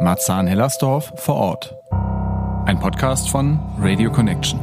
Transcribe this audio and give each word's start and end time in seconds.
Marzahn-Hellersdorf 0.00 1.12
vor 1.16 1.34
Ort. 1.34 1.76
Ein 2.66 2.78
Podcast 2.78 3.30
von 3.30 3.58
Radio 3.80 4.12
Connection. 4.12 4.60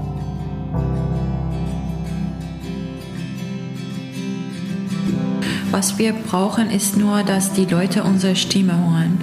Was 5.71 5.97
wir 5.97 6.13
brauchen, 6.13 6.71
ist 6.71 6.95
nur, 6.95 7.23
dass 7.23 7.51
die 7.51 7.65
Leute 7.65 8.03
unsere 8.03 8.37
Stimme 8.37 8.77
hören 8.77 9.19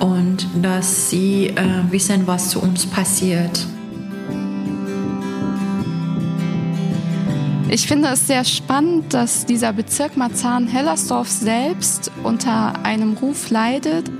und 0.00 0.46
dass 0.60 1.08
sie 1.08 1.46
äh, 1.46 1.90
wissen, 1.90 2.26
was 2.26 2.50
zu 2.50 2.60
uns 2.60 2.84
passiert. 2.84 3.66
Ich 7.70 7.88
finde 7.88 8.08
es 8.08 8.26
sehr 8.26 8.44
spannend, 8.44 9.14
dass 9.14 9.46
dieser 9.46 9.72
Bezirk 9.72 10.18
Marzahn-Hellersdorf 10.18 11.28
selbst 11.28 12.12
unter 12.24 12.84
einem 12.84 13.14
Ruf 13.14 13.48
leidet. 13.48 14.10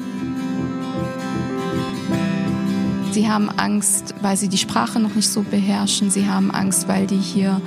Sie 3.16 3.30
haben 3.30 3.50
Angst, 3.50 4.16
weil 4.22 4.38
sie 4.38 4.48
die 4.48 4.58
Sprache 4.58 5.00
noch 5.00 5.16
nicht 5.16 5.30
so 5.30 5.42
beherrschen. 5.44 6.10
Sie 6.10 6.28
haben 6.28 6.52
Angst, 6.52 6.88
weil 6.88 7.08
die 7.08 7.18
hier 7.18 7.62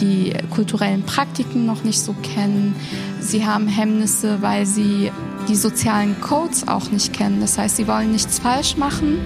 die 0.00 0.32
kulturellen 0.50 1.02
Praktiken 1.02 1.66
noch 1.66 1.84
nicht 1.84 2.00
so 2.00 2.14
kennen. 2.22 2.76
Sie 3.20 3.44
haben 3.44 3.66
Hemmnisse, 3.66 4.40
weil 4.40 4.66
sie 4.66 5.10
die 5.48 5.56
sozialen 5.56 6.20
Codes 6.20 6.68
auch 6.68 6.90
nicht 6.90 7.12
kennen. 7.12 7.40
Das 7.40 7.58
heißt, 7.58 7.76
sie 7.76 7.88
wollen 7.88 8.12
nichts 8.12 8.38
falsch 8.38 8.76
machen. 8.76 9.18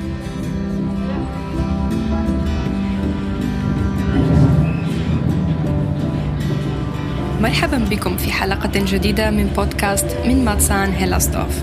مرحبا 7.41 7.79
بكم 7.79 8.17
في 8.17 8.33
حلقة 8.33 8.71
جديدة 8.75 9.31
من 9.31 9.47
بودكاست 9.57 10.07
من 10.27 10.45
ماتسان 10.45 10.93
هيلاستوف 10.93 11.63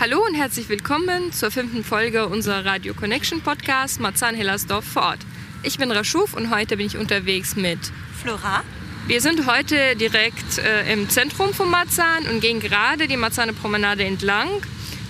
Hallo 0.00 0.24
und 0.24 0.34
herzlich 0.34 0.68
willkommen 0.68 1.32
zur 1.32 1.50
fünften 1.50 1.82
Folge 1.82 2.28
unserer 2.28 2.64
Radio 2.64 2.94
Connection 2.94 3.40
Podcast 3.40 3.98
Marzahn 3.98 4.36
Hellersdorf 4.36 4.84
vor 4.84 5.02
Ort. 5.02 5.18
Ich 5.64 5.76
bin 5.76 5.90
Raschuf 5.90 6.34
und 6.34 6.54
heute 6.54 6.76
bin 6.76 6.86
ich 6.86 6.96
unterwegs 6.96 7.56
mit 7.56 7.80
Flora. 8.22 8.62
Wir 9.08 9.20
sind 9.20 9.48
heute 9.48 9.96
direkt 9.96 10.58
äh, 10.58 10.92
im 10.92 11.08
Zentrum 11.08 11.52
von 11.52 11.68
Marzahn 11.68 12.28
und 12.28 12.40
gehen 12.40 12.60
gerade 12.60 13.08
die 13.08 13.16
Marzahner 13.16 13.54
Promenade 13.54 14.04
entlang, 14.04 14.48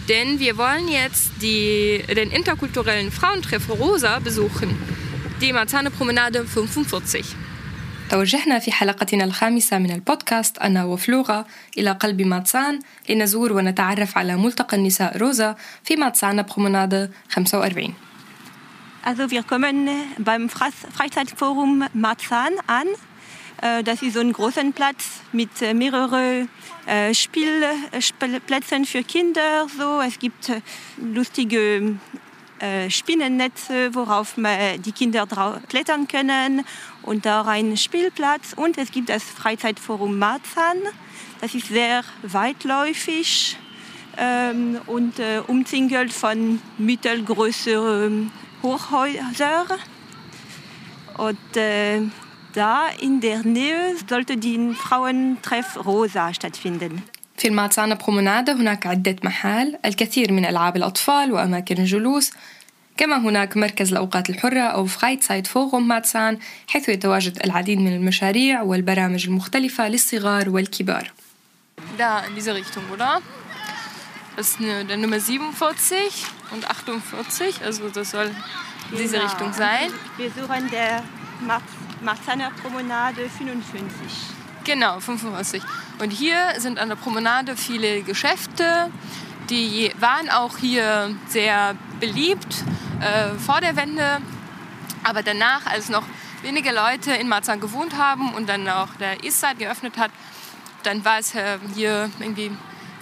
denn 0.09 0.41
wir 0.41 0.57
wollen 0.57 0.89
jetzt 0.89 1.33
die, 1.43 2.03
den 2.09 2.31
interkulturellen 2.31 3.13
Frauentreff 3.13 3.69
Rosa 3.69 4.21
besuchen, 4.21 4.75
die 5.43 5.53
Marzahner 5.53 5.91
Promenade 5.91 6.47
45. 6.47 7.37
توجهنا 8.10 8.60
في 8.60 8.72
حلقتنا 8.72 9.24
الخامسة 9.24 9.78
من 9.78 9.92
البودكاست 9.92 10.58
أنا 10.58 10.84
وفلورا 10.84 11.46
إلى 11.78 11.92
قلب 11.92 12.22
ماتسان 12.22 12.80
لنزور 13.10 13.54
ونتعرف 13.54 14.18
على 14.18 14.36
ملتقى 14.36 14.78
النساء 14.78 15.18
روزا 15.18 15.56
في 15.84 15.96
ماتسان 15.96 16.42
برومنادة 16.42 17.12
45 17.30 17.94
Also 19.06 19.30
wir 19.32 19.44
kommen 19.44 19.90
beim 20.18 20.48
Freizeitforum 20.50 21.84
Marzahn 21.94 22.54
an. 22.68 22.88
Äh, 23.62 23.84
das 23.84 24.02
ist 24.02 24.14
so 24.14 24.22
ein 24.22 24.32
großer 24.32 24.64
Platz 24.74 25.22
mit 25.32 25.62
äh, 25.62 25.74
mehreren 25.74 26.48
äh, 26.86 27.14
Spielplätzen 27.14 28.86
für 28.86 29.04
Kinder. 29.04 29.68
So. 29.78 30.02
Es 30.02 30.20
gibt 30.20 30.52
lustige 30.98 31.98
Spinnennetze, 32.88 33.94
worauf 33.94 34.36
die 34.86 34.92
Kinder 34.94 35.28
klettern 35.68 36.08
können 36.08 36.64
und 37.08 37.28
auch 37.28 37.48
ein 37.48 37.78
Spielplatz. 37.78 38.54
Und 38.56 38.78
es 38.78 38.92
gibt 38.92 39.10
das 39.10 39.24
Freizeitforum 39.24 40.18
Marzahn. 40.18 40.78
Das 41.42 41.54
ist 41.56 41.68
sehr 41.68 42.04
weitläufig 42.24 43.58
ähm, 44.18 44.80
und 44.88 45.20
äh, 45.20 45.42
umzingelt 45.48 46.14
von 46.14 46.62
mittelgrößeren 46.78 48.32
Hochhäusern. 48.62 49.68
Und 51.18 51.58
äh, 51.58 52.02
da 52.54 52.88
in 53.00 53.20
der 53.20 53.44
Nähe 53.44 53.96
sollte 54.10 54.38
die 54.38 54.74
Frauentreff 54.74 55.86
Rosa 55.86 56.34
stattfinden. 56.34 57.04
في 57.38 57.48
الماتسانا 57.48 57.96
برومنادة 57.96 58.54
هناك 58.54 58.88
عدة 58.88 59.16
محال 59.24 59.80
الكثير 59.86 60.32
من 60.32 60.46
ألعاب 60.46 60.78
الأطفال 60.78 61.32
وأماكن 61.32 61.78
الجلوس 61.78 62.32
كما 62.98 63.18
هناك 63.18 63.58
مركز 63.58 63.92
الأوقات 63.92 64.30
الحرة 64.30 64.62
أو 64.62 64.86
فرايت 64.86 65.24
سايد 65.24 65.48
فوغوم 65.48 65.88
ماتسان 65.88 66.40
حيث 66.68 66.90
يتواجد 66.90 67.40
العديد 67.46 67.80
من 67.80 67.96
المشاريع 67.96 68.62
والبرامج 68.62 69.26
المختلفة 69.28 69.88
للصغار 69.88 70.50
والكبار 70.50 71.12
Da 71.98 72.20
in 72.28 72.36
diese 72.36 72.54
Richtung, 72.56 72.84
oder? 72.94 73.22
Das 74.36 74.50
ist 74.50 74.60
eine, 74.60 74.86
der 74.86 74.98
Nummer 74.98 75.20
47 75.20 76.26
und 76.52 76.70
48, 76.70 77.62
also 77.66 77.90
das 77.90 78.12
soll 78.12 78.32
in 78.92 78.98
diese 78.98 79.18
Genau. 79.18 79.26
Richtung 79.26 79.54
sein. 79.54 79.90
Wir 80.18 80.30
suchen 80.32 80.70
der 80.72 81.04
Marzahner 82.02 82.52
Promenade 82.62 83.30
55. 83.30 83.94
Genau, 84.64 85.00
45. 85.00 85.62
Und 86.00 86.12
hier 86.12 86.38
sind 86.58 86.80
an 86.80 86.90
der 86.90 86.96
Promenade 86.96 87.56
viele 87.58 88.02
Geschäfte. 88.04 88.90
die 89.51 89.93
waren 89.99 90.29
auch 90.31 90.59
hier 90.59 91.15
sehr 91.27 91.75
beliebt 92.01 92.65
äh, 93.01 93.39
vor 93.39 93.61
der 93.61 93.77
Wende. 93.77 94.21
Aber 95.05 95.23
danach, 95.23 95.67
als 95.67 95.89
noch 95.89 96.05
wenige 96.43 96.71
Leute 96.73 97.13
in 97.13 97.29
Marzahn 97.29 97.61
gewohnt 97.61 97.97
haben 97.97 98.35
und 98.35 98.49
dann 98.49 98.69
auch 98.69 98.95
der 99.01 99.25
Eastside 99.25 99.57
geöffnet 99.57 99.97
hat, 99.97 100.11
dann 100.83 101.05
war 101.05 101.19
es 101.19 101.35
äh, 101.35 101.59
hier 101.75 102.11
irgendwie 102.21 102.51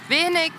wenig 0.07 0.51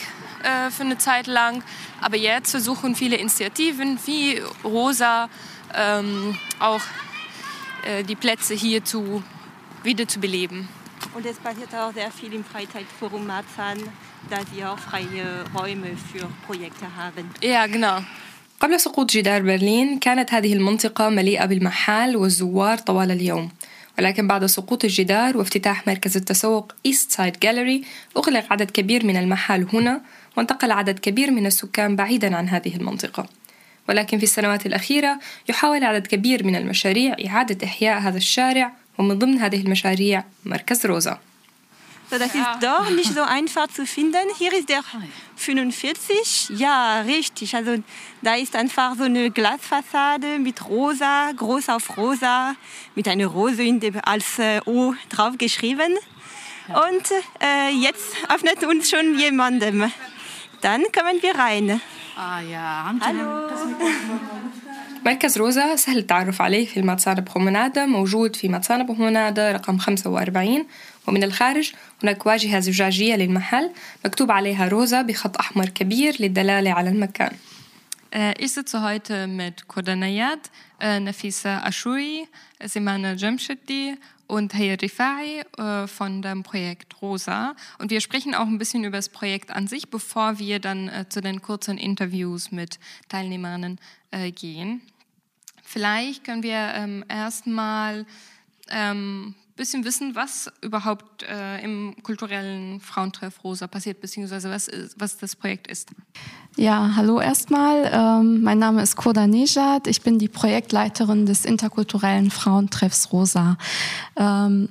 äh, 0.42 0.70
für 0.70 0.82
eine 0.82 0.98
Zeit 0.98 1.26
lang. 1.26 1.62
Aber 2.00 2.16
jetzt 2.16 2.50
versuchen 2.50 2.94
viele 2.94 3.16
Initiativen 3.16 3.98
wie 4.04 4.42
Rosa 4.62 5.28
ähm, 5.74 6.36
auch 6.58 6.82
äh, 7.84 8.04
die 8.04 8.16
Plätze 8.16 8.54
hier 8.54 8.84
zu, 8.84 9.22
wieder 9.82 10.06
zu 10.06 10.20
beleben. 10.20 10.68
Und 11.14 11.26
es 11.26 11.38
passiert 11.38 11.74
auch 11.74 11.92
sehr 11.92 12.10
viel 12.10 12.32
im 12.34 12.44
Freizeitforum 12.44 13.26
Marzahn, 13.26 13.78
da 14.30 14.38
sie 14.50 14.64
auch 14.64 14.78
freie 14.78 15.44
Räume 15.54 15.90
für 16.10 16.26
Projekte 16.46 16.86
haben. 16.96 17.24
Ja, 17.42 17.66
genau. 17.66 18.02
قبل 18.60 18.80
سقوط 18.80 19.10
جدار 19.10 19.42
برلين 19.42 19.98
كانت 19.98 20.34
هذه 20.34 20.52
المنطقة 20.52 21.08
مليئة 21.08 21.46
بالمحال 21.46 22.16
والزوار 22.16 22.78
طوال 22.78 23.10
اليوم 23.10 23.50
ولكن 23.98 24.28
بعد 24.28 24.46
سقوط 24.46 24.84
الجدار 24.84 25.36
وافتتاح 25.36 25.86
مركز 25.86 26.16
التسوق 26.16 26.72
إيست 26.86 27.10
سايد 27.10 27.38
جاليري 27.38 27.84
أغلق 28.16 28.52
عدد 28.52 28.70
كبير 28.70 29.06
من 29.06 29.16
المحال 29.16 29.66
هنا 29.72 30.00
وانتقل 30.36 30.70
عدد 30.70 30.98
كبير 30.98 31.30
من 31.30 31.46
السكان 31.46 31.96
بعيدا 31.96 32.36
عن 32.36 32.48
هذه 32.48 32.76
المنطقة 32.76 33.26
ولكن 33.88 34.18
في 34.18 34.24
السنوات 34.24 34.66
الأخيرة 34.66 35.18
يحاول 35.48 35.84
عدد 35.84 36.06
كبير 36.06 36.46
من 36.46 36.56
المشاريع 36.56 37.16
إعادة 37.26 37.66
إحياء 37.66 38.00
هذا 38.00 38.16
الشارع 38.16 38.72
ومن 38.98 39.18
ضمن 39.18 39.38
هذه 39.38 39.60
المشاريع 39.60 40.24
مركز 40.44 40.86
روزا 40.86 41.18
So, 42.09 42.19
das 42.19 42.35
ist 42.35 42.45
doch 42.61 42.89
nicht 42.91 43.13
so 43.13 43.21
einfach 43.21 43.67
zu 43.67 43.85
finden. 43.85 44.25
Hier 44.37 44.53
ist 44.53 44.69
der 44.69 44.81
45. 45.35 46.49
Ja, 46.57 47.01
richtig. 47.01 47.55
Also 47.55 47.77
da 48.21 48.35
ist 48.35 48.55
einfach 48.55 48.95
so 48.95 49.03
eine 49.03 49.31
Glasfassade 49.31 50.37
mit 50.39 50.57
rosa, 50.69 51.31
groß 51.35 51.69
auf 51.69 51.97
rosa, 51.97 52.55
mit 52.95 53.07
einer 53.07 53.25
Rose 53.27 53.63
in 53.63 53.79
dem, 53.79 53.95
als 54.03 54.37
äh, 54.37 54.59
O 54.65 54.93
drauf 55.09 55.33
geschrieben. 55.37 55.91
Und 56.67 57.05
äh, 57.41 57.71
jetzt 57.71 58.15
öffnet 58.29 58.63
uns 58.63 58.89
schon 58.89 59.17
jemandem. 59.17 59.91
Dann 60.61 60.83
kommen 60.95 61.17
wir 61.21 61.35
rein. 61.35 61.79
اه 62.17 62.41
يا 62.41 62.57
عم 62.57 62.99
Hallo. 63.01 63.51
مركز 65.05 65.37
روزا 65.37 65.75
سهل 65.75 65.97
التعرف 65.97 66.41
عليه 66.41 66.65
في 66.65 66.79
الماتسانا 66.79 67.21
برومنادا 67.21 67.85
موجود 67.85 68.35
في 68.35 68.47
ماتسانا 68.47 68.83
برومنادا 68.83 69.51
رقم 69.51 69.77
45 69.77 70.65
ومن 71.07 71.23
الخارج 71.23 71.71
هناك 72.03 72.25
واجهة 72.25 72.59
زجاجية 72.59 73.15
للمحل 73.15 73.71
مكتوب 74.05 74.31
عليها 74.31 74.67
روزا 74.67 75.01
بخط 75.01 75.37
أحمر 75.37 75.69
كبير 75.69 76.15
للدلالة 76.19 76.71
على 76.71 76.89
المكان 76.89 77.31
Ich 78.37 78.51
sitze 78.51 78.83
heute 78.83 79.25
mit 79.25 79.67
Kodanayat, 79.67 80.51
äh, 80.79 80.99
Nafisa 80.99 81.63
Ashui, 81.63 82.27
Simana 82.63 83.13
Jamshidi 83.13 83.95
und 84.27 84.53
Hayat 84.53 84.83
Rifai 84.83 85.43
äh, 85.57 85.87
von 85.87 86.21
dem 86.21 86.43
Projekt 86.43 87.01
Rosa. 87.01 87.55
Und 87.79 87.91
wir 87.91 88.01
sprechen 88.01 88.35
auch 88.35 88.45
ein 88.45 88.57
bisschen 88.57 88.83
über 88.83 88.97
das 88.97 89.09
Projekt 89.09 89.51
an 89.51 89.67
sich, 89.67 89.89
bevor 89.89 90.39
wir 90.39 90.59
dann 90.59 90.89
äh, 90.89 91.09
zu 91.09 91.21
den 91.21 91.41
kurzen 91.41 91.79
Interviews 91.79 92.51
mit 92.51 92.79
Teilnehmerinnen 93.09 93.79
äh, 94.11 94.31
gehen. 94.31 94.81
Vielleicht 95.63 96.23
können 96.23 96.43
wir 96.43 96.73
ähm, 96.75 97.03
erstmal 97.09 98.05
ähm, 98.69 99.33
bisschen 99.58 99.84
wissen, 99.84 100.14
was 100.14 100.50
überhaupt 100.62 101.22
äh, 101.24 101.62
im 101.62 101.94
kulturellen 102.02 102.80
Frauentreff 102.80 103.44
Rosa 103.44 103.66
passiert, 103.66 104.00
beziehungsweise 104.00 104.50
was, 104.50 104.68
ist- 104.68 104.94
was 104.98 105.18
das 105.18 105.36
Projekt 105.36 105.66
ist. 105.66 105.90
Ja, 106.56 106.92
hallo 106.96 107.20
erstmal. 107.20 107.90
Ähm, 107.92 108.42
mein 108.42 108.58
Name 108.58 108.82
ist 108.82 108.96
Koda 108.96 109.26
Nejad. 109.26 109.86
Ich 109.86 110.00
bin 110.02 110.18
die 110.18 110.28
Projektleiterin 110.28 111.26
des 111.26 111.44
interkulturellen 111.44 112.30
Frauentreffs 112.30 113.12
Rosa. 113.12 113.58
Ähm, 114.16 114.70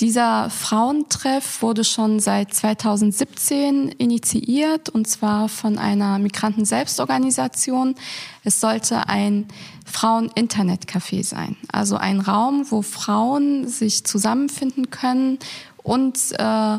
dieser 0.00 0.48
Frauentreff 0.48 1.60
wurde 1.60 1.84
schon 1.84 2.20
seit 2.20 2.54
2017 2.54 3.90
initiiert 3.90 4.88
und 4.88 5.06
zwar 5.06 5.48
von 5.48 5.76
einer 5.78 6.18
Migranten-Selbstorganisation. 6.18 7.94
Es 8.42 8.60
sollte 8.60 9.08
ein 9.08 9.46
Frauen-Internet-Café 9.84 11.22
sein, 11.22 11.56
also 11.70 11.96
ein 11.96 12.20
Raum, 12.20 12.66
wo 12.70 12.80
Frauen 12.80 13.68
sich 13.68 14.04
zusammenfinden 14.04 14.90
können 14.90 15.38
und 15.82 16.18
äh, 16.38 16.78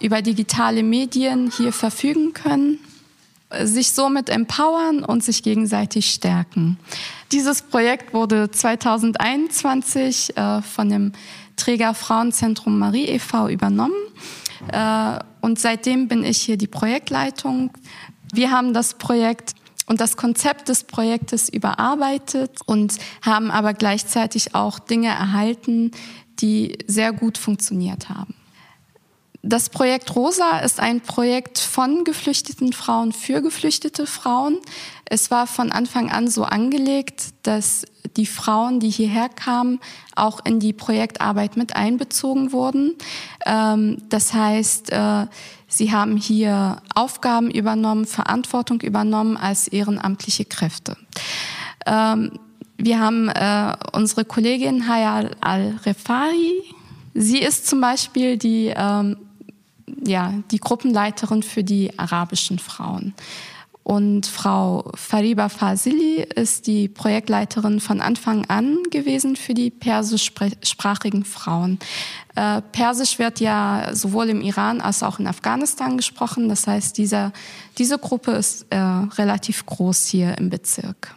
über 0.00 0.20
digitale 0.20 0.82
Medien 0.82 1.50
hier 1.56 1.72
verfügen 1.72 2.34
können, 2.34 2.78
sich 3.62 3.92
somit 3.92 4.28
empowern 4.28 5.02
und 5.02 5.24
sich 5.24 5.42
gegenseitig 5.42 6.10
stärken. 6.10 6.78
Dieses 7.32 7.62
Projekt 7.62 8.12
wurde 8.12 8.50
2021 8.50 10.36
äh, 10.36 10.62
von 10.62 10.88
dem 10.88 11.12
Träger 11.60 11.94
Frauenzentrum 11.94 12.78
Marie 12.78 13.06
e.V. 13.06 13.48
übernommen. 13.48 13.94
Äh, 14.72 15.18
und 15.40 15.58
seitdem 15.58 16.08
bin 16.08 16.24
ich 16.24 16.38
hier 16.38 16.56
die 16.56 16.66
Projektleitung. 16.66 17.70
Wir 18.32 18.50
haben 18.50 18.72
das 18.72 18.94
Projekt 18.94 19.54
und 19.86 20.00
das 20.00 20.16
Konzept 20.16 20.68
des 20.68 20.84
Projektes 20.84 21.48
überarbeitet 21.48 22.58
und 22.64 22.96
haben 23.22 23.50
aber 23.50 23.74
gleichzeitig 23.74 24.54
auch 24.54 24.78
Dinge 24.78 25.08
erhalten, 25.08 25.90
die 26.40 26.78
sehr 26.86 27.12
gut 27.12 27.38
funktioniert 27.38 28.08
haben. 28.08 28.34
Das 29.42 29.70
Projekt 29.70 30.14
Rosa 30.16 30.58
ist 30.58 30.80
ein 30.80 31.00
Projekt 31.00 31.58
von 31.58 32.04
geflüchteten 32.04 32.74
Frauen 32.74 33.12
für 33.12 33.40
geflüchtete 33.40 34.06
Frauen. 34.06 34.58
Es 35.06 35.30
war 35.30 35.46
von 35.46 35.72
Anfang 35.72 36.10
an 36.10 36.28
so 36.28 36.44
angelegt, 36.44 37.30
dass 37.42 37.86
die 38.16 38.26
Frauen, 38.26 38.80
die 38.80 38.90
hierher 38.90 39.30
kamen, 39.30 39.80
auch 40.14 40.44
in 40.44 40.60
die 40.60 40.74
Projektarbeit 40.74 41.56
mit 41.56 41.74
einbezogen 41.74 42.52
wurden. 42.52 42.96
Ähm, 43.46 44.02
das 44.10 44.34
heißt, 44.34 44.92
äh, 44.92 45.26
sie 45.68 45.90
haben 45.90 46.18
hier 46.18 46.82
Aufgaben 46.94 47.50
übernommen, 47.50 48.04
Verantwortung 48.04 48.82
übernommen 48.82 49.38
als 49.38 49.68
ehrenamtliche 49.68 50.44
Kräfte. 50.44 50.98
Ähm, 51.86 52.32
wir 52.76 53.00
haben 53.00 53.28
äh, 53.28 53.74
unsere 53.92 54.26
Kollegin 54.26 54.86
Hayal 54.86 55.30
Al-Refari. 55.40 56.62
Sie 57.14 57.38
ist 57.38 57.66
zum 57.66 57.80
Beispiel 57.80 58.36
die 58.36 58.72
ähm, 58.76 59.16
ja, 60.04 60.34
die 60.50 60.58
Gruppenleiterin 60.58 61.42
für 61.42 61.64
die 61.64 61.98
arabischen 61.98 62.58
Frauen. 62.58 63.14
Und 63.82 64.26
Frau 64.26 64.92
Fariba 64.94 65.48
Fazili 65.48 66.22
ist 66.22 66.66
die 66.66 66.86
Projektleiterin 66.88 67.80
von 67.80 68.00
Anfang 68.00 68.44
an 68.46 68.78
gewesen 68.90 69.36
für 69.36 69.54
die 69.54 69.70
persischsprachigen 69.70 71.24
Frauen. 71.24 71.78
Äh, 72.36 72.60
Persisch 72.72 73.18
wird 73.18 73.40
ja 73.40 73.88
sowohl 73.92 74.28
im 74.28 74.42
Iran 74.42 74.80
als 74.80 75.02
auch 75.02 75.18
in 75.18 75.26
Afghanistan 75.26 75.96
gesprochen. 75.96 76.48
Das 76.48 76.66
heißt, 76.66 76.98
dieser, 76.98 77.32
diese 77.78 77.98
Gruppe 77.98 78.32
ist 78.32 78.66
äh, 78.70 78.76
relativ 78.78 79.64
groß 79.66 80.06
hier 80.06 80.36
im 80.38 80.50
Bezirk. 80.50 81.14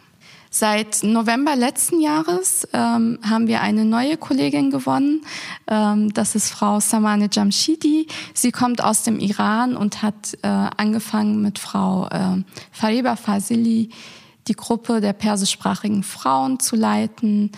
Seit 0.56 1.02
November 1.02 1.56
letzten 1.56 2.00
Jahres 2.00 2.68
ähm, 2.72 3.18
haben 3.28 3.48
wir 3.48 3.60
eine 3.60 3.84
neue 3.84 4.16
Kollegin 4.16 4.70
gewonnen. 4.70 5.22
Ähm, 5.66 6.14
das 6.14 6.36
ist 6.36 6.48
Frau 6.48 6.78
Samane 6.78 7.28
Jamshidi. 7.28 8.06
Sie 8.34 8.52
kommt 8.52 8.80
aus 8.80 9.02
dem 9.02 9.18
Iran 9.18 9.76
und 9.76 10.02
hat 10.02 10.38
äh, 10.42 10.46
angefangen 10.46 11.42
mit 11.42 11.58
Frau 11.58 12.06
äh, 12.06 12.44
Fariba 12.70 13.16
Fazili 13.16 13.90
die 14.46 14.54
Gruppe 14.54 15.00
der 15.00 15.12
persischsprachigen 15.12 16.04
Frauen 16.04 16.60
zu 16.60 16.76
leiten 16.76 17.50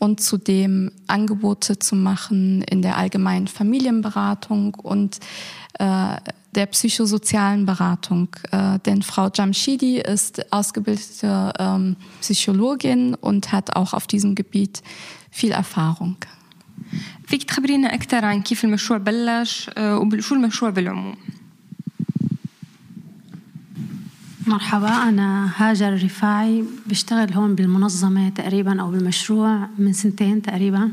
und 0.00 0.20
zudem 0.20 0.92
Angebote 1.06 1.78
zu 1.78 1.96
machen 1.96 2.62
in 2.62 2.82
der 2.82 2.96
allgemeinen 2.98 3.48
Familienberatung 3.48 4.74
und 4.74 5.18
äh, 5.78 6.16
der 6.54 6.66
psychosozialen 6.66 7.66
Beratung. 7.66 8.28
Äh, 8.50 8.78
denn 8.80 9.02
Frau 9.02 9.30
Jamshidi 9.32 9.98
ist 10.00 10.52
ausgebildete 10.52 11.52
ähm, 11.58 11.96
Psychologin 12.20 13.14
und 13.14 13.52
hat 13.52 13.76
auch 13.76 13.94
auf 13.94 14.06
diesem 14.06 14.34
Gebiet 14.34 14.82
viel 15.30 15.52
Erfahrung. 15.52 16.16
فيك 17.26 17.44
تخبرينا 17.44 17.94
أكثر 17.94 18.24
عن 18.24 18.42
كيف 18.42 18.64
المشروع 18.64 18.98
بلش 18.98 19.70
وشو 19.78 20.34
المشروع 20.34 20.70
بالعموم؟ 20.70 21.16
مرحبا 24.51 25.09
أنا 25.09 25.49
هاجر 25.57 25.93
الرفاعي 25.93 26.63
بشتغل 26.85 27.33
هون 27.33 27.55
بالمنظمة 27.55 28.29
تقريبا 28.29 28.81
أو 28.81 28.91
بالمشروع 28.91 29.67
من 29.77 29.93
سنتين 29.93 30.41
تقريبا. 30.41 30.91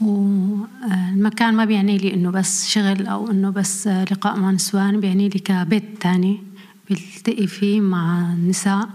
والمكان 0.00 1.54
ما 1.54 1.64
بيعني 1.64 1.98
لي 1.98 2.14
إنه 2.14 2.30
بس 2.30 2.68
شغل 2.68 3.06
أو 3.06 3.30
إنه 3.30 3.50
بس 3.50 3.86
لقاء 3.86 4.36
مع 4.36 4.50
نسوان 4.50 5.00
بيعني 5.00 5.28
لي 5.28 5.38
كبيت 5.38 5.84
تاني 6.00 6.42
بلتقي 6.90 7.46
فيه 7.46 7.80
مع 7.80 8.32
النساء 8.32 8.88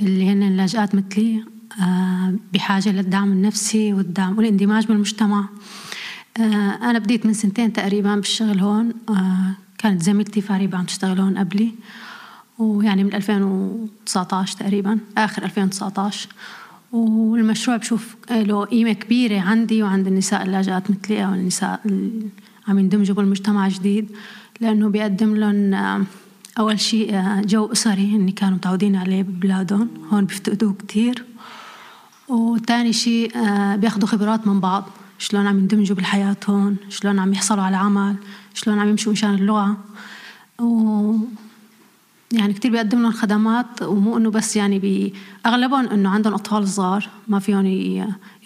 اللي 0.00 0.30
هن 0.30 0.42
اللاجئات 0.42 0.94
مثلي 0.94 1.44
آه، 1.80 2.34
بحاجة 2.52 2.88
للدعم 2.88 3.32
النفسي 3.32 3.92
والدعم 3.92 4.38
والاندماج 4.38 4.86
بالمجتمع. 4.86 5.48
آه، 6.36 6.78
أنا 6.90 6.98
بديت 6.98 7.26
من 7.26 7.32
سنتين 7.32 7.72
تقريبا 7.72 8.14
بالشغل 8.14 8.60
هون. 8.60 8.92
آه، 9.08 9.54
كانت 9.78 10.02
زميلتي 10.02 10.40
فاريبة 10.40 10.78
عم 10.78 10.84
تشتغل 10.84 11.20
هون 11.20 11.38
قبلي. 11.38 11.72
ويعني 12.60 13.04
من 13.04 13.14
2019 13.14 14.56
تقريبا 14.56 14.98
آخر 15.18 15.44
2019 15.44 16.28
والمشروع 16.92 17.76
بشوف 17.76 18.16
له 18.30 18.64
قيمة 18.64 18.92
كبيرة 18.92 19.40
عندي 19.40 19.82
وعند 19.82 20.06
النساء 20.06 20.42
اللاجئات 20.42 20.90
مثلي 20.90 21.24
أو 21.24 21.34
النساء 21.34 21.80
اللي 21.86 22.28
عم 22.68 22.78
يندمجوا 22.78 23.16
بالمجتمع 23.16 23.68
جديد 23.68 24.08
لأنه 24.60 24.88
بيقدم 24.88 25.36
لهم 25.36 25.74
أول 26.58 26.80
شيء 26.80 27.22
جو 27.44 27.72
أسري 27.72 28.16
هن 28.16 28.30
كانوا 28.30 28.56
متعودين 28.56 28.96
عليه 28.96 29.22
ببلادهم 29.22 29.88
هون 30.12 30.24
بيفتقدوه 30.24 30.72
كتير. 30.72 31.24
وتاني 32.28 32.92
شيء 32.92 33.32
بياخدوا 33.76 34.08
خبرات 34.08 34.46
من 34.46 34.60
بعض 34.60 34.84
شلون 35.18 35.46
عم 35.46 35.58
يندمجوا 35.58 35.96
بالحياة 35.96 36.36
هون 36.48 36.76
شلون 36.88 37.18
عم 37.18 37.32
يحصلوا 37.32 37.64
على 37.64 37.76
عمل 37.76 38.16
شلون 38.54 38.78
عم 38.78 38.88
يمشوا 38.88 39.12
مشان 39.12 39.34
اللغة. 39.34 39.76
و 40.58 41.14
يعني 42.32 42.52
كتير 42.52 42.70
بيقدم 42.70 43.02
لهم 43.02 43.12
خدمات 43.12 43.82
ومو 43.82 44.16
إنه 44.16 44.30
بس 44.30 44.56
يعني 44.56 45.12
باغلبهم 45.44 45.88
إنه 45.88 46.08
عندهم 46.08 46.34
أطفال 46.34 46.68
صغار 46.68 47.08
ما 47.28 47.38
فيهم 47.38 47.66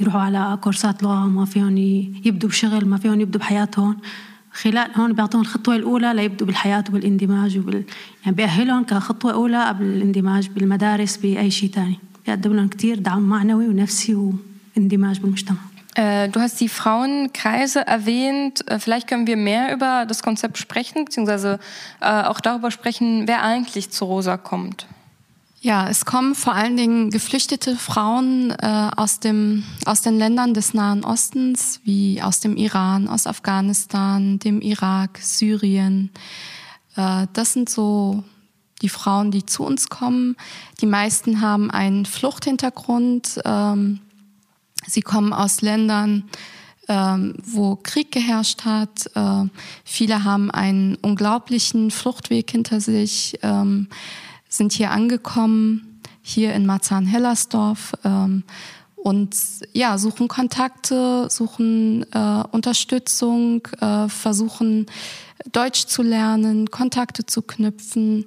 يروحوا 0.01 0.21
على 0.21 0.59
كورسات 0.61 1.03
لغة 1.03 1.27
ما 1.27 1.45
فيهم 1.45 1.79
يبدوا 2.25 2.49
بشغل 2.49 2.89
ما 2.89 2.97
فيهم 2.97 3.21
يبدوا 3.21 3.41
بحياتهم. 3.41 3.97
خلال 4.53 4.91
هون 4.97 5.13
بيعطوهم 5.13 5.43
الخطوة 5.43 5.77
الأولى 5.77 6.15
ليبدوا 6.15 6.47
بالحياة 6.47 6.85
وبالاندماج 6.89 7.59
وبال 7.59 7.85
يعني 8.25 8.37
بيأهلهم 8.37 8.85
كخطوة 8.85 9.33
أولى 9.33 9.65
قبل 9.65 9.85
الاندماج 9.85 10.49
بالمدارس 10.49 11.17
بأي 11.17 11.51
شيء 11.51 11.71
تاني. 11.71 11.99
بيقدم 12.27 12.53
لهم 12.53 12.69
كتير 12.69 12.99
دعم 12.99 13.23
معنوي 13.23 13.69
ونفسي 13.69 14.33
واندماج 14.77 15.21
بالمجتمع. 15.21 15.74
Äh, 15.95 16.29
du 16.29 16.41
hast 16.41 16.61
die 16.61 16.69
Frauenkreise 16.69 17.87
erwähnt. 17.87 18.69
Äh, 18.69 18.79
vielleicht 18.79 19.09
können 19.09 19.27
wir 19.27 19.37
mehr 19.37 19.73
über 19.73 20.07
das 20.07 20.23
Konzept 20.23 20.59
sprechen, 20.59 21.05
beziehungsweise 21.05 21.61
äh, 22.01 22.25
auch 22.25 22.41
darüber 22.41 22.71
sprechen, 22.71 23.29
wer 23.29 23.43
eigentlich 23.43 23.91
zu 23.91 24.05
Rosa 24.05 24.37
kommt. 24.37 24.87
Ja, 25.61 25.89
es 25.89 26.05
kommen 26.05 26.35
vor 26.35 26.55
allen 26.55 26.77
Dingen 26.77 27.11
geflüchtete 27.11 27.77
Frauen 27.77 28.53
aus, 28.55 29.19
dem, 29.19 29.65
aus 29.87 30.03
den 30.03 30.19
Ländern 30.19 30.53
des 30.53 30.75
Nahen 30.75 31.05
Ostens, 31.05 31.81
wie 31.85 32.21
aus 32.21 32.41
dem 32.41 32.59
Iran, 32.59 33.09
aus 33.09 33.27
Afghanistan, 33.27 34.39
dem 34.39 34.61
Irak, 34.61 35.21
Syrien. 35.23 36.11
Das 36.95 37.55
sind 37.55 37.71
so 37.71 38.25
die 38.83 38.91
Frauen, 38.91 39.31
die 39.31 39.47
zu 39.47 39.65
uns 39.65 39.89
kommen. 39.89 40.37
Die 40.83 40.87
meisten 40.87 41.41
haben 41.41 41.71
einen 41.71 42.05
Fluchthintergrund. 42.05 43.41
Ähm, 43.47 44.01
Sie 44.87 45.03
kommen 45.03 45.33
aus 45.33 45.61
Ländern, 45.61 46.25
ähm, 46.89 47.35
wo 47.43 47.77
Krieg 47.77 48.13
geherrscht 48.13 48.65
hat. 48.65 49.11
Äh, 49.15 49.49
viele 49.85 50.25
haben 50.25 50.51
einen 50.51 50.97
unglaublichen 50.97 51.91
Fluchtweg 51.91 52.51
hinter 52.51 52.81
sich, 52.81 53.39
ähm, 53.43 53.89
sind 54.49 54.73
hier 54.73 54.91
angekommen, 54.91 56.01
hier 56.23 56.55
in 56.55 56.67
Marzahn-Hellersdorf 56.67 57.95
ähm, 58.05 58.45
und 58.97 59.37
ja, 59.73 59.99
suchen 59.99 60.29
Kontakte, 60.29 61.29
suchen 61.31 62.07
äh, 62.13 62.43
Unterstützung, 62.53 63.67
äh, 63.81 64.09
versuchen 64.09 64.87
Deutsch 65.53 65.87
zu 65.87 66.03
lernen, 66.03 66.71
Kontakte 66.71 67.27
zu 67.27 67.43
knüpfen 67.43 68.25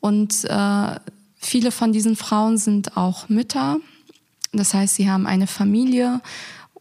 und 0.00 0.44
äh, 0.44 1.00
viele 1.36 1.70
von 1.70 1.92
diesen 1.92 2.16
Frauen 2.16 2.58
sind 2.58 2.96
auch 2.96 3.28
Mütter 3.28 3.78
das 4.56 4.74
heißt, 4.74 4.94
sie 4.96 5.10
haben 5.10 5.26
eine 5.26 5.46
Familie 5.46 6.20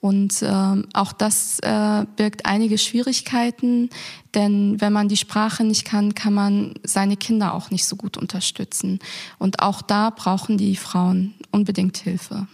Und 0.05 0.43
äh, 0.43 0.83
auch 0.93 1.13
das 1.13 1.57
äh, 1.61 2.05
birgt 2.15 2.45
einige 2.45 2.77
Schwierigkeiten, 2.77 3.89
denn 4.35 4.79
wenn 4.79 4.93
man 4.93 5.07
die 5.07 5.17
Sprache 5.17 5.63
nicht 5.63 5.83
kann, 5.83 6.13
kann 6.13 6.33
man 6.33 6.75
seine 6.83 7.17
Kinder 7.17 7.55
auch 7.55 7.71
nicht 7.71 7.85
so 7.85 7.95
gut 7.95 8.15
unterstützen. 8.15 8.99
Und 9.39 9.63
auch 9.63 9.81
da 9.81 10.11
brauchen 10.11 10.59
die 10.59 10.75
Frauen 10.75 11.33
unbedingt 11.49 11.97
Hilfe. 11.97 12.45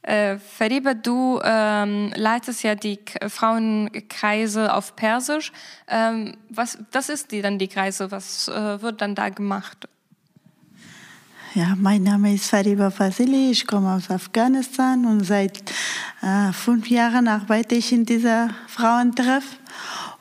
Äh, 0.00 0.38
Fariba, 0.38 0.94
du 0.94 1.40
ähm, 1.44 2.12
leitest 2.16 2.62
ja 2.62 2.74
die 2.74 2.98
K 2.98 3.28
Frauenkreise 3.28 4.72
auf 4.72 4.96
Persisch. 4.96 5.52
Ähm, 5.88 6.38
was, 6.48 6.78
was 6.90 7.10
ist 7.10 7.32
die 7.32 7.42
dann 7.42 7.58
die 7.58 7.68
Kreise? 7.68 8.10
Was 8.10 8.48
äh, 8.48 8.80
wird 8.80 9.02
dann 9.02 9.14
da 9.14 9.28
gemacht? 9.28 9.88
Ja, 11.56 11.74
mein 11.74 12.02
Name 12.02 12.34
ist 12.34 12.50
Fariba 12.50 12.90
Fasili, 12.90 13.50
ich 13.50 13.66
komme 13.66 13.94
aus 13.94 14.10
Afghanistan 14.10 15.06
und 15.06 15.24
seit 15.24 15.62
äh, 16.20 16.52
fünf 16.52 16.90
Jahren 16.90 17.28
arbeite 17.28 17.76
ich 17.76 17.92
in 17.92 18.04
dieser 18.04 18.50
Frauentreff. 18.66 19.56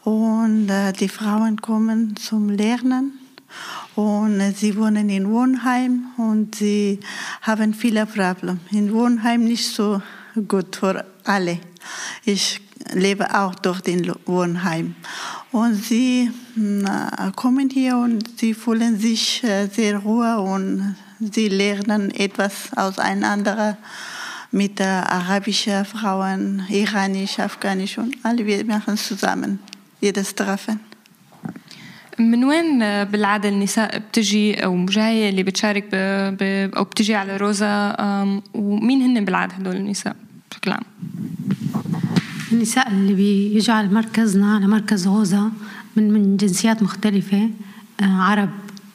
Und 0.05 0.69
äh, 0.69 0.93
die 0.93 1.09
Frauen 1.09 1.59
kommen 1.59 2.15
zum 2.15 2.47
Lernen 2.47 3.19
und 3.95 4.39
äh, 4.39 4.53
sie 4.53 4.77
wohnen 4.77 5.09
in 5.09 5.29
Wohnheim 5.29 6.05
und 6.15 6.55
sie 6.55 7.01
haben 7.41 7.73
viele 7.73 8.05
Probleme. 8.05 8.57
In 8.71 8.93
Wohnheim 8.93 9.43
nicht 9.43 9.67
so 9.67 10.01
gut 10.47 10.77
für 10.77 11.03
alle. 11.25 11.59
Ich 12.23 12.61
lebe 12.93 13.37
auch 13.37 13.55
dort 13.55 13.89
in 13.89 14.09
Wohnheim. 14.25 14.95
Und 15.51 15.75
sie 15.75 16.31
äh, 16.55 17.31
kommen 17.35 17.69
hier 17.69 17.97
und 17.97 18.39
sie 18.39 18.53
fühlen 18.53 18.97
sich 18.97 19.43
äh, 19.43 19.67
sehr 19.67 19.97
ruhig 19.97 20.37
und 20.37 20.95
sie 21.19 21.47
lernen 21.49 22.11
etwas 22.11 22.71
auseinander 22.75 23.77
mit 24.51 24.79
arabischen 24.81 25.85
Frauen, 25.85 26.63
iranisch, 26.69 27.39
afghanisch 27.39 27.97
und 27.97 28.15
alle 28.23 28.45
wir 28.45 28.63
machen 28.65 28.97
zusammen 28.97 29.59
jedes 30.01 30.35
Treffen. 30.35 30.79
من 32.19 32.43
وين 32.43 32.79
بالعادة 33.03 33.49
النساء 33.49 33.99
بتجي 33.99 34.63
أو 34.65 34.85
جاية 34.85 35.29
اللي 35.29 35.43
بتشارك 35.43 35.83
ب... 35.91 35.95
ب... 36.37 36.71
أو 36.77 36.83
بتجي 36.83 37.15
على 37.15 37.37
روزا 37.37 37.95
ومين 38.53 39.01
هن 39.01 39.25
بالعادة 39.25 39.53
هدول 39.53 39.75
النساء 39.75 40.15
بشكل 40.51 40.71
عام؟ 40.71 40.83
النساء 42.51 42.87
اللي 42.87 43.13
بيجوا 43.13 43.75
على 43.75 43.87
مركزنا 43.87 44.55
على 44.55 44.67
مركز 44.67 45.07
غوزة 45.07 45.51
من 45.95 46.11
من 46.11 46.37
جنسيات 46.37 46.83
مختلفة 46.83 47.49
عرب 48.01 48.49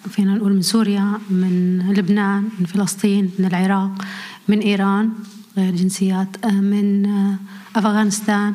فينا 0.09 0.35
نقول 0.35 0.53
من 0.53 0.63
سوريا 0.63 1.19
من 1.31 1.79
لبنان 1.97 2.49
من 2.59 2.67
فلسطين 2.67 3.31
من 3.39 3.45
العراق 3.45 4.05
من 4.49 4.59
إيران 4.59 5.13
غير 5.57 5.75
جنسيات 5.77 6.47
من 6.47 7.07
أفغانستان 7.77 8.55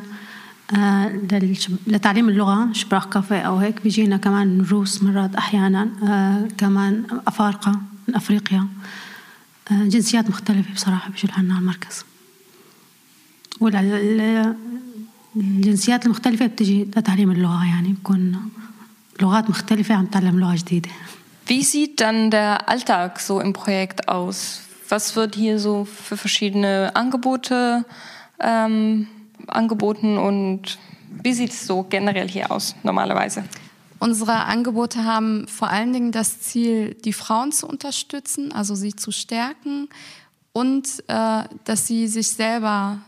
لتعليم 1.86 2.28
اللغة 2.28 2.72
شبراخ 2.72 3.08
كافيه 3.08 3.40
أو 3.40 3.56
هيك. 3.56 3.82
بيجينا 3.82 4.16
كمان 4.16 4.60
روس 4.60 5.02
مرات 5.02 5.34
أحيانا 5.36 5.88
كمان 6.58 7.04
أفارقة 7.26 7.80
من 8.08 8.14
أفريقيا. 8.14 8.66
جنسيات 9.70 10.28
مختلفة 10.28 10.74
بصراحة 10.74 11.10
بيجوا 11.10 11.30
لعنا 11.30 11.58
المركز 11.58 12.04
والجنسيات 15.36 16.06
المختلفة 16.06 16.46
بتجي 16.46 16.84
لتعليم 16.84 17.30
اللغة 17.30 17.64
يعني 17.64 17.92
بكون 17.92 18.50
لغات 19.22 19.50
مختلفة 19.50 19.94
عم 19.94 20.06
تعلم 20.06 20.40
لغة 20.40 20.56
جديدة. 20.56 20.90
Wie 21.46 21.62
sieht 21.62 22.00
dann 22.00 22.32
der 22.32 22.68
Alltag 22.68 23.20
so 23.20 23.40
im 23.40 23.52
Projekt 23.52 24.08
aus? 24.08 24.62
Was 24.88 25.14
wird 25.14 25.36
hier 25.36 25.60
so 25.60 25.84
für 25.84 26.16
verschiedene 26.16 26.90
Angebote 26.94 27.84
ähm, 28.40 29.06
angeboten 29.46 30.18
und 30.18 30.78
wie 31.22 31.32
sieht 31.32 31.50
es 31.50 31.66
so 31.66 31.84
generell 31.84 32.28
hier 32.28 32.50
aus 32.50 32.74
normalerweise? 32.82 33.44
Unsere 34.00 34.44
Angebote 34.44 35.04
haben 35.04 35.46
vor 35.46 35.70
allen 35.70 35.92
Dingen 35.92 36.10
das 36.10 36.40
Ziel, 36.40 36.94
die 36.94 37.12
Frauen 37.12 37.52
zu 37.52 37.68
unterstützen, 37.68 38.52
also 38.52 38.74
sie 38.74 38.94
zu 38.94 39.12
stärken 39.12 39.88
und 40.52 41.04
äh, 41.06 41.44
dass 41.64 41.86
sie 41.86 42.08
sich 42.08 42.28
selber 42.28 42.98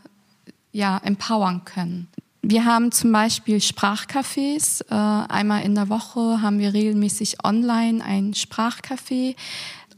ja, 0.70 0.98
empowern 1.02 1.64
können. 1.64 2.08
Wir 2.42 2.64
haben 2.64 2.92
zum 2.92 3.12
Beispiel 3.12 3.56
Sprachcafés. 3.56 4.82
Äh, 4.90 4.94
einmal 4.94 5.62
in 5.64 5.74
der 5.74 5.88
Woche 5.88 6.40
haben 6.40 6.58
wir 6.60 6.72
regelmäßig 6.72 7.44
online 7.44 8.04
ein 8.04 8.32
Sprachcafé. 8.34 9.34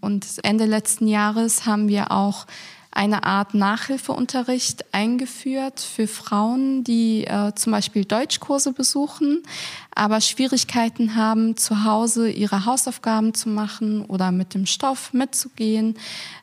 Und 0.01 0.27
Ende 0.43 0.65
letzten 0.65 1.07
Jahres 1.07 1.67
haben 1.67 1.89
wir 1.89 2.11
auch 2.11 2.47
eine 2.93 3.25
Art 3.25 3.55
Nachhilfeunterricht 3.55 4.85
eingeführt 4.93 5.81
für 5.81 6.09
Frauen, 6.09 6.83
die 6.83 7.25
äh, 7.25 7.55
zum 7.55 7.73
Beispiel 7.73 8.05
Deutschkurse 8.05 8.73
besuchen, 8.73 9.43
aber 9.95 10.21
Schwierigkeiten 10.21 11.15
haben, 11.15 11.57
zu 11.57 11.85
Hause 11.85 12.31
ihre 12.31 12.65
Hausaufgaben 12.65 13.33
zu 13.33 13.49
machen 13.49 14.05
oder 14.07 14.33
mit 14.33 14.55
dem 14.55 14.67
Stoff 14.67 15.13
mitzugehen. 15.13 15.97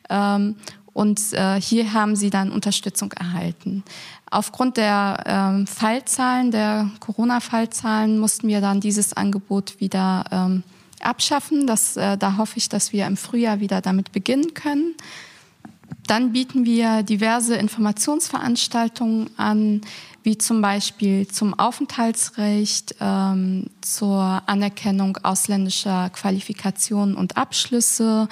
Ähm, 0.09 0.55
und 0.93 1.33
äh, 1.33 1.61
hier 1.61 1.93
haben 1.93 2.15
sie 2.15 2.29
dann 2.29 2.51
Unterstützung 2.51 3.11
erhalten. 3.11 3.83
Aufgrund 4.29 4.77
der 4.77 5.23
ähm, 5.25 5.67
Fallzahlen, 5.67 6.51
der 6.51 6.89
Corona-Fallzahlen, 6.99 8.19
mussten 8.19 8.47
wir 8.47 8.61
dann 8.61 8.81
dieses 8.81 9.13
Angebot 9.13 9.79
wieder 9.79 10.25
ähm, 10.31 10.63
abschaffen. 11.01 11.65
Das, 11.67 11.95
äh, 11.95 12.17
da 12.17 12.37
hoffe 12.37 12.57
ich, 12.57 12.67
dass 12.69 12.91
wir 12.91 13.07
im 13.07 13.17
Frühjahr 13.17 13.59
wieder 13.59 13.81
damit 13.81 14.11
beginnen 14.11 14.53
können. 14.53 14.95
Dann 16.07 16.31
bieten 16.31 16.65
wir 16.65 17.03
diverse 17.03 17.55
Informationsveranstaltungen 17.55 19.29
an, 19.37 19.81
wie 20.23 20.37
zum 20.37 20.61
Beispiel 20.61 21.27
zum 21.27 21.57
Aufenthaltsrecht, 21.57 22.95
ähm, 22.99 23.67
zur 23.81 24.41
Anerkennung 24.45 25.17
ausländischer 25.23 26.09
Qualifikationen 26.09 27.15
und 27.15 27.37
Abschlüsse, 27.37 28.27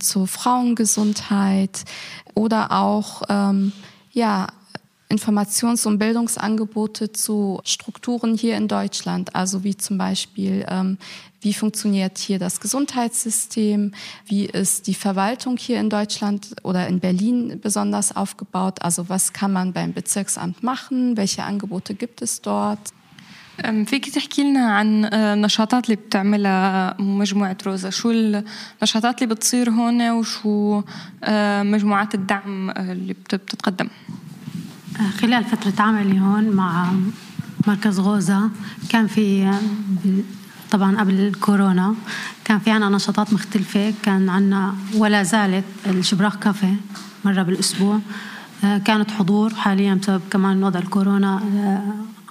zur 0.00 0.26
Frauengesundheit 0.26 1.84
oder 2.34 2.72
auch 2.72 3.22
ähm, 3.28 3.72
ja, 4.12 4.46
Informations- 5.11 5.85
und 5.85 5.99
Bildungsangebote 5.99 7.11
zu 7.11 7.59
Strukturen 7.65 8.35
hier 8.35 8.55
in 8.55 8.67
Deutschland, 8.67 9.35
also 9.35 9.63
wie 9.63 9.75
zum 9.75 9.97
Beispiel, 9.97 10.65
ähm, 10.69 10.97
wie 11.41 11.53
funktioniert 11.53 12.17
hier 12.17 12.39
das 12.39 12.61
Gesundheitssystem, 12.61 13.91
wie 14.25 14.45
ist 14.45 14.87
die 14.87 14.93
Verwaltung 14.93 15.57
hier 15.57 15.79
in 15.79 15.89
Deutschland 15.89 16.55
oder 16.63 16.87
in 16.87 16.99
Berlin 16.99 17.59
besonders 17.61 18.15
aufgebaut, 18.15 18.81
also 18.81 19.09
was 19.09 19.33
kann 19.33 19.51
man 19.51 19.73
beim 19.73 19.91
Bezirksamt 19.91 20.63
machen, 20.63 21.17
welche 21.17 21.43
Angebote 21.43 21.93
gibt 21.93 22.21
es 22.21 22.41
dort. 22.41 22.93
فيك 23.85 24.09
تحكي 24.09 24.43
لنا 24.43 24.71
عن 24.71 25.05
النشاطات 25.05 25.85
اللي 25.85 25.95
بتعملها 25.95 26.95
مجموعة 27.01 27.57
روزا 27.65 27.89
شو 27.89 28.11
النشاطات 28.11 29.21
اللي 29.21 29.35
بتصير 29.35 29.69
هون 29.69 30.09
وشو 30.09 30.81
مجموعات 31.63 32.15
الدعم 32.15 32.69
اللي 32.69 33.13
بتتقدم 33.13 33.89
خلال 35.20 35.44
فترة 35.44 35.84
عملي 35.84 36.20
هون 36.20 36.50
مع 36.50 36.92
مركز 37.66 38.00
غوزة 38.00 38.50
كان 38.88 39.06
في 39.06 39.54
طبعا 40.70 40.96
قبل 40.96 41.14
الكورونا 41.14 41.94
كان 42.44 42.58
في 42.58 42.70
عنا 42.70 42.88
نشاطات 42.88 43.32
مختلفة 43.32 43.94
كان 44.02 44.28
عنا 44.28 44.74
ولا 44.94 45.22
زالت 45.22 45.64
الشبراخ 45.86 46.36
كافيه 46.36 46.76
مرة 47.24 47.42
بالأسبوع. 47.42 48.00
كانت 48.62 49.10
حضور 49.10 49.54
حاليا 49.54 49.94
بسبب 49.94 50.20
كمان 50.30 50.64
وضع 50.64 50.80
الكورونا 50.80 51.42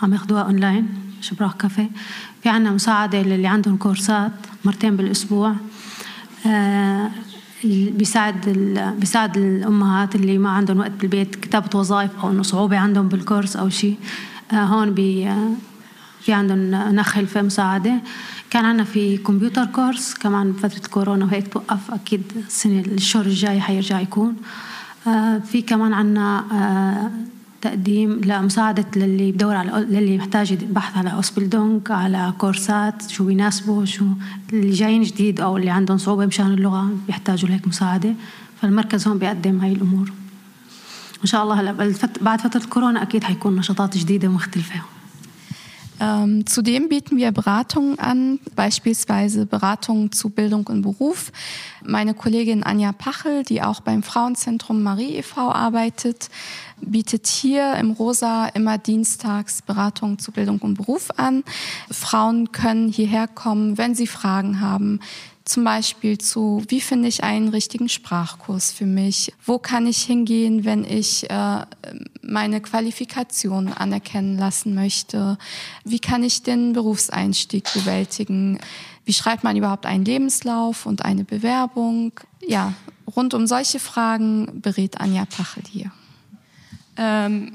عم 0.01 0.13
ياخدوها 0.13 0.41
أونلاين 0.41 0.87
شبراخ 1.21 1.55
كافيه 1.55 1.89
في 2.43 2.49
عنا 2.49 2.71
مساعدة 2.71 3.21
للي 3.21 3.47
عندهم 3.47 3.77
كورسات 3.77 4.31
مرتين 4.65 4.95
بالأسبوع. 4.95 5.55
بيساعد 7.63 8.49
بيساعد 8.99 9.37
الأمهات 9.37 10.15
اللي 10.15 10.37
ما 10.37 10.49
عندهم 10.49 10.79
وقت 10.79 10.91
بالبيت 10.91 11.35
كتابة 11.35 11.79
وظائف 11.79 12.11
أو 12.23 12.31
إنه 12.31 12.43
صعوبة 12.43 12.77
عندهم 12.77 13.07
بالكورس 13.07 13.55
أو 13.55 13.69
شيء 13.69 13.97
هون 14.53 14.91
بي 14.91 15.33
في 16.21 16.33
عندهم 16.33 16.71
نخل 16.95 17.27
في 17.27 17.41
مساعدة. 17.41 17.93
كان 18.49 18.65
عندنا 18.65 18.83
في 18.83 19.17
كمبيوتر 19.17 19.65
كورس 19.65 20.13
كمان 20.13 20.53
فتره 20.53 20.77
الكورونا 20.77 21.25
وهيك 21.25 21.47
توقف 21.53 21.91
أكيد 21.91 22.23
السنة 22.47 22.79
الشهر 22.79 23.25
الجاي 23.25 23.61
حيرجع 23.61 23.99
يكون. 23.99 24.35
في 25.45 25.61
كمان 25.67 25.93
عندنا 25.93 27.11
تقديم 27.65 28.21
لمساعدة 28.25 28.85
للي 28.95 29.31
بدور 29.31 29.55
على 29.55 29.71
للي 29.89 30.17
محتاج 30.17 30.53
بحث 30.53 30.97
على 30.97 31.13
أوسبلدونج 31.13 31.91
على 31.91 32.33
كورسات 32.37 33.09
شو 33.09 33.25
بيناسبه 33.25 33.85
شو 33.85 34.05
اللي 34.53 34.71
جايين 34.71 35.03
جديد 35.03 35.41
أو 35.41 35.57
اللي 35.57 35.69
عندهم 35.69 35.97
صعوبة 35.97 36.25
مشان 36.25 36.53
اللغة 36.53 36.89
بيحتاجوا 37.07 37.49
لهيك 37.49 37.67
مساعدة 37.67 38.13
فالمركز 38.61 39.07
هون 39.07 39.17
بيقدم 39.17 39.59
هاي 39.59 39.71
الأمور 39.71 40.11
إن 41.21 41.27
شاء 41.27 41.43
الله 41.43 41.61
هلا 41.61 41.93
بعد 42.21 42.41
فترة 42.41 42.61
كورونا 42.69 43.01
أكيد 43.01 43.23
حيكون 43.23 43.55
نشاطات 43.55 43.97
جديدة 43.97 44.27
ومختلفة 44.27 44.81
Ähm, 45.99 46.45
zudem 46.45 46.89
bieten 46.89 47.17
wir 47.17 47.31
Beratungen 47.31 47.97
an, 47.99 48.39
beispielsweise 48.55 49.45
Beratungen 49.45 50.11
zu 50.11 50.29
Bildung 50.29 50.67
und 50.67 50.81
Beruf. 50.81 51.31
Meine 51.83 52.13
Kollegin 52.13 52.63
Anja 52.63 52.91
Pachel, 52.91 53.43
die 53.43 53.61
auch 53.61 53.79
beim 53.79 54.03
Frauenzentrum 54.03 54.83
Marie 54.83 55.15
e.V. 55.15 55.51
arbeitet, 55.51 56.29
bietet 56.81 57.27
hier 57.27 57.75
im 57.75 57.91
Rosa 57.91 58.47
immer 58.47 58.77
dienstags 58.77 59.61
Beratungen 59.61 60.19
zu 60.19 60.31
Bildung 60.31 60.59
und 60.59 60.75
Beruf 60.75 61.09
an. 61.17 61.43
Frauen 61.89 62.51
können 62.51 62.89
hierher 62.89 63.27
kommen, 63.27 63.77
wenn 63.77 63.95
sie 63.95 64.07
Fragen 64.07 64.61
haben, 64.61 64.99
zum 65.45 65.63
Beispiel 65.63 66.17
zu, 66.17 66.63
wie 66.69 66.81
finde 66.81 67.07
ich 67.07 67.23
einen 67.23 67.49
richtigen 67.49 67.87
Sprachkurs 67.87 68.71
für 68.71 68.87
mich? 68.87 69.31
Wo 69.45 69.59
kann 69.59 69.85
ich 69.85 70.01
hingehen, 70.01 70.65
wenn 70.65 70.83
ich 70.83 71.29
äh, 71.29 71.65
meine 72.23 72.61
Qualifikation 72.61 73.71
anerkennen 73.71 74.39
lassen 74.39 74.73
möchte? 74.73 75.37
Wie 75.83 75.99
kann 75.99 76.23
ich 76.23 76.41
den 76.41 76.73
Berufseinstieg 76.73 77.71
bewältigen? 77.73 78.59
Wie 79.05 79.13
schreibt 79.13 79.43
man 79.43 79.55
überhaupt 79.55 79.85
einen 79.85 80.03
Lebenslauf 80.03 80.87
und 80.87 81.05
eine 81.05 81.23
Bewerbung? 81.23 82.19
Ja, 82.45 82.73
rund 83.15 83.35
um 83.35 83.45
solche 83.45 83.79
Fragen 83.79 84.61
berät 84.61 84.99
Anja 84.99 85.25
Pachel 85.25 85.63
hier. 85.69 85.91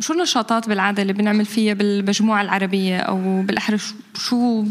شو 0.01 0.13
النشاطات 0.13 0.69
بالعادة 0.69 1.03
اللي 1.03 1.13
بنعمل 1.13 1.45
فيها 1.45 1.75
بالمجموعة 1.75 2.43
العربية 2.43 2.99
أو 2.99 3.43
بالأحرى؟ 3.43 3.79
شو 4.15 4.65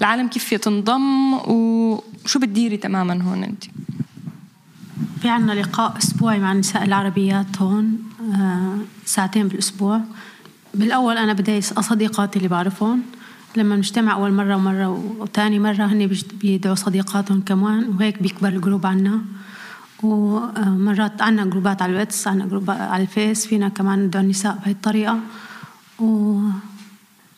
العالم 0.00 0.28
كيف 0.28 0.54
تنضم 0.54 1.34
وشو 1.34 2.38
بتديري 2.38 2.76
تماما 2.76 3.22
هون 3.22 3.44
أنت؟ 3.44 3.64
في 5.22 5.28
عنا 5.28 5.52
لقاء 5.52 5.98
أسبوعي 5.98 6.38
مع 6.38 6.52
النساء 6.52 6.84
العربيات 6.84 7.58
هون 7.58 7.98
ساعتين 9.04 9.48
بالأسبوع. 9.48 10.00
بالأول 10.74 11.16
أنا 11.18 11.32
بدي 11.32 11.60
صديقاتي 11.60 12.38
اللي 12.38 12.48
بعرفهم. 12.48 13.02
لما 13.56 13.76
نجتمع 13.76 14.14
أول 14.14 14.32
مرة 14.32 14.56
ومرة 14.56 14.88
وتاني 15.18 15.58
مرة 15.58 15.84
هن 15.84 16.10
بيدعوا 16.40 16.74
صديقاتهم 16.74 17.40
كمان 17.40 17.88
وهيك 17.88 18.22
بيكبر 18.22 18.48
الجروب 18.48 18.86
عنا. 18.86 19.20
ومرات 20.02 21.22
عنا 21.22 21.44
جروبات 21.44 21.82
على 21.82 21.92
الواتس 21.92 22.28
عنا 22.28 22.46
جروبات 22.46 22.80
على 22.80 23.02
الفيس 23.02 23.46
فينا 23.46 23.68
كمان 23.68 23.98
ندعو 23.98 24.22
النساء 24.22 24.58
بهي 24.64 24.72
الطريقة. 24.72 25.18
و 25.98 26.40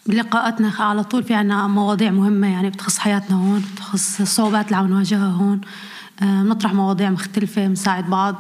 بلقاءاتنا 0.07 0.73
على 0.79 1.05
طول 1.05 1.25
في 1.25 1.35
عنا 1.35 1.67
مواضيع 1.67 2.11
مهمة 2.11 2.47
يعني 2.47 2.71
بتخص 2.71 2.99
حياتنا 2.99 3.37
هون 3.37 3.65
بتخص 3.75 4.21
الصعوبات 4.21 4.67
اللي 4.67 4.77
عم 4.77 4.87
نواجهها 4.87 5.29
هون. 5.29 5.61
نطرح 6.23 6.75
مواضيع 6.75 7.11
مختلفة 7.11 7.67
بنساعد 7.67 8.11
بعض. 8.11 8.37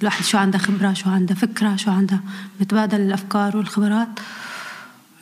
كل 0.00 0.06
واحد 0.06 0.24
شو 0.24 0.38
عنده 0.38 0.58
خبرة 0.58 0.92
شو 0.92 1.10
عنده 1.10 1.34
فكرة 1.34 1.76
شو 1.76 1.90
عنده 1.90 2.20
نتبادل 2.60 3.00
الأفكار 3.00 3.56
والخبرات. 3.56 4.08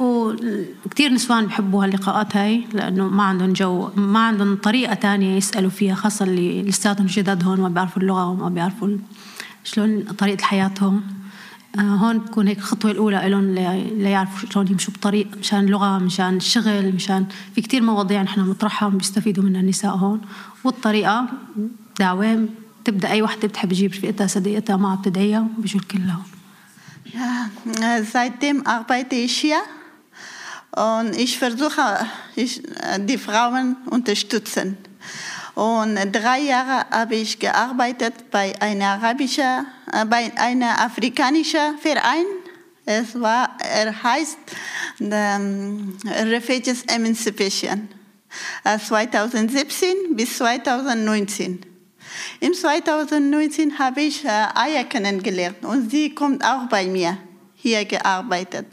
وكثير 0.04 1.12
نسوان 1.12 1.46
بحبوا 1.46 1.84
هاللقاءات 1.84 2.37
هاي 2.37 2.64
لأنه 2.73 3.08
ما 3.08 3.23
عندهم 3.23 3.52
جو 3.52 3.90
ما 3.96 4.26
عندهم 4.26 4.56
طريقة 4.56 4.94
تانية 4.94 5.37
يسألوا 5.37 5.70
فيها 5.70 5.94
خاصة 5.94 6.25
اللي 6.25 6.62
لساتهم 6.62 7.06
جداد 7.06 7.44
هون 7.44 7.61
ما 7.61 7.68
بيعرفوا 7.68 8.02
اللغة 8.02 8.28
وما 8.28 8.49
بيعرفوا 8.49 8.99
شلون 9.64 10.02
طريقة 10.02 10.38
الحياة 10.38 10.70
هون 10.80 11.02
هون 11.78 12.18
بتكون 12.18 12.49
هيك 12.49 12.58
الخطوة 12.58 12.90
الأولى 12.90 13.28
لهم 13.28 13.54
ليعرفوا 14.02 14.49
شلون 14.50 14.68
يمشوا 14.68 14.94
بطريق 14.94 15.28
مشان 15.38 15.58
اللغة 15.58 15.99
مشان 15.99 16.37
الشغل 16.37 16.92
مشان 16.94 17.26
في 17.54 17.61
كتير 17.61 17.82
مواضيع 17.82 18.23
نحن 18.23 18.44
بنطرحها 18.44 18.88
وبيستفيدوا 18.88 19.44
منها 19.44 19.61
النساء 19.61 19.96
هون. 19.96 20.20
والطريقة 20.64 21.26
دعوة 21.99 22.49
تبدأ 22.84 23.11
أي 23.11 23.23
وحدة 23.23 23.49
بتحب 23.49 23.68
تجيب 23.68 23.92
رفيقتها 23.92 24.26
صديقتها 24.26 24.76
معها 24.76 24.96
بتدعيها 24.96 25.49
وبيجوا 25.58 25.80
الكل 25.80 25.99
هون 25.99 26.25
seitdem 28.12 28.66
arbeite 28.66 29.14
ich 29.14 29.37
hier 29.37 29.62
und 30.74 31.16
ich 31.16 31.38
versuche, 31.38 32.06
ich, 32.34 32.62
die 33.00 33.18
Frauen 33.18 33.76
unterstützen. 33.90 34.76
Und 35.54 35.96
drei 36.12 36.40
Jahre 36.40 36.86
habe 36.90 37.14
ich 37.14 37.38
gearbeitet 37.38 38.30
bei 38.30 38.52
einer 38.60 38.86
arabischen, 38.86 39.66
bei 40.08 40.32
einer 40.36 40.80
afrikanischen 40.80 41.78
Verein. 41.78 42.24
Es 42.84 43.18
war, 43.18 43.56
er 43.60 44.02
heißt 44.02 44.38
um, 44.98 45.96
Refugees 46.04 46.82
Emancipation. 46.86 47.88
2017 48.64 49.94
bis 50.10 50.38
2019. 50.38 51.60
Im 52.40 52.52
2019 52.52 53.78
habe 53.78 54.00
ich 54.00 54.28
Aya 54.28 54.82
kennengelernt 54.84 55.64
und 55.64 55.90
sie 55.90 56.14
kommt 56.14 56.44
auch 56.44 56.68
bei 56.68 56.87
mir 56.87 57.16
hier 57.64 57.87
gearbeitet. 57.87 58.66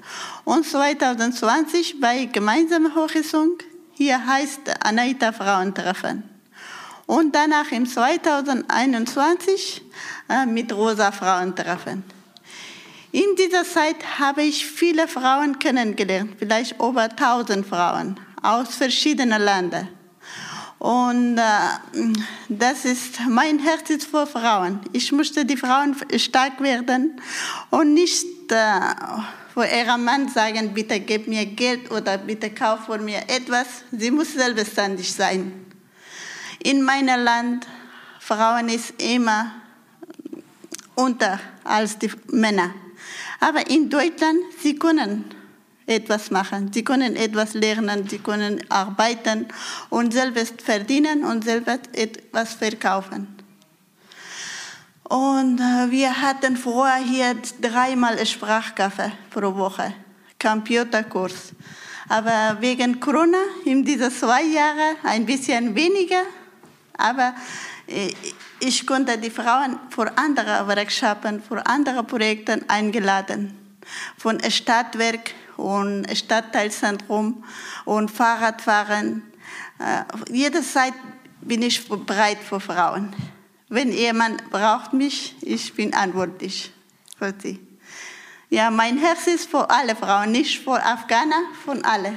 Und 0.44 0.66
2020 0.66 2.02
bei 2.02 2.26
Gemeinsame 2.26 2.94
Horizont, 2.94 3.64
hier 3.94 4.20
heißt 4.28 4.60
Anaita 4.86 5.32
Frauentreffen. 5.32 6.24
Und 7.06 7.34
danach 7.34 7.72
im 7.72 7.88
2021 7.88 9.82
äh, 10.28 10.46
mit 10.46 10.74
Rosa 10.74 11.14
Frauentreffen. 11.14 12.04
In 13.14 13.36
dieser 13.38 13.64
Zeit 13.64 14.20
habe 14.20 14.44
ich 14.44 14.66
viele 14.66 15.08
Frauen 15.08 15.58
kennengelernt, 15.58 16.36
vielleicht 16.38 16.74
über 16.74 17.04
1000 17.04 17.66
Frauen 17.66 18.20
aus 18.42 18.76
verschiedenen 18.76 19.42
Ländern. 19.42 19.88
Und 20.80 21.38
äh, 21.38 22.14
das 22.50 22.84
ist 22.84 23.22
mein 23.30 23.60
Herz 23.60 23.90
ist 23.90 24.08
für 24.08 24.28
Frauen. 24.28 24.82
Ich 24.92 25.14
möchte 25.14 25.46
die 25.46 25.56
Frauen 25.56 25.96
stark 26.18 26.60
werden 26.60 27.22
und 27.70 27.94
nicht 27.94 28.26
für 28.56 29.66
ihren 29.66 30.04
Mann 30.04 30.30
sagen, 30.30 30.74
bitte 30.74 31.00
gib 31.00 31.28
mir 31.28 31.46
Geld 31.46 31.92
oder 31.92 32.18
bitte 32.18 32.50
kauf 32.52 32.86
für 32.86 32.98
mir 32.98 33.22
etwas. 33.28 33.68
Sie 33.92 34.12
muss 34.12 34.34
selbstständig 34.34 35.12
sein. 35.12 35.66
In 36.64 36.84
meinem 36.84 37.24
Land 37.24 37.68
Frauen 38.20 38.70
ist 38.70 39.02
immer 39.02 39.52
unter 40.96 41.40
als 41.64 41.98
die 41.98 42.12
Männer. 42.28 42.74
Aber 43.40 43.68
in 43.70 43.90
Deutschland 43.90 44.40
sie 44.62 44.76
können 44.76 45.26
etwas 45.88 46.32
machen. 46.32 46.72
Sie 46.72 46.84
können 46.84 47.16
etwas 47.16 47.54
lernen, 47.54 48.08
sie 48.08 48.20
können 48.20 48.64
arbeiten 48.70 49.48
und 49.90 50.14
selbst 50.14 50.62
verdienen 50.62 51.24
und 51.24 51.44
selbst 51.44 51.90
etwas 51.94 52.54
verkaufen. 52.54 53.41
Und 55.12 55.60
wir 55.90 56.22
hatten 56.22 56.56
vorher 56.56 57.04
hier 57.04 57.36
dreimal 57.60 58.26
Sprachkaffee 58.26 59.12
pro 59.30 59.54
Woche, 59.54 59.94
Computerkurs. 60.42 61.52
Aber 62.08 62.56
wegen 62.62 62.98
Corona 62.98 63.40
in 63.66 63.84
diesen 63.84 64.10
zwei 64.10 64.44
Jahren 64.44 64.96
ein 65.04 65.26
bisschen 65.26 65.76
weniger. 65.76 66.22
Aber 66.98 67.34
ich 68.62 68.88
konnte 68.88 69.18
die 69.18 69.30
Frauen 69.30 69.80
für 69.90 70.18
andere 70.18 70.66
Workshops, 70.66 71.46
für 71.46 71.66
andere 71.66 72.06
Projekte 72.06 72.62
eingeladen. 72.70 73.54
Von 74.18 74.40
Stadtwerk 74.50 75.34
und 75.58 76.08
Stadtteilzentrum 76.16 77.44
und 77.84 78.10
Fahrradfahren. 78.10 79.24
Äh, 79.78 80.32
jederzeit 80.32 80.94
bin 81.42 81.64
ich 81.64 81.86
bereit 81.90 82.38
für 82.38 82.62
Frauen. 82.62 83.14
Wenn 83.74 83.94
jemand 83.94 84.50
braucht 84.50 84.92
mich, 84.92 85.34
ich 85.40 85.74
bin 85.74 85.94
antwortlich 85.94 86.74
für 87.18 87.34
sie. 87.42 87.58
Ja, 88.50 88.70
mein 88.70 88.98
Herz 88.98 89.28
ist 89.28 89.50
für 89.50 89.70
alle 89.70 89.96
Frauen, 89.96 90.34
nicht 90.34 90.62
für 90.62 90.84
Afghaner, 90.84 91.42
von 91.64 91.82
alle. 91.86 92.16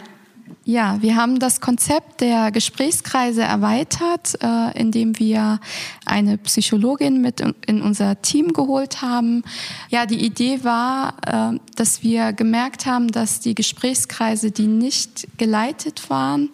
Ja, 0.67 1.03
wir 1.03 1.17
haben 1.17 1.39
das 1.39 1.61
Konzept 1.61 2.23
der 2.23 2.51
Gesprächskreise 2.51 3.43
erweitert, 3.43 4.43
äh, 4.43 4.79
indem 4.79 5.19
wir 5.19 5.61
eine 6.07 6.39
Psychologin 6.39 7.21
mit 7.21 7.43
in 7.67 7.83
unser 7.83 8.23
Team 8.23 8.55
geholt 8.55 9.03
haben. 9.03 9.43
Ja, 9.91 10.07
die 10.07 10.25
Idee 10.25 10.65
war, 10.65 11.17
äh, 11.27 11.59
dass 11.77 12.03
wir 12.03 12.33
gemerkt 12.33 12.87
haben, 12.87 13.09
dass 13.09 13.41
die 13.41 13.55
Gesprächskreise, 13.55 14.53
die 14.53 14.67
nicht 14.67 15.29
geleitet 15.37 16.09
waren, 16.09 16.51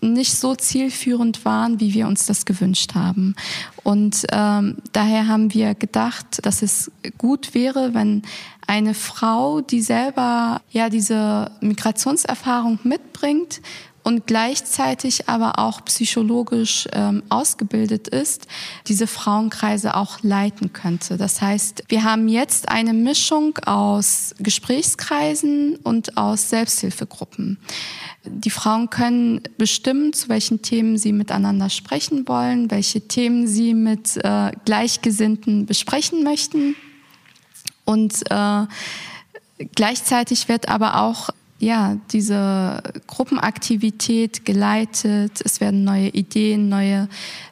nicht 0.00 0.34
so 0.34 0.54
zielführend 0.54 1.44
waren, 1.44 1.80
wie 1.80 1.92
wir 1.92 2.06
uns 2.06 2.24
das 2.24 2.46
gewünscht 2.46 2.94
haben. 2.94 3.34
Und 3.82 4.26
ähm, 4.32 4.76
daher 4.92 5.28
haben 5.28 5.52
wir 5.52 5.74
gedacht, 5.74 6.44
dass 6.46 6.62
es 6.62 6.90
gut 7.18 7.52
wäre, 7.54 7.92
wenn 7.92 8.22
eine 8.70 8.94
Frau, 8.94 9.62
die 9.62 9.82
selber 9.82 10.62
ja 10.70 10.88
diese 10.88 11.50
Migrationserfahrung 11.60 12.78
mitbringt, 12.84 13.60
und 14.02 14.26
gleichzeitig 14.26 15.28
aber 15.28 15.58
auch 15.58 15.84
psychologisch 15.84 16.88
ähm, 16.92 17.22
ausgebildet 17.28 18.08
ist, 18.08 18.46
diese 18.86 19.06
Frauenkreise 19.06 19.94
auch 19.94 20.22
leiten 20.22 20.72
könnte. 20.72 21.18
Das 21.18 21.42
heißt, 21.42 21.84
wir 21.88 22.02
haben 22.02 22.26
jetzt 22.26 22.70
eine 22.70 22.94
Mischung 22.94 23.58
aus 23.66 24.34
Gesprächskreisen 24.38 25.76
und 25.76 26.16
aus 26.16 26.48
Selbsthilfegruppen. 26.48 27.58
Die 28.24 28.50
Frauen 28.50 28.88
können 28.88 29.42
bestimmen, 29.58 30.14
zu 30.14 30.30
welchen 30.30 30.62
Themen 30.62 30.96
sie 30.96 31.12
miteinander 31.12 31.68
sprechen 31.68 32.26
wollen, 32.26 32.70
welche 32.70 33.02
Themen 33.02 33.46
sie 33.46 33.74
mit 33.74 34.16
äh, 34.24 34.52
Gleichgesinnten 34.64 35.66
besprechen 35.66 36.22
möchten. 36.22 36.74
Und 37.90 38.30
äh, 38.30 38.66
gleichzeitig 39.74 40.48
wird 40.48 40.68
aber 40.68 41.02
auch 41.02 41.30
ja, 41.58 41.96
diese 42.12 42.82
Gruppenaktivität 43.08 44.46
geleitet. 44.46 45.42
Es 45.44 45.60
werden 45.60 45.82
neue 45.82 46.08
Ideen, 46.08 46.68
neue 46.68 47.08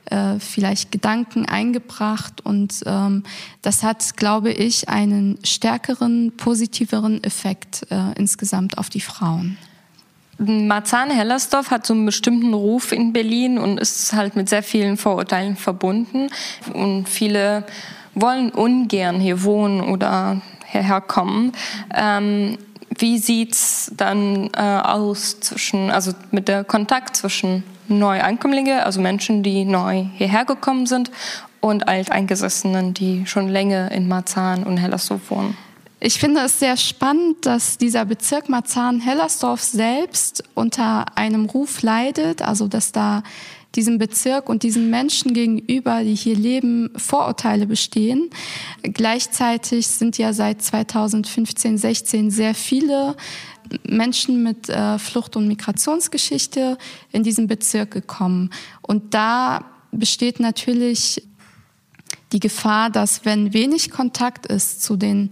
äh, 0.06 0.38
vielleicht 0.38 0.92
Gedanken 0.92 1.44
eingebracht 1.44 2.40
und 2.40 2.82
ähm, 2.86 3.24
das 3.60 3.82
hat, 3.82 4.16
glaube 4.16 4.50
ich, 4.50 4.88
einen 4.88 5.38
stärkeren, 5.44 6.32
positiveren 6.36 7.22
Effekt 7.22 7.86
äh, 7.90 8.12
insgesamt 8.16 8.78
auf 8.78 8.88
die 8.88 9.02
Frauen. 9.02 9.58
Marzahn 10.38 11.10
Hellersdorf 11.10 11.72
hat 11.72 11.84
so 11.84 11.94
einen 11.94 12.06
bestimmten 12.06 12.54
Ruf 12.54 12.92
in 12.92 13.12
Berlin 13.12 13.58
und 13.58 13.78
ist 13.78 14.12
halt 14.12 14.36
mit 14.36 14.48
sehr 14.48 14.62
vielen 14.62 14.96
Vorurteilen 14.96 15.56
verbunden. 15.56 16.28
Und 16.72 17.08
viele 17.08 17.66
wollen 18.20 18.50
ungern 18.50 19.20
hier 19.20 19.42
wohnen 19.42 19.80
oder 19.80 20.40
hierher 20.66 21.00
kommen. 21.00 21.52
Ähm, 21.94 22.58
wie 22.96 23.18
sieht 23.18 23.52
es 23.52 23.92
dann 23.96 24.50
äh, 24.56 24.60
aus 24.60 25.40
zwischen, 25.40 25.90
also 25.90 26.12
mit 26.30 26.48
der 26.48 26.64
Kontakt 26.64 27.16
zwischen 27.16 27.62
Neuankömmlinge, 27.88 28.84
also 28.84 29.00
Menschen, 29.00 29.42
die 29.42 29.64
neu 29.64 30.06
hierher 30.14 30.44
gekommen 30.44 30.86
sind, 30.86 31.10
und 31.60 31.88
Alteingesessenen, 31.88 32.94
die 32.94 33.26
schon 33.26 33.48
länger 33.48 33.90
in 33.90 34.06
Marzahn 34.06 34.62
und 34.62 34.76
Hellersdorf 34.76 35.30
wohnen? 35.30 35.56
Ich 36.00 36.20
finde 36.20 36.42
es 36.42 36.60
sehr 36.60 36.76
spannend, 36.76 37.44
dass 37.44 37.76
dieser 37.76 38.04
Bezirk 38.04 38.48
Marzahn-Hellersdorf 38.48 39.60
selbst 39.60 40.44
unter 40.54 41.06
einem 41.16 41.46
Ruf 41.46 41.82
leidet, 41.82 42.40
also 42.40 42.68
dass 42.68 42.92
da 42.92 43.24
diesem 43.78 43.98
Bezirk 43.98 44.48
und 44.48 44.64
diesen 44.64 44.90
Menschen 44.90 45.34
gegenüber, 45.34 46.02
die 46.02 46.16
hier 46.16 46.34
leben, 46.34 46.90
Vorurteile 46.96 47.64
bestehen. 47.64 48.28
Gleichzeitig 48.82 49.86
sind 49.86 50.18
ja 50.18 50.32
seit 50.32 50.62
2015, 50.62 51.78
16 51.78 52.32
sehr 52.32 52.56
viele 52.56 53.14
Menschen 53.84 54.42
mit 54.42 54.68
äh, 54.68 54.98
Flucht- 54.98 55.36
und 55.36 55.46
Migrationsgeschichte 55.46 56.76
in 57.12 57.22
diesen 57.22 57.46
Bezirk 57.46 57.92
gekommen. 57.92 58.50
Und 58.82 59.14
da 59.14 59.64
besteht 59.92 60.40
natürlich 60.40 61.22
die 62.32 62.40
Gefahr, 62.40 62.90
dass 62.90 63.24
wenn 63.24 63.52
wenig 63.52 63.92
Kontakt 63.92 64.46
ist 64.46 64.82
zu 64.82 64.96
den 64.96 65.30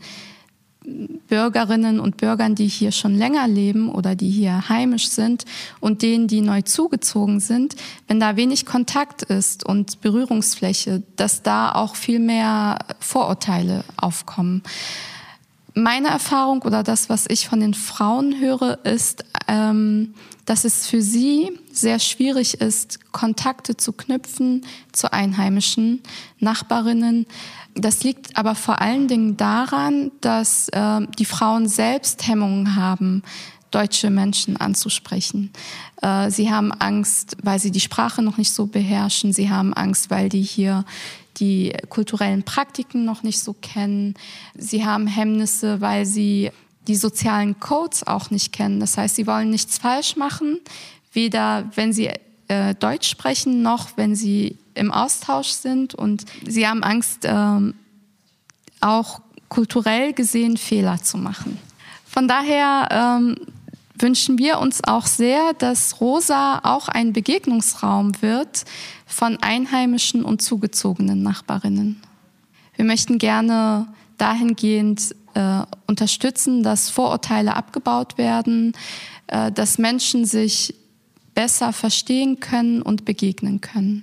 Bürgerinnen 1.28 1.98
und 1.98 2.16
Bürgern, 2.16 2.54
die 2.54 2.68
hier 2.68 2.92
schon 2.92 3.16
länger 3.16 3.48
leben 3.48 3.90
oder 3.90 4.14
die 4.14 4.30
hier 4.30 4.68
heimisch 4.68 5.08
sind 5.08 5.44
und 5.80 6.02
denen, 6.02 6.28
die 6.28 6.40
neu 6.40 6.62
zugezogen 6.62 7.40
sind, 7.40 7.74
wenn 8.06 8.20
da 8.20 8.36
wenig 8.36 8.66
Kontakt 8.66 9.22
ist 9.22 9.64
und 9.66 10.00
Berührungsfläche, 10.00 11.02
dass 11.16 11.42
da 11.42 11.72
auch 11.72 11.96
viel 11.96 12.20
mehr 12.20 12.78
Vorurteile 13.00 13.84
aufkommen. 13.96 14.62
Meine 15.74 16.08
Erfahrung 16.08 16.62
oder 16.62 16.82
das, 16.82 17.10
was 17.10 17.26
ich 17.28 17.48
von 17.48 17.60
den 17.60 17.74
Frauen 17.74 18.40
höre, 18.40 18.84
ist, 18.84 19.24
ähm, 19.46 20.14
dass 20.46 20.64
es 20.64 20.86
für 20.86 21.02
sie 21.02 21.58
sehr 21.70 21.98
schwierig 21.98 22.60
ist, 22.60 23.12
Kontakte 23.12 23.76
zu 23.76 23.92
knüpfen 23.92 24.64
zu 24.92 25.12
einheimischen 25.12 26.02
Nachbarinnen, 26.38 27.26
das 27.76 28.02
liegt 28.02 28.36
aber 28.36 28.54
vor 28.54 28.80
allen 28.80 29.08
Dingen 29.08 29.36
daran, 29.36 30.10
dass 30.20 30.68
äh, 30.70 31.00
die 31.18 31.24
Frauen 31.24 31.68
selbst 31.68 32.26
Hemmungen 32.26 32.76
haben, 32.76 33.22
deutsche 33.70 34.10
Menschen 34.10 34.56
anzusprechen. 34.56 35.52
Äh, 36.00 36.30
sie 36.30 36.50
haben 36.50 36.72
Angst, 36.72 37.36
weil 37.42 37.58
sie 37.58 37.70
die 37.70 37.80
Sprache 37.80 38.22
noch 38.22 38.38
nicht 38.38 38.52
so 38.52 38.66
beherrschen. 38.66 39.32
Sie 39.32 39.50
haben 39.50 39.74
Angst, 39.74 40.10
weil 40.10 40.28
die 40.28 40.42
hier 40.42 40.84
die 41.38 41.74
kulturellen 41.90 42.42
Praktiken 42.42 43.04
noch 43.04 43.22
nicht 43.22 43.40
so 43.40 43.52
kennen. 43.52 44.14
Sie 44.54 44.84
haben 44.86 45.06
Hemmnisse, 45.06 45.80
weil 45.80 46.06
sie 46.06 46.50
die 46.88 46.96
sozialen 46.96 47.60
Codes 47.60 48.06
auch 48.06 48.30
nicht 48.30 48.52
kennen. 48.52 48.80
Das 48.80 48.96
heißt, 48.96 49.16
sie 49.16 49.26
wollen 49.26 49.50
nichts 49.50 49.78
falsch 49.78 50.16
machen, 50.16 50.60
weder 51.12 51.70
wenn 51.74 51.92
sie 51.92 52.10
äh, 52.48 52.74
Deutsch 52.74 53.08
sprechen, 53.08 53.62
noch 53.62 53.96
wenn 53.96 54.14
sie 54.14 54.56
im 54.74 54.92
Austausch 54.92 55.48
sind. 55.48 55.94
Und 55.94 56.24
sie 56.46 56.66
haben 56.66 56.82
Angst, 56.82 57.20
ähm, 57.24 57.74
auch 58.80 59.20
kulturell 59.48 60.12
gesehen 60.12 60.56
Fehler 60.56 61.02
zu 61.02 61.18
machen. 61.18 61.58
Von 62.04 62.28
daher 62.28 62.88
ähm, 62.90 63.36
wünschen 63.98 64.38
wir 64.38 64.58
uns 64.58 64.82
auch 64.84 65.06
sehr, 65.06 65.52
dass 65.54 66.00
Rosa 66.00 66.60
auch 66.62 66.88
ein 66.88 67.12
Begegnungsraum 67.12 68.20
wird 68.22 68.64
von 69.06 69.38
einheimischen 69.42 70.24
und 70.24 70.42
zugezogenen 70.42 71.22
Nachbarinnen. 71.22 72.02
Wir 72.74 72.84
möchten 72.84 73.18
gerne 73.18 73.86
dahingehend 74.18 75.14
äh, 75.34 75.62
unterstützen, 75.86 76.62
dass 76.62 76.90
Vorurteile 76.90 77.56
abgebaut 77.56 78.18
werden, 78.18 78.72
äh, 79.26 79.52
dass 79.52 79.78
Menschen 79.78 80.24
sich 80.24 80.74
besser 81.36 81.72
verstehen 81.72 82.40
können 82.40 82.82
und 82.82 83.04
begegnen 83.04 83.60
können. 83.60 84.02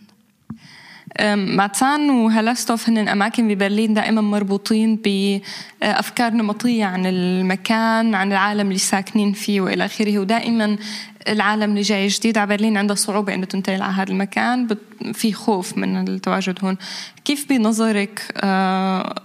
ماتسان 1.36 2.10
وهلستوف 2.10 2.90
هن 2.90 3.08
أماكن 3.08 3.48
ببرلين 3.48 3.94
دائما 3.94 4.22
مربوطين 4.22 4.96
بأفكار 4.96 6.34
نمطية 6.34 6.86
عن 6.86 7.06
المكان 7.06 8.16
عن 8.16 8.32
العالم 8.32 8.68
اللي 8.68 8.80
ساكنين 8.80 9.34
فيه 9.34 9.62
وإلى 9.62 9.86
آخره 9.86 10.20
ودائما 10.20 10.78
العالم 11.28 11.70
اللي 11.70 11.82
جاي 11.82 12.08
جديد 12.08 12.38
على 12.38 12.50
برلين 12.58 12.78
عنده 12.78 12.96
صعوبة 12.96 13.34
إنه 13.34 13.46
تنتقل 13.46 13.82
على 13.82 13.94
هذا 13.94 14.12
المكان. 14.12 14.68
في 15.14 15.34
خوف 15.34 15.78
من 15.78 16.08
التواجد 16.08 16.60
هون. 16.64 16.78
كيف 17.26 17.50
بنظرك 17.50 18.34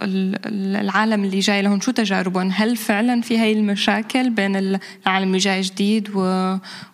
العالم 0.03 1.25
اللي 1.25 1.41
جاي 1.41 1.63
لهون؟ 1.63 1.81
شو 1.81 1.91
تجاربهم؟ 1.91 2.51
هل 2.55 2.77
فعلا 2.77 3.21
في 3.21 3.39
هاي 3.39 3.53
المشاكل 3.53 4.31
بين 4.31 4.57
العالم 4.57 5.29
اللي 5.29 5.39
جاي 5.39 5.61
جديد 5.61 6.11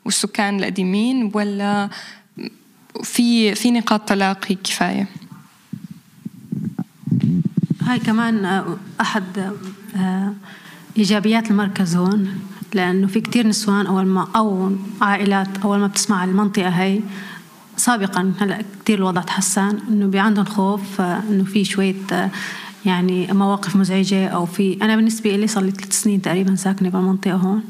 والسكان 0.04 0.58
القديمين؟ 0.58 1.30
ولا 1.34 1.88
في 3.02 3.54
في 3.54 3.70
نقاط 3.70 4.08
تلاقي 4.08 4.54
كفاية؟ 4.54 5.06
هاي 7.82 7.98
كمان 7.98 8.64
أحد 9.00 9.52
إيجابيات 10.96 11.50
المركز 11.50 11.96
هون. 11.96 12.40
لأنه 12.74 13.06
في 13.06 13.20
كتير 13.20 13.46
نسوان 13.46 13.86
أول 13.86 14.06
ما 14.06 14.28
أو 14.36 14.72
عائلات 15.00 15.58
أول 15.64 15.78
ما 15.78 15.86
بتسمع 15.86 16.24
المنطقة 16.24 16.68
هاي 16.68 17.02
سابقا 17.76 18.32
هلأ 18.40 18.62
كثير 18.84 18.98
الوضع 18.98 19.20
تحسن 19.20 19.78
إنه 19.88 20.06
بي 20.06 20.18
عندهم 20.18 20.44
خوف 20.44 21.00
إنه 21.00 21.44
في 21.44 21.64
شوية 21.64 22.30
يعني 22.86 23.32
مواقف 23.32 23.76
مزعجة 23.76 24.28
أو 24.28 24.46
في 24.46 24.78
أنا 24.82 24.96
بالنسبة 24.96 25.36
لي 25.36 25.46
صار 25.46 25.64
لي 25.64 25.70
ثلاث 25.70 25.92
سنين 25.92 26.22
تقريبا 26.22 26.54
ساكنة 26.54 26.88
بالمنطقة 26.88 27.34
هون. 27.34 27.62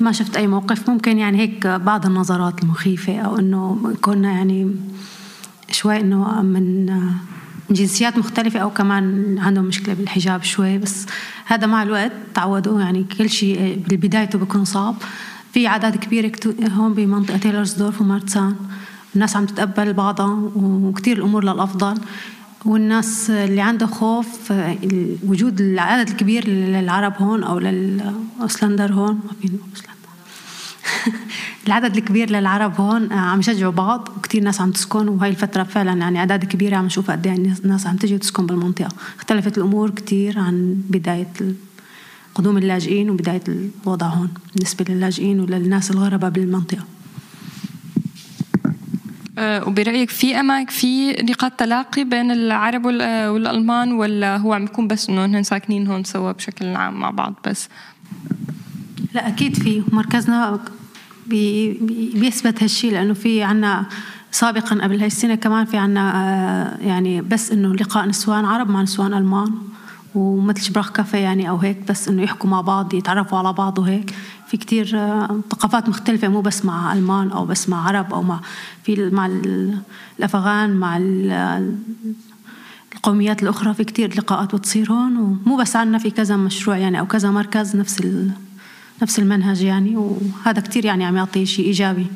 ما 0.00 0.12
شفت 0.12 0.36
أي 0.36 0.46
موقف 0.46 0.90
ممكن 0.90 1.18
يعني 1.18 1.38
هيك 1.38 1.66
بعض 1.66 2.06
النظرات 2.06 2.62
المخيفة 2.62 3.18
أو 3.18 3.38
إنه 3.38 3.92
كنا 4.00 4.32
يعني 4.32 4.76
شوي 5.70 6.00
إنه 6.00 6.42
من 6.42 6.86
جنسيات 7.70 8.18
مختلفة 8.18 8.60
أو 8.60 8.70
كمان 8.70 9.36
عندهم 9.38 9.64
مشكلة 9.64 9.94
بالحجاب 9.94 10.42
شوي 10.42 10.78
بس 10.78 11.06
هذا 11.46 11.66
مع 11.66 11.82
الوقت 11.82 12.12
تعودوا 12.34 12.80
يعني 12.80 13.04
كل 13.18 13.30
شيء 13.30 13.82
بالبدايته 13.88 14.38
بيكون 14.38 14.64
صعب. 14.64 14.94
في 15.52 15.66
أعداد 15.66 15.96
كبيرة 15.96 16.32
هون 16.72 16.94
بمنطقة 16.94 17.36
تيلرزدورف 17.36 18.00
ومارتسان 18.00 18.56
الناس 19.14 19.36
عم 19.36 19.46
تتقبل 19.46 19.92
بعضها 19.92 20.50
وكتير 20.56 21.16
الأمور 21.16 21.44
للأفضل. 21.44 21.98
والناس 22.64 23.30
اللي 23.30 23.60
عنده 23.60 23.86
خوف 23.86 24.52
وجود 25.26 25.60
العدد 25.60 26.08
الكبير 26.08 26.48
للعرب 26.48 27.12
هون 27.18 27.42
أو 27.42 27.58
للأوسلندر 27.58 28.92
هون 28.92 29.14
ما 29.14 29.30
العدد 31.66 31.96
الكبير 31.96 32.30
للعرب 32.30 32.80
هون 32.80 33.12
عم 33.12 33.40
يشجعوا 33.40 33.72
بعض 33.72 34.08
وكثير 34.16 34.42
ناس 34.42 34.60
عم 34.60 34.70
تسكن 34.70 35.08
وهي 35.08 35.30
الفترة 35.30 35.62
فعلا 35.62 35.92
يعني 35.92 36.18
أعداد 36.18 36.44
كبيرة 36.44 36.76
عم 36.76 36.86
نشوف 36.86 37.10
قد 37.10 37.26
إيه 37.26 37.34
الناس 37.64 37.86
عم 37.86 37.96
تجي 37.96 38.14
وتسكن 38.14 38.46
بالمنطقة 38.46 38.88
اختلفت 39.18 39.58
الأمور 39.58 39.90
كثير 39.90 40.38
عن 40.38 40.82
بداية 40.90 41.32
قدوم 42.34 42.58
اللاجئين 42.58 43.10
وبداية 43.10 43.42
الوضع 43.48 44.06
هون 44.06 44.28
بالنسبة 44.54 44.84
للاجئين 44.88 45.40
وللناس 45.40 45.90
الغرباء 45.90 46.30
بالمنطقة 46.30 46.84
وبرأيك 49.38 50.10
في 50.10 50.40
أماكن 50.40 50.70
في 50.70 51.12
نقاط 51.12 51.52
تلاقي 51.52 52.04
بين 52.04 52.30
العرب 52.30 52.84
والألمان 52.84 53.92
ولا 53.92 54.36
هو 54.36 54.52
عم 54.52 54.64
يكون 54.64 54.88
بس 54.88 55.08
إنه 55.08 55.24
هن 55.24 55.42
ساكنين 55.42 55.86
هون 55.86 56.04
سوا 56.04 56.32
بشكل 56.32 56.76
عام 56.76 57.00
مع 57.00 57.10
بعض 57.10 57.34
بس؟ 57.46 57.68
لا 59.14 59.28
أكيد 59.28 59.56
في 59.56 59.82
مركزنا 59.92 60.60
بي 61.26 61.72
بيثبت 62.14 62.62
هالشيء 62.62 62.92
لأنه 62.92 63.14
في 63.14 63.42
عنا 63.42 63.86
سابقا 64.30 64.82
قبل 64.82 64.98
هاي 64.98 65.06
السنة 65.06 65.34
كمان 65.34 65.64
في 65.64 65.76
عنا 65.76 66.78
يعني 66.80 67.22
بس 67.22 67.52
إنه 67.52 67.74
لقاء 67.74 68.06
نسوان 68.06 68.44
عرب 68.44 68.70
مع 68.70 68.82
نسوان 68.82 69.14
ألمان 69.14 69.52
ومثل 70.14 70.62
شبراخ 70.62 70.92
كافيه 70.92 71.18
يعني 71.18 71.48
أو 71.48 71.56
هيك 71.56 71.78
بس 71.88 72.08
إنه 72.08 72.22
يحكوا 72.22 72.50
مع 72.50 72.60
بعض 72.60 72.94
يتعرفوا 72.94 73.38
على 73.38 73.52
بعض 73.52 73.78
وهيك. 73.78 74.14
في 74.46 74.56
كتير 74.56 74.86
ثقافات 75.50 75.88
مختلفة 75.88 76.28
مو 76.28 76.40
بس 76.40 76.64
مع 76.64 76.92
ألمان 76.92 77.30
أو 77.30 77.46
بس 77.46 77.68
مع 77.68 77.88
عرب 77.88 78.14
أو 78.14 78.22
مع 78.22 78.40
في 78.82 79.10
مع 79.10 79.26
الأفغان 80.18 80.76
مع 80.76 80.98
القوميات 82.94 83.42
الأخرى 83.42 83.74
في 83.74 83.84
كتير 83.84 84.18
لقاءات 84.18 84.54
بتصير 84.54 84.92
هون 84.92 85.16
ومو 85.16 85.56
بس 85.56 85.76
عنا 85.76 85.98
في 85.98 86.10
كذا 86.10 86.36
مشروع 86.36 86.76
يعني 86.76 87.00
أو 87.00 87.06
كذا 87.06 87.30
مركز 87.30 87.76
نفس 87.76 88.00
نفس 89.01 89.19
المنهج 89.19 89.61
يعني 89.61 89.97
وهذا 89.97 90.61
كتير 90.61 90.85
يعني 90.85 91.05
عم 91.05 91.17
يعطي 91.17 91.45
شيء 91.45 91.65
إيجابي 91.65 92.07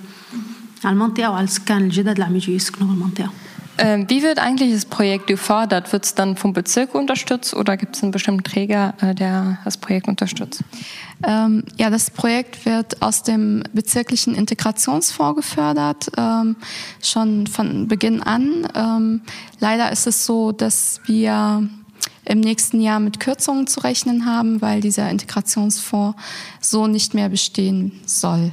على 0.83 0.93
المنطقة 0.93 1.29
وعلى 1.29 1.43
السكان 1.43 1.81
الجدد 1.81 2.07
اللي 2.07 2.23
عم 2.23 2.35
يجوا 2.35 2.55
يسكنوا 2.55 2.89
بالمنطقة 2.89 3.31
Ähm, 3.77 4.09
wie 4.09 4.23
wird 4.23 4.39
eigentlich 4.39 4.71
das 4.71 4.85
Projekt 4.85 5.27
gefördert? 5.27 5.91
Wird 5.91 6.05
es 6.05 6.15
dann 6.15 6.37
vom 6.37 6.53
Bezirk 6.53 6.95
unterstützt 6.95 7.53
oder 7.53 7.75
gibt 7.75 7.97
es 7.97 8.03
einen 8.03 8.11
bestimmten 8.11 8.43
Träger, 8.43 8.93
äh, 9.01 9.13
der 9.13 9.57
das 9.65 9.77
Projekt 9.77 10.07
unterstützt? 10.07 10.63
Ähm, 11.23 11.63
ja, 11.77 11.89
das 11.89 12.09
Projekt 12.09 12.65
wird 12.65 13.01
aus 13.01 13.23
dem 13.23 13.63
bezirklichen 13.73 14.33
Integrationsfonds 14.33 15.35
gefördert, 15.35 16.09
ähm, 16.17 16.55
schon 17.01 17.47
von 17.47 17.87
Beginn 17.89 18.21
an. 18.21 18.65
Ähm, 18.75 19.21
leider 19.59 19.91
ist 19.91 20.07
es 20.07 20.25
so, 20.25 20.53
dass 20.53 21.01
wir 21.05 21.67
im 22.29 22.39
nächsten 22.39 22.81
Jahr 22.81 22.99
mit 22.99 23.19
Kürzungen 23.19 23.67
zu 23.67 23.81
rechnen 23.81 24.25
haben, 24.25 24.61
weil 24.61 24.81
dieser 24.81 25.09
Integrationsfonds 25.09 26.17
so 26.61 26.87
nicht 26.87 27.13
mehr 27.13 27.29
bestehen 27.29 27.91
soll. 28.05 28.51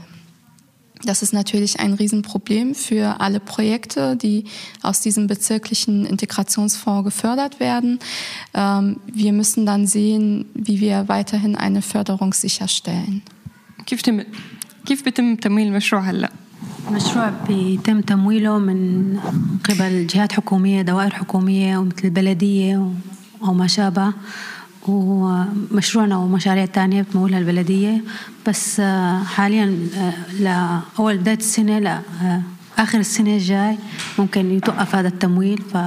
Das 1.05 1.23
ist 1.23 1.33
natürlich 1.33 1.81
ein 1.81 1.95
Riesenproblem 1.95 2.75
für 2.75 3.21
alle 3.21 3.41
Projekte, 3.41 4.17
die 4.17 4.45
aus 4.83 5.01
diesem 5.01 5.27
bezirklichen 5.27 6.07
Integrationsfonds 6.07 7.05
gefördert 7.05 7.59
werden. 7.59 7.99
Ähm, 8.55 9.01
wir 9.07 9.33
müssen 9.33 9.67
dann 9.67 9.87
sehen, 9.87 10.47
wie 10.55 10.81
wir 10.81 11.09
weiterhin 11.09 11.57
eine 11.57 11.83
Förderung 11.83 12.33
sicherstellen. 12.35 13.23
كيف 13.87 14.03
تم 14.03 14.23
كيف 14.87 15.05
بيتم 15.05 15.37
تمويل 15.37 15.67
المشروع 15.67 16.03
هلا؟ 16.03 16.31
المشروع 16.89 17.33
بيتم 17.49 18.01
تمويله 18.01 18.59
من 18.59 19.19
قبل 19.69 20.07
جهات 20.07 20.33
حكومية 20.33 20.83
دوائر 20.83 21.15
حكومية 21.15 21.79
ومثل 21.79 22.05
البلدية 22.05 22.91
أو 23.44 23.54
ما 23.54 23.68
شابه 23.68 24.14
ومشروعنا 24.88 26.18
ومشاريع 26.18 26.66
تانية 26.66 27.02
بتمولها 27.02 27.40
البلدية 27.40 28.04
بس 28.48 28.82
حاليا 29.26 29.66
لأول 30.40 31.18
بداية 31.18 31.38
السنة 31.38 31.80
لا 31.80 32.02
آخر 32.78 33.00
السنة 33.00 33.36
الجاي 33.36 33.78
ممكن 34.20 34.52
يتوقف 34.52 34.96
هذا 34.96 35.08
التمويل 35.08 35.62
ف 35.74 35.78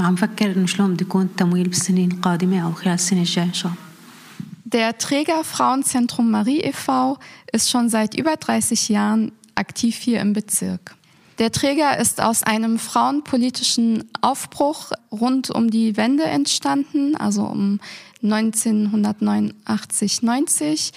عم 0.00 0.12
نفكر 0.12 0.52
إنه 0.56 0.66
شلون 0.66 0.94
بده 0.94 1.06
يكون 1.06 1.22
التمويل 1.22 1.68
بالسنين 1.68 2.12
القادمة 2.12 2.64
أو 2.64 2.72
خلال 2.72 2.94
السنة 2.94 3.20
الجاية 3.20 3.46
إن 3.46 3.52
شاء 3.52 3.72
الله 3.72 3.84
Der 4.66 4.98
Träger 4.98 5.44
Frauenzentrum 5.44 6.32
Marie 6.32 6.60
e.V. 6.60 7.16
ist 7.52 7.70
schon 7.70 7.88
seit 7.88 8.16
über 8.16 8.36
30 8.36 8.88
Jahren 8.88 9.30
aktiv 9.54 9.94
hier 9.96 10.20
im 10.20 10.32
Bezirk. 10.32 10.96
Der 11.38 11.50
Träger 11.50 11.98
ist 11.98 12.20
aus 12.20 12.44
einem 12.44 12.78
frauenpolitischen 12.78 14.08
Aufbruch 14.20 14.92
rund 15.10 15.50
um 15.50 15.68
die 15.68 15.96
Wende 15.96 16.22
entstanden, 16.24 17.16
also 17.16 17.42
um 17.42 17.80
1989, 18.22 20.22
90. 20.22 20.92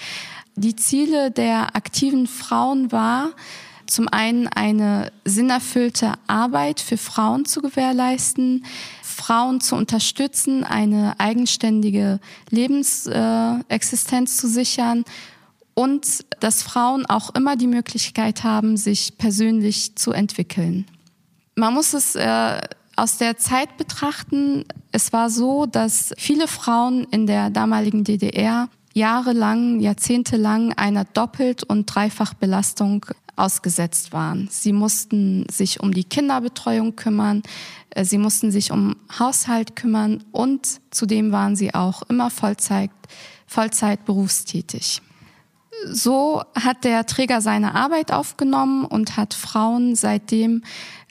Die 0.54 0.76
Ziele 0.76 1.32
der 1.32 1.74
aktiven 1.74 2.28
Frauen 2.28 2.92
war, 2.92 3.30
zum 3.86 4.06
einen 4.06 4.46
eine 4.46 5.10
sinnerfüllte 5.24 6.12
Arbeit 6.28 6.80
für 6.80 6.98
Frauen 6.98 7.44
zu 7.44 7.60
gewährleisten, 7.60 8.64
Frauen 9.02 9.60
zu 9.60 9.74
unterstützen, 9.74 10.62
eine 10.62 11.18
eigenständige 11.18 12.20
Lebensexistenz 12.50 14.36
zu 14.36 14.46
sichern 14.46 15.04
und 15.78 16.24
dass 16.40 16.64
Frauen 16.64 17.06
auch 17.06 17.32
immer 17.36 17.54
die 17.54 17.68
Möglichkeit 17.68 18.42
haben, 18.42 18.76
sich 18.76 19.16
persönlich 19.16 19.94
zu 19.94 20.10
entwickeln. 20.10 20.86
Man 21.54 21.72
muss 21.72 21.94
es 21.94 22.16
äh, 22.16 22.60
aus 22.96 23.18
der 23.18 23.36
Zeit 23.36 23.76
betrachten. 23.76 24.64
Es 24.90 25.12
war 25.12 25.30
so, 25.30 25.66
dass 25.66 26.12
viele 26.18 26.48
Frauen 26.48 27.06
in 27.12 27.28
der 27.28 27.50
damaligen 27.50 28.02
DDR 28.02 28.68
jahrelang, 28.92 29.78
jahrzehntelang 29.78 30.72
einer 30.72 31.04
Doppelt- 31.04 31.62
und 31.62 31.86
Dreifachbelastung 31.86 33.06
ausgesetzt 33.36 34.12
waren. 34.12 34.48
Sie 34.50 34.72
mussten 34.72 35.46
sich 35.48 35.78
um 35.78 35.94
die 35.94 36.02
Kinderbetreuung 36.02 36.96
kümmern, 36.96 37.44
äh, 37.90 38.04
sie 38.04 38.18
mussten 38.18 38.50
sich 38.50 38.72
um 38.72 38.96
Haushalt 39.16 39.76
kümmern 39.76 40.24
und 40.32 40.80
zudem 40.90 41.30
waren 41.30 41.54
sie 41.54 41.72
auch 41.72 42.02
immer 42.08 42.30
Vollzeit, 42.30 42.90
Vollzeit 43.46 44.04
berufstätig. 44.06 45.02
So 45.86 46.42
hat 46.54 46.84
der 46.84 47.06
Träger 47.06 47.40
seine 47.40 47.74
Arbeit 47.74 48.12
aufgenommen 48.12 48.84
und 48.84 49.16
hat 49.16 49.34
Frauen 49.34 49.94
seitdem 49.94 50.62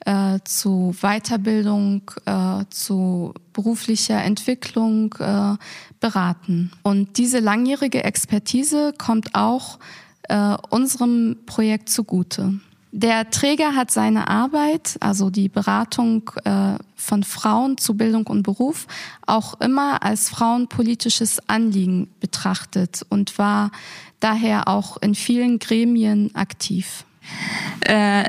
äh, 0.04 0.38
zu 0.44 0.94
Weiterbildung, 1.00 2.10
äh, 2.24 2.64
zu 2.70 3.34
beruflicher 3.52 4.22
Entwicklung 4.22 5.14
äh, 5.18 5.56
beraten. 6.00 6.70
Und 6.82 7.18
diese 7.18 7.40
langjährige 7.40 8.04
Expertise 8.04 8.94
kommt 8.96 9.34
auch 9.34 9.78
äh, 10.24 10.56
unserem 10.70 11.38
Projekt 11.46 11.88
zugute. 11.88 12.60
Der 12.90 13.28
Träger 13.28 13.74
hat 13.74 13.90
seine 13.90 14.28
Arbeit, 14.28 14.96
also 15.00 15.28
die 15.28 15.50
Beratung 15.50 16.30
äh, 16.44 16.78
von 16.96 17.22
Frauen 17.22 17.76
zu 17.76 17.94
Bildung 17.94 18.26
und 18.26 18.42
Beruf, 18.42 18.86
auch 19.26 19.60
immer 19.60 20.02
als 20.02 20.30
frauenpolitisches 20.30 21.46
Anliegen 21.48 22.08
betrachtet 22.20 23.04
und 23.10 23.36
war 23.38 23.72
daher 24.20 24.68
auch 24.68 24.96
in 25.00 25.14
vielen 25.14 25.58
Gremien 25.58 26.30
aktiv. 26.34 26.86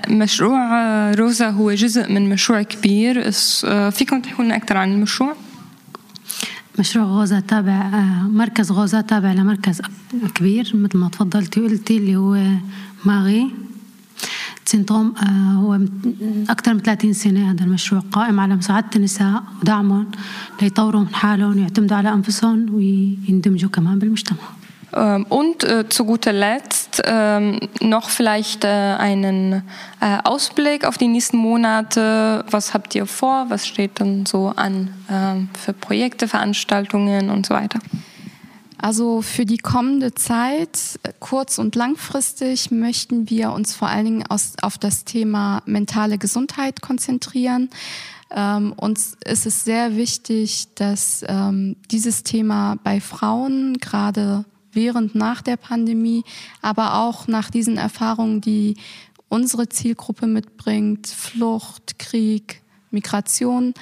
مشروع 0.10 0.62
روزا 1.12 1.50
هو 1.50 1.72
جزء 1.72 2.12
من 2.12 2.30
مشروع 2.30 2.62
كبير 2.62 3.32
فيكم 3.92 4.22
تحكوا 4.22 4.46
لنا 4.46 4.56
أكثر 4.56 4.78
عن 4.78 4.92
المشروع؟ 4.92 5.36
مشروع 6.80 7.06
غوزة 7.06 7.40
تابع 7.40 7.90
مركز 8.22 8.72
غوزة 8.72 9.02
تابع 9.02 9.34
لمركز 9.34 9.82
كبير 10.36 10.72
مثل 10.74 10.98
ما 10.98 11.10
تفضلتي 11.10 11.62
وقلتي 11.62 11.98
اللي 11.98 12.16
هو 12.16 12.44
ماغي 13.06 13.52
سينتوم 14.66 15.14
هو 15.56 15.80
أكثر 16.50 16.74
من 16.74 16.80
30 16.80 17.14
سنة 17.14 17.52
هذا 17.52 17.64
المشروع 17.64 18.02
قائم 18.12 18.40
على 18.40 18.56
مساعدة 18.56 18.90
النساء 18.96 19.44
ودعمهم 19.62 20.12
ليطوروا 20.62 21.02
من 21.02 21.16
حالهم 21.16 21.58
ويعتمدوا 21.58 21.98
على 21.98 22.14
أنفسهم 22.14 22.76
ويندمجوا 22.76 23.70
كمان 23.70 24.00
بالمجتمع. 24.00 24.59
Und 24.92 25.64
äh, 25.64 25.88
zu 25.88 26.06
guter 26.06 26.34
Letzt 26.34 27.02
äh, 27.06 27.40
noch 27.82 28.10
vielleicht 28.10 28.64
äh, 28.64 28.68
einen 28.68 29.64
äh, 30.02 30.18
Ausblick 30.24 30.84
auf 30.84 30.98
die 30.98 31.08
nächsten 31.08 31.38
Monate. 31.38 32.44
Was 32.50 32.74
habt 32.74 32.96
ihr 32.96 33.06
vor? 33.06 33.46
Was 33.50 33.68
steht 33.68 34.00
dann 34.00 34.26
so 34.26 34.52
an 34.56 34.92
ähm, 35.12 35.50
für 35.54 35.74
Projekte, 35.74 36.28
Veranstaltungen 36.28 37.30
und 37.30 37.46
so 37.46 37.54
weiter? 37.54 37.80
Also 38.82 39.22
für 39.22 39.46
die 39.46 39.58
kommende 39.58 40.16
Zeit, 40.16 41.00
kurz- 41.20 41.60
und 41.60 41.76
langfristig, 41.76 42.72
möchten 42.72 43.30
wir 43.30 43.52
uns 43.52 43.76
vor 43.76 43.90
allen 43.90 44.06
Dingen 44.06 44.24
aus, 44.28 44.54
auf 44.62 44.78
das 44.78 45.04
Thema 45.04 45.62
mentale 45.66 46.18
Gesundheit 46.18 46.82
konzentrieren. 46.82 47.70
Ähm, 48.32 48.74
uns 48.78 49.18
ist 49.26 49.46
es 49.46 49.66
sehr 49.66 49.98
wichtig, 49.98 50.68
dass 50.76 51.26
ähm, 51.28 51.76
dieses 51.92 52.24
Thema 52.24 52.78
bei 52.84 53.02
Frauen 53.02 53.78
gerade 53.80 54.46
während, 54.74 55.16
nach 55.16 55.42
der 55.42 55.58
Pandemie, 55.58 56.24
aber 56.62 56.96
auch 56.96 57.28
nach 57.28 57.50
diesen 57.50 57.78
Erfahrungen, 57.78 58.42
die 58.42 58.76
unsere 59.30 59.70
Zielgruppe 59.70 60.28
mitbringt, 60.28 61.08
Flucht, 61.08 62.00
Krieg, 62.00 62.62
Migration, 62.92 63.74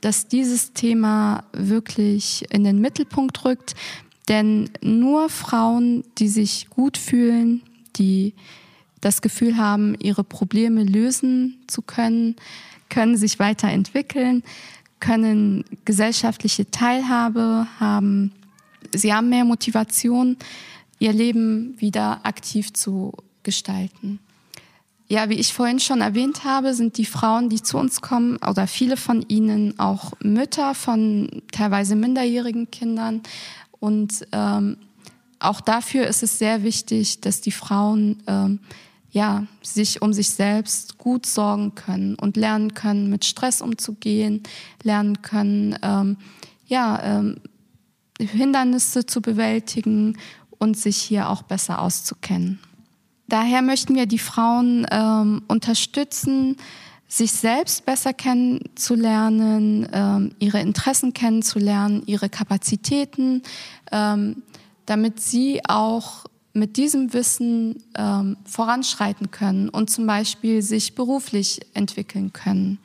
dass 0.00 0.28
dieses 0.28 0.72
Thema 0.72 1.44
wirklich 1.52 2.44
in 2.50 2.64
den 2.64 2.80
Mittelpunkt 2.80 3.44
rückt. 3.44 3.74
Denn 4.28 4.70
nur 4.80 5.28
Frauen, 5.28 6.04
die 6.18 6.28
sich 6.28 6.68
gut 6.70 6.96
fühlen, 6.96 7.62
die 7.96 8.34
das 9.00 9.22
Gefühl 9.22 9.56
haben, 9.56 9.94
ihre 9.98 10.24
Probleme 10.24 10.84
lösen 10.84 11.58
zu 11.66 11.82
können, 11.82 12.36
können 12.90 13.16
sich 13.16 13.38
weiterentwickeln, 13.38 14.42
können 15.00 15.64
gesellschaftliche 15.86 16.70
Teilhabe 16.70 17.66
haben, 17.78 18.32
sie 18.94 19.12
haben 19.12 19.28
mehr 19.28 19.44
Motivation, 19.44 20.36
ihr 20.98 21.12
Leben 21.12 21.74
wieder 21.80 22.20
aktiv 22.24 22.72
zu 22.72 23.12
gestalten. 23.42 24.20
Ja, 25.08 25.28
wie 25.28 25.34
ich 25.34 25.52
vorhin 25.52 25.80
schon 25.80 26.02
erwähnt 26.02 26.44
habe, 26.44 26.72
sind 26.72 26.96
die 26.96 27.04
Frauen, 27.04 27.48
die 27.48 27.60
zu 27.60 27.78
uns 27.78 28.00
kommen, 28.00 28.36
oder 28.36 28.68
viele 28.68 28.96
von 28.96 29.24
ihnen 29.28 29.76
auch 29.80 30.12
Mütter 30.20 30.74
von 30.74 31.42
teilweise 31.50 31.96
minderjährigen 31.96 32.70
Kindern. 32.70 33.22
Und 33.80 34.26
ähm, 34.30 34.76
auch 35.40 35.60
dafür 35.60 36.06
ist 36.06 36.22
es 36.22 36.38
sehr 36.38 36.62
wichtig, 36.62 37.20
dass 37.22 37.40
die 37.40 37.50
Frauen 37.50 38.22
ähm, 38.28 38.60
ja, 39.10 39.46
sich 39.62 40.02
um 40.02 40.12
sich 40.12 40.30
selbst 40.30 40.98
gut 40.98 41.26
sorgen 41.26 41.74
können 41.74 42.14
und 42.14 42.36
lernen 42.36 42.74
können, 42.74 43.10
mit 43.10 43.24
Stress 43.24 43.60
umzugehen, 43.60 44.42
lernen 44.84 45.22
können, 45.22 45.76
ähm, 45.82 46.16
ja, 46.66 47.02
ähm, 47.02 47.38
Hindernisse 48.20 49.06
zu 49.06 49.20
bewältigen 49.20 50.18
und 50.58 50.76
sich 50.76 50.96
hier 50.96 51.28
auch 51.28 51.42
besser 51.42 51.80
auszukennen. 51.80 52.58
Daher 53.28 53.62
möchten 53.62 53.94
wir 53.94 54.06
die 54.06 54.18
Frauen 54.18 54.86
ähm, 54.90 55.42
unterstützen, 55.46 56.56
sich 57.06 57.32
selbst 57.32 57.84
besser 57.86 58.12
kennenzulernen, 58.12 59.88
ähm, 59.92 60.32
ihre 60.38 60.60
Interessen 60.60 61.12
kennenzulernen, 61.12 62.02
ihre 62.06 62.28
Kapazitäten, 62.28 63.42
ähm, 63.90 64.42
damit 64.86 65.20
sie 65.20 65.60
auch 65.68 66.24
mit 66.52 66.76
diesem 66.76 67.12
Wissen 67.12 67.82
ähm, 67.96 68.36
voranschreiten 68.44 69.30
können 69.30 69.68
und 69.68 69.90
zum 69.90 70.06
Beispiel 70.06 70.62
sich 70.62 70.94
beruflich 70.94 71.60
entwickeln 71.74 72.32
können. 72.32 72.78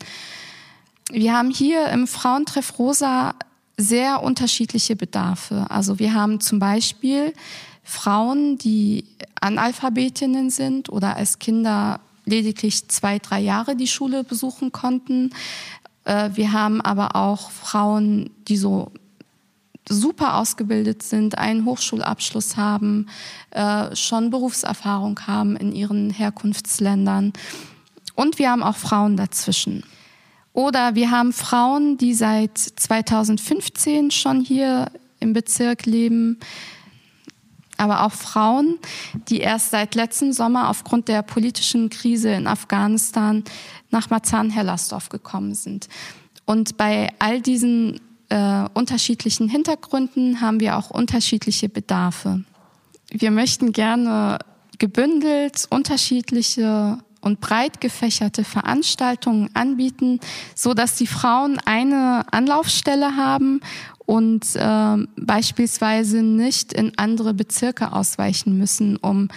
Wir 1.12 1.38
haben 1.38 1.52
hier 1.52 1.89
im 1.89 2.08
Frauentreff 2.08 2.80
Rosa 2.80 3.36
sehr 3.77 4.23
unterschiedliche 4.23 4.95
Bedarfe. 4.95 5.65
Also 5.69 5.99
wir 5.99 6.13
haben 6.13 6.39
zum 6.39 6.59
Beispiel 6.59 7.33
Frauen, 7.83 8.57
die 8.57 9.05
Analphabetinnen 9.41 10.49
sind 10.49 10.89
oder 10.89 11.15
als 11.17 11.39
Kinder 11.39 11.99
lediglich 12.25 12.88
zwei, 12.88 13.19
drei 13.19 13.39
Jahre 13.39 13.75
die 13.75 13.88
Schule 13.88 14.23
besuchen 14.23 14.71
konnten. 14.71 15.31
Äh, 16.05 16.31
wir 16.33 16.51
haben 16.51 16.81
aber 16.81 17.15
auch 17.15 17.51
Frauen, 17.51 18.31
die 18.47 18.57
so 18.57 18.91
super 19.88 20.38
ausgebildet 20.38 21.03
sind, 21.03 21.38
einen 21.38 21.65
Hochschulabschluss 21.65 22.57
haben, 22.57 23.07
äh, 23.51 23.95
schon 23.95 24.31
Berufserfahrung 24.31 25.19
haben 25.27 25.55
in 25.55 25.73
ihren 25.73 26.09
Herkunftsländern. 26.09 27.33
Und 28.15 28.39
wir 28.39 28.49
haben 28.49 28.63
auch 28.63 28.77
Frauen 28.77 29.17
dazwischen. 29.17 29.83
Oder 30.55 30.95
wir 30.95 31.11
haben 31.11 31.33
Frauen, 31.33 31.97
die 31.97 32.13
seit 32.13 32.57
2015 32.57 34.09
schon 34.09 34.39
hier 34.39 34.89
im 35.19 35.33
Bezirk 35.33 35.85
leben, 35.85 36.39
aber 37.75 38.03
auch 38.03 38.13
Frauen, 38.13 38.79
die 39.27 39.41
erst 39.41 39.71
seit 39.71 39.95
letztem 39.95 40.31
Sommer 40.31 40.69
aufgrund 40.69 41.09
der 41.09 41.23
politischen 41.23 41.89
Krise 41.89 42.29
in 42.29 42.47
Afghanistan 42.47 43.43
nach 43.91 44.09
Marzahn-Hellersdorf 44.09 45.09
gekommen 45.09 45.55
sind. 45.55 45.89
Und 46.45 46.77
bei 46.77 47.09
all 47.19 47.41
diesen 47.41 47.99
äh, 48.29 48.63
unterschiedlichen 48.73 49.49
Hintergründen 49.49 50.39
haben 50.39 50.61
wir 50.61 50.77
auch 50.77 50.89
unterschiedliche 50.89 51.67
Bedarfe. 51.67 52.45
Wir 53.09 53.31
möchten 53.31 53.73
gerne 53.73 54.39
gebündelt 54.79 55.67
unterschiedliche 55.69 56.99
und 57.25 57.41
breit 57.41 57.81
gefächerte 57.81 58.43
Veranstaltungen 58.43 59.49
anbieten, 59.55 60.19
so 60.53 60.75
dass 60.75 60.95
die 60.95 61.07
Frauen 61.07 61.59
eine 61.65 62.23
Anlaufstelle 62.31 63.17
haben 63.17 63.61
und 64.05 64.55
äh, 64.55 64.97
beispielsweise 65.17 66.21
nicht 66.21 66.71
in 66.71 66.93
andere 66.97 67.33
Bezirke 67.33 67.93
ausweichen 67.93 68.57
müssen, 68.59 68.97
um 68.97 69.29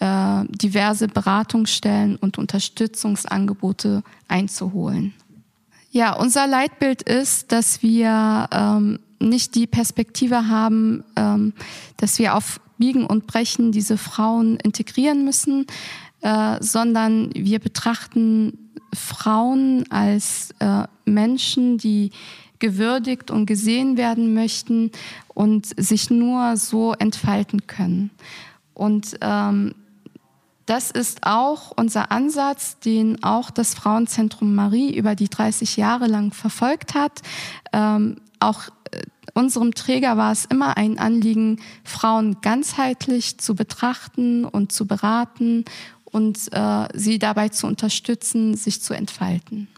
äh, 0.00 0.44
diverse 0.48 1.06
Beratungsstellen 1.06 2.16
und 2.16 2.36
Unterstützungsangebote 2.36 4.02
einzuholen. 4.26 5.14
Ja, 5.92 6.14
unser 6.14 6.48
Leitbild 6.48 7.02
ist, 7.02 7.52
dass 7.52 7.80
wir 7.80 8.48
ähm, 8.50 8.98
nicht 9.20 9.54
die 9.54 9.68
Perspektive 9.68 10.48
haben, 10.48 11.04
ähm, 11.14 11.52
dass 11.96 12.18
wir 12.18 12.34
auf 12.34 12.60
Biegen 12.78 13.06
und 13.06 13.26
Brechen 13.26 13.72
diese 13.72 13.96
Frauen 13.96 14.56
integrieren 14.56 15.24
müssen, 15.24 15.66
äh, 16.22 16.56
sondern 16.60 17.30
wir 17.34 17.58
betrachten 17.58 18.70
Frauen 18.92 19.84
als 19.90 20.54
äh, 20.58 20.84
Menschen, 21.04 21.78
die 21.78 22.10
gewürdigt 22.58 23.30
und 23.30 23.46
gesehen 23.46 23.96
werden 23.96 24.34
möchten 24.34 24.90
und 25.28 25.66
sich 25.78 26.10
nur 26.10 26.56
so 26.56 26.94
entfalten 26.94 27.66
können. 27.66 28.10
Und 28.74 29.16
ähm, 29.20 29.74
das 30.66 30.90
ist 30.90 31.20
auch 31.22 31.72
unser 31.76 32.10
Ansatz, 32.10 32.78
den 32.80 33.22
auch 33.22 33.50
das 33.50 33.74
Frauenzentrum 33.74 34.54
Marie 34.54 34.96
über 34.96 35.14
die 35.14 35.28
30 35.28 35.76
Jahre 35.76 36.08
lang 36.08 36.32
verfolgt 36.32 36.94
hat. 36.94 37.22
Ähm, 37.72 38.16
auch 38.40 38.64
äh, 38.90 39.02
unserem 39.34 39.74
Träger 39.74 40.16
war 40.16 40.32
es 40.32 40.44
immer 40.44 40.76
ein 40.76 40.98
Anliegen, 40.98 41.60
Frauen 41.84 42.40
ganzheitlich 42.40 43.38
zu 43.38 43.54
betrachten 43.54 44.44
und 44.44 44.72
zu 44.72 44.86
beraten 44.86 45.64
und 46.16 46.36
äh, 46.52 46.88
sie 46.94 47.18
dabei 47.18 47.48
zu 47.48 47.66
unterstützen, 47.66 48.42
sich 48.64 48.76
zu 48.86 48.92
entfalten. 48.94 49.68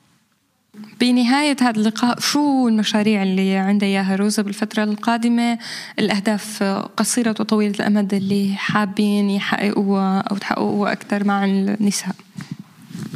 بنهاية 1.01 1.57
هذا 1.61 1.71
اللقاء 1.81 2.21
شو 2.21 2.69
المشاريع 2.69 3.23
اللي 3.23 3.57
عندها 3.57 3.89
إياها 3.89 4.17
روزا 4.17 4.43
بالفترة 4.43 4.85
القادمة؟ 4.85 5.59
الأهداف 5.99 6.63
قصيرة 6.97 7.35
وطويلة 7.41 7.75
الأمد 7.75 8.15
اللي 8.15 8.55
حابين 8.57 9.31
يحققوها 9.31 10.21
أو 10.21 10.37
تحققوها 10.37 10.93
أكثر 10.93 11.25
مع 11.25 11.45
النساء. 11.45 12.15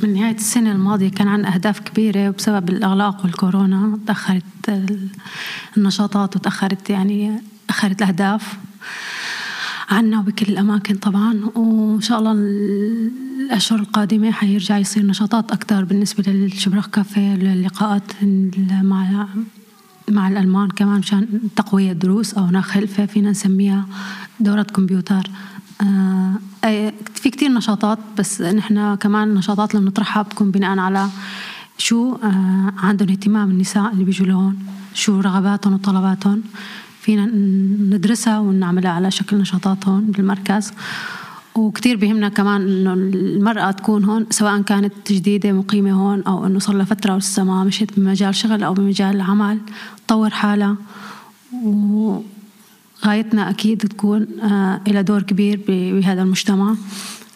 من 0.03 0.15
نهاية 0.15 0.35
السنة 0.35 0.73
الماضية 0.73 1.11
كان 1.11 1.29
عن 1.29 1.45
أهداف 1.45 1.81
كبيرة 1.81 2.29
وبسبب 2.29 2.69
الإغلاق 2.69 3.25
والكورونا 3.25 3.99
تأخرت 4.07 4.43
النشاطات 5.77 6.37
وتأخرت 6.37 6.91
يعني 6.91 7.43
أخرت 7.71 8.03
الأهداف. 8.03 8.57
عنا 9.93 10.19
وبكل 10.21 10.53
الأماكن 10.53 10.95
طبعا 10.95 11.41
وإن 11.55 12.01
شاء 12.01 12.19
الله 12.19 12.33
الأشهر 12.33 13.79
القادمة 13.79 14.31
حيرجع 14.31 14.79
يصير 14.79 15.07
نشاطات 15.07 15.53
أكثر 15.53 15.85
بالنسبة 15.85 16.33
للشبرخ 16.33 16.87
كافيه 16.87 17.35
للقاءات 17.35 18.03
مع 18.83 19.27
مع 20.11 20.29
الألمان 20.29 20.69
كمان 20.69 20.99
مشان 20.99 21.41
تقوية 21.57 21.93
دروس 21.93 22.35
أو 22.35 22.61
خلفة 22.61 23.07
فينا 23.07 23.31
نسميها 23.31 23.87
دورة 24.41 24.63
كمبيوتر. 24.63 25.31
آه 25.83 26.93
في 27.15 27.31
كتير 27.31 27.51
نشاطات 27.51 27.99
بس 28.19 28.43
نحن 28.43 28.95
كمان 28.95 29.29
النشاطات 29.29 29.75
اللي 29.75 29.85
بنطرحها 29.87 30.23
بتكون 30.23 30.51
بناء 30.51 30.79
على 30.79 31.09
شو 31.79 32.15
آه 32.15 32.73
عندهم 32.79 33.09
اهتمام 33.09 33.51
النساء 33.51 33.93
اللي 33.93 34.05
بيجوا 34.05 34.27
لهون 34.27 34.59
شو 34.95 35.21
رغباتهم 35.21 35.75
وطلباتهم. 35.75 36.43
فينا 37.03 37.27
ندرسها 37.97 38.39
ونعملها 38.39 38.91
على 38.91 39.11
شكل 39.11 39.37
نشاطات 39.37 39.89
هون 39.89 40.05
بالمركز. 40.05 40.73
وكتير 41.55 41.97
بيهمنا 41.97 42.29
كمان 42.29 42.61
إنه 42.61 42.93
المرأة 42.93 43.71
تكون 43.71 44.05
هون 44.05 44.27
سواء 44.31 44.63
كانت 44.63 44.93
جديدة 45.13 45.53
مقيمة 45.53 45.93
هون 45.93 46.23
أو 46.23 46.47
إنه 46.47 46.59
صار 46.59 46.77
لها 46.77 46.85
فترة 46.85 47.15
ولسه 47.15 47.45
ما 47.45 47.65
مشيت 47.65 48.01
بمجال 48.01 48.35
شغل 48.35 48.63
أو 48.63 48.75
بمجال 48.75 49.17
العمل 49.17 49.59
تطور 50.07 50.31
حالها. 50.31 50.77
وغايتنا 51.63 53.51
أكيد 53.51 53.79
تكون 53.79 54.27
آه 54.41 54.81
لها 54.89 55.03
دور 55.03 55.23
كبير 55.23 55.61
بهذا 55.69 56.23
المجتمع 56.23 56.75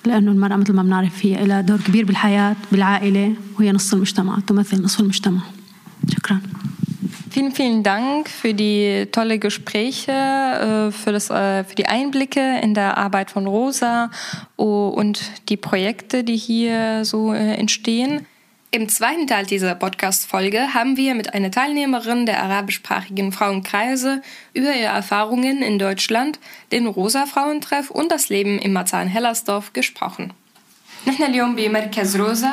لأنه 0.06 0.30
المرأة 0.32 0.56
مثل 0.56 0.72
ما 0.72 0.82
بنعرف 0.82 1.26
هي 1.26 1.46
لها 1.46 1.60
دور 1.60 1.80
كبير 1.80 2.04
بالحياة 2.04 2.56
بالعائلة 2.72 3.34
وهي 3.58 3.72
نص 3.72 3.94
المجتمع 3.94 4.38
تمثل 4.46 4.82
نصف 4.82 5.00
المجتمع. 5.00 5.40
شكرا. 6.08 6.40
Vielen, 7.36 7.52
vielen 7.52 7.82
Dank 7.82 8.30
für 8.30 8.54
die 8.54 9.08
tolle 9.12 9.38
Gespräche, 9.38 10.10
äh, 10.10 10.90
für, 10.90 11.12
das, 11.12 11.28
äh, 11.28 11.64
für 11.64 11.74
die 11.74 11.84
Einblicke 11.84 12.60
in 12.62 12.72
der 12.72 12.96
Arbeit 12.96 13.30
von 13.30 13.46
Rosa 13.46 14.10
und 14.56 15.20
die 15.50 15.58
Projekte, 15.58 16.24
die 16.24 16.38
hier 16.38 17.04
so 17.04 17.34
äh, 17.34 17.56
entstehen. 17.56 18.24
Im 18.70 18.88
zweiten 18.88 19.26
Teil 19.26 19.44
dieser 19.44 19.74
Podcast-Folge 19.74 20.72
haben 20.72 20.96
wir 20.96 21.14
mit 21.14 21.34
einer 21.34 21.50
Teilnehmerin 21.50 22.24
der 22.24 22.42
arabischsprachigen 22.42 23.32
Frauenkreise 23.32 24.22
über 24.54 24.74
ihre 24.74 24.94
Erfahrungen 24.94 25.60
in 25.60 25.78
Deutschland, 25.78 26.40
den 26.72 26.86
Rosa-Frauentreff 26.86 27.90
und 27.90 28.10
das 28.12 28.30
Leben 28.30 28.58
im 28.58 28.72
Marzahn-Hellersdorf 28.72 29.74
gesprochen. 29.74 30.32
نحن 31.08 31.22
اليوم 31.22 31.54
بمركز 31.54 32.16
روزا 32.16 32.52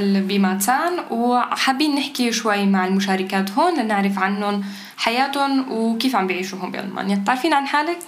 بماتان 0.00 0.92
وحابين 1.10 1.94
نحكي 1.94 2.32
شوي 2.32 2.66
مع 2.66 2.86
المشاركات 2.86 3.50
هون 3.50 3.80
لنعرف 3.80 4.18
عنهم 4.18 4.64
حياتهم 4.96 5.72
وكيف 5.72 6.16
عم 6.16 6.26
بيعيشوا 6.26 6.58
هون 6.58 6.70
بألمانيا. 6.70 7.22
تعرفين 7.26 7.52
عن 7.54 7.66
حالك؟ 7.66 7.98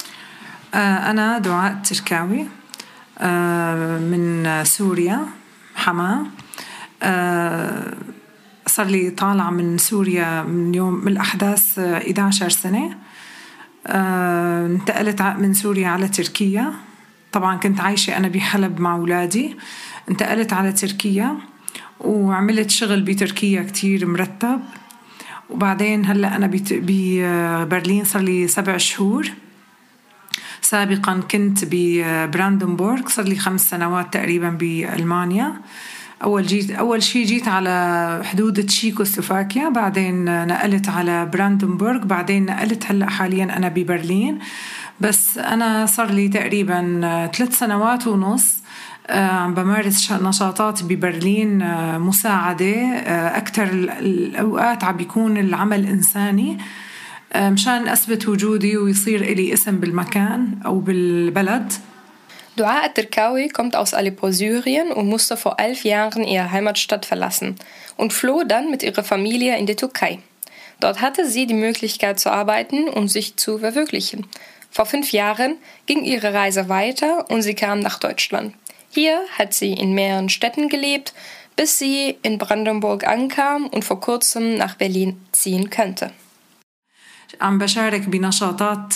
أنا 0.74 1.38
دعاء 1.38 1.76
تركاوي 1.84 2.46
من 4.10 4.64
سوريا 4.64 5.26
حما. 5.74 6.26
صار 8.66 8.86
لي 8.86 9.10
طالعة 9.10 9.50
من 9.50 9.78
سوريا 9.78 10.42
من 10.42 10.74
يوم 10.74 10.94
من 10.94 11.12
الأحداث 11.12 11.78
11 11.78 12.48
سنة. 12.48 12.98
انتقلت 13.86 15.22
من 15.22 15.54
سوريا 15.54 15.88
على 15.88 16.08
تركيا. 16.08 16.72
طبعا 17.32 17.56
كنت 17.56 17.80
عايشة 17.80 18.16
أنا 18.16 18.28
بحلب 18.28 18.80
مع 18.80 18.94
أولادي. 18.94 19.56
انتقلت 20.10 20.52
على 20.52 20.72
تركيا 20.72 21.36
وعملت 22.00 22.70
شغل 22.70 23.00
بتركيا 23.00 23.62
كتير 23.62 24.06
مرتب. 24.06 24.60
وبعدين 25.50 26.06
هلأ 26.06 26.36
أنا 26.36 26.50
ببرلين 26.70 28.04
صار 28.04 28.22
لي 28.22 28.48
سبع 28.48 28.76
شهور. 28.76 29.30
سابقا 30.60 31.20
كنت 31.30 31.58
ببراندنبورغ 31.70 33.08
صار 33.08 33.24
لي 33.24 33.36
خمس 33.36 33.70
سنوات 33.70 34.14
تقريبا 34.14 34.48
بألمانيا. 34.50 35.54
أول 36.22 36.46
جيت 36.46 36.70
أول 36.70 37.02
شيء 37.02 37.26
جيت 37.26 37.48
على 37.48 38.20
حدود 38.24 38.66
تشيكوسلوفاكيا 38.66 39.68
بعدين 39.68 40.46
نقلت 40.46 40.88
على 40.88 41.26
براندنبورغ 41.26 42.04
بعدين 42.04 42.46
نقلت 42.46 42.86
هلأ 42.86 43.10
حاليا 43.10 43.44
أنا 43.56 43.68
ببرلين. 43.68 44.38
بس 45.01 45.37
أنا 45.37 45.85
صار 45.85 46.11
لي 46.11 46.27
تقريبا 46.27 47.29
ثلاث 47.33 47.59
سنوات 47.59 48.07
ونص 48.07 48.57
عم 49.09 49.53
بمارس 49.53 50.11
نشاطات 50.11 50.83
ببرلين 50.83 51.57
مساعدة 51.99 52.75
أكثر 53.37 53.63
الأوقات 53.99 54.83
عم 54.83 54.97
بيكون 54.97 55.37
العمل 55.37 55.85
إنساني 55.85 56.57
مشان 57.35 57.87
أثبت 57.87 58.27
وجودي 58.27 58.77
ويصير 58.77 59.21
إلي 59.21 59.53
اسم 59.53 59.77
بالمكان 59.77 60.59
أو 60.65 60.79
بالبلد 60.79 61.73
Dua 62.57 62.83
Atirkawi 62.83 63.49
kommt 63.49 63.75
aus 63.75 63.93
Aleppo, 63.93 64.31
Syrien 64.31 64.91
und 64.91 65.07
musste 65.07 65.37
vor 65.37 65.59
elf 65.59 65.83
Jahren 65.83 66.23
ihre 66.23 66.51
Heimatstadt 66.51 67.05
verlassen 67.05 67.55
und 67.97 68.13
floh 68.13 68.43
dann 68.43 68.71
mit 68.71 68.81
ihrer 68.81 69.03
Familie 69.03 69.55
in 69.59 69.67
die 69.67 69.75
Türkei. 69.75 70.17
Dort 70.79 70.99
hatte 70.99 71.29
sie 71.29 71.45
die 71.45 71.53
Möglichkeit 71.53 72.19
zu 72.19 72.31
arbeiten 72.31 72.89
und 72.89 73.09
sich 73.09 73.37
zu 73.37 73.59
verwirklichen. 73.59 74.25
Vor 74.71 74.85
fünf 74.85 75.11
Jahren 75.11 75.57
ging 75.85 76.03
ihre 76.03 76.33
Reise 76.33 76.69
weiter 76.69 77.29
und 77.29 77.41
sie 77.41 77.55
kam 77.55 77.79
nach 77.79 77.99
Deutschland. 77.99 78.53
Hier 78.89 79.21
hat 79.37 79.53
sie 79.53 79.73
in 79.73 79.93
mehreren 79.93 80.29
Städten 80.29 80.69
gelebt, 80.69 81.13
bis 81.55 81.79
sie 81.79 82.17
in 82.21 82.37
Brandenburg 82.37 83.07
ankam 83.07 83.67
und 83.67 83.83
vor 83.83 83.99
kurzem 83.99 84.55
nach 84.55 84.75
Berlin 84.75 85.19
ziehen 85.31 85.69
könnte. 85.69 86.11
عم 87.41 87.57
بشارك 87.57 88.09
بنشاطات 88.09 88.93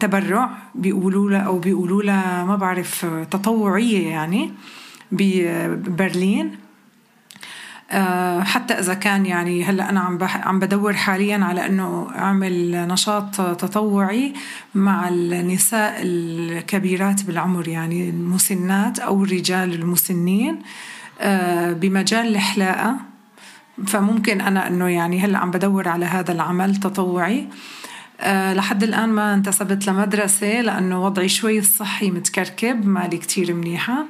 تبرع 0.00 0.50
بيقولوا 0.74 1.30
لها 1.30 1.40
او 1.40 1.58
بيقولوا 1.58 2.02
لها 2.02 2.44
ما 2.44 2.56
بعرف 2.56 3.06
تطوعيه 3.30 4.10
يعني 4.10 4.52
ببرلين 5.12 6.58
حتى 8.43 8.73
إذا 8.73 8.93
كان 8.93 9.25
يعني 9.25 9.63
هلأ 9.63 9.89
أنا 9.89 9.99
عم 9.99 10.17
عم 10.21 10.59
بدور 10.59 10.93
حاليا 10.93 11.45
على 11.45 11.65
إنه 11.65 12.07
أعمل 12.15 12.87
نشاط 12.87 13.35
تطوعي 13.35 14.33
مع 14.75 15.09
النساء 15.09 15.99
الكبيرات 16.01 17.23
بالعمر 17.23 17.67
يعني 17.67 18.09
المسنات 18.09 18.99
أو 18.99 19.23
الرجال 19.23 19.73
المسنين 19.73 20.59
بمجال 21.73 22.27
الحلاقه 22.27 22.95
فممكن 23.87 24.41
أنا 24.41 24.67
إنه 24.67 24.87
يعني 24.87 25.19
هلأ 25.19 25.37
عم 25.37 25.51
بدور 25.51 25.87
على 25.87 26.05
هذا 26.05 26.31
العمل 26.31 26.75
تطوعي. 26.75 27.47
أه 28.21 28.53
لحد 28.53 28.83
الآن 28.83 29.09
ما 29.09 29.33
انتسبت 29.33 29.87
لمدرسة 29.87 30.61
لأنه 30.61 31.05
وضعي 31.05 31.29
شوي 31.29 31.59
الصحي 31.59 32.11
متكركب 32.11 32.85
مالي 32.85 33.17
كتير 33.17 33.53
منيحة. 33.53 34.05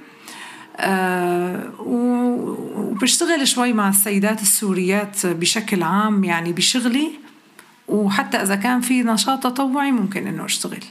وبشتغل 1.78 3.48
شوي 3.48 3.72
مع 3.72 3.88
السيدات 3.88 4.42
السوريات 4.42 5.26
بشكل 5.26 5.82
عام 5.82 6.24
يعني 6.24 6.52
بشغلي 6.52 7.10
وحتى 7.88 8.36
إذا 8.36 8.54
كان 8.56 8.80
في 8.80 9.02
نشاط 9.02 9.42
تطوعي 9.42 9.92
ممكن 9.92 10.26
إنه 10.26 10.44
أشتغل 10.44 10.84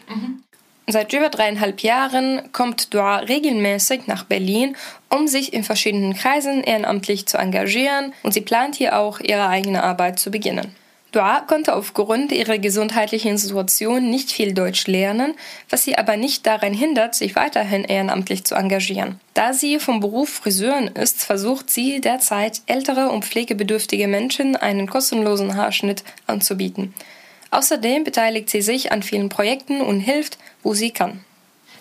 Seit 0.87 1.13
über 1.13 1.29
dreieinhalb 1.29 1.81
Jahren 1.81 2.51
kommt 2.51 2.93
Dua 2.93 3.17
regelmäßig 3.17 4.05
nach 4.05 4.23
Berlin, 4.23 4.75
um 5.09 5.27
sich 5.27 5.51
in 5.51 5.63
verschiedenen 5.63 6.13
Kreisen 6.13 6.61
ehrenamtlich 6.61 7.25
zu 7.25 7.39
engagieren 7.39 8.13
und 8.21 8.35
sie 8.35 8.41
plant 8.41 8.75
hier 8.75 8.95
auch 8.99 9.19
ihre 9.19 9.47
eigene 9.47 9.81
Arbeit 9.81 10.19
zu 10.19 10.29
beginnen. 10.29 10.75
Dua 11.15 11.39
konnte 11.39 11.73
aufgrund 11.73 12.33
ihrer 12.33 12.57
gesundheitlichen 12.57 13.37
Situation 13.37 14.09
nicht 14.09 14.33
viel 14.33 14.53
Deutsch 14.53 14.85
lernen, 14.85 15.33
was 15.69 15.83
sie 15.83 15.97
aber 15.97 16.17
nicht 16.17 16.45
daran 16.45 16.73
hindert, 16.73 17.15
sich 17.15 17.37
weiterhin 17.37 17.85
ehrenamtlich 17.85 18.43
zu 18.43 18.53
engagieren. 18.53 19.17
Da 19.33 19.53
sie 19.53 19.79
vom 19.79 20.01
Beruf 20.01 20.27
Friseurin 20.27 20.87
ist, 20.87 21.23
versucht 21.23 21.69
sie 21.69 22.01
derzeit 22.01 22.61
ältere 22.65 23.07
und 23.07 23.23
pflegebedürftige 23.23 24.09
Menschen 24.09 24.57
einen 24.57 24.89
kostenlosen 24.89 25.55
Haarschnitt 25.55 26.03
anzubieten. 26.27 26.93
Außerdem 27.49 28.03
beteiligt 28.03 28.49
sie 28.49 28.61
sich 28.61 28.91
an 28.91 29.01
vielen 29.01 29.29
Projekten 29.29 29.79
und 29.79 30.01
hilft, 30.01 30.37
wo 30.63 30.73
sie 30.73 30.91
kann. 30.91 31.21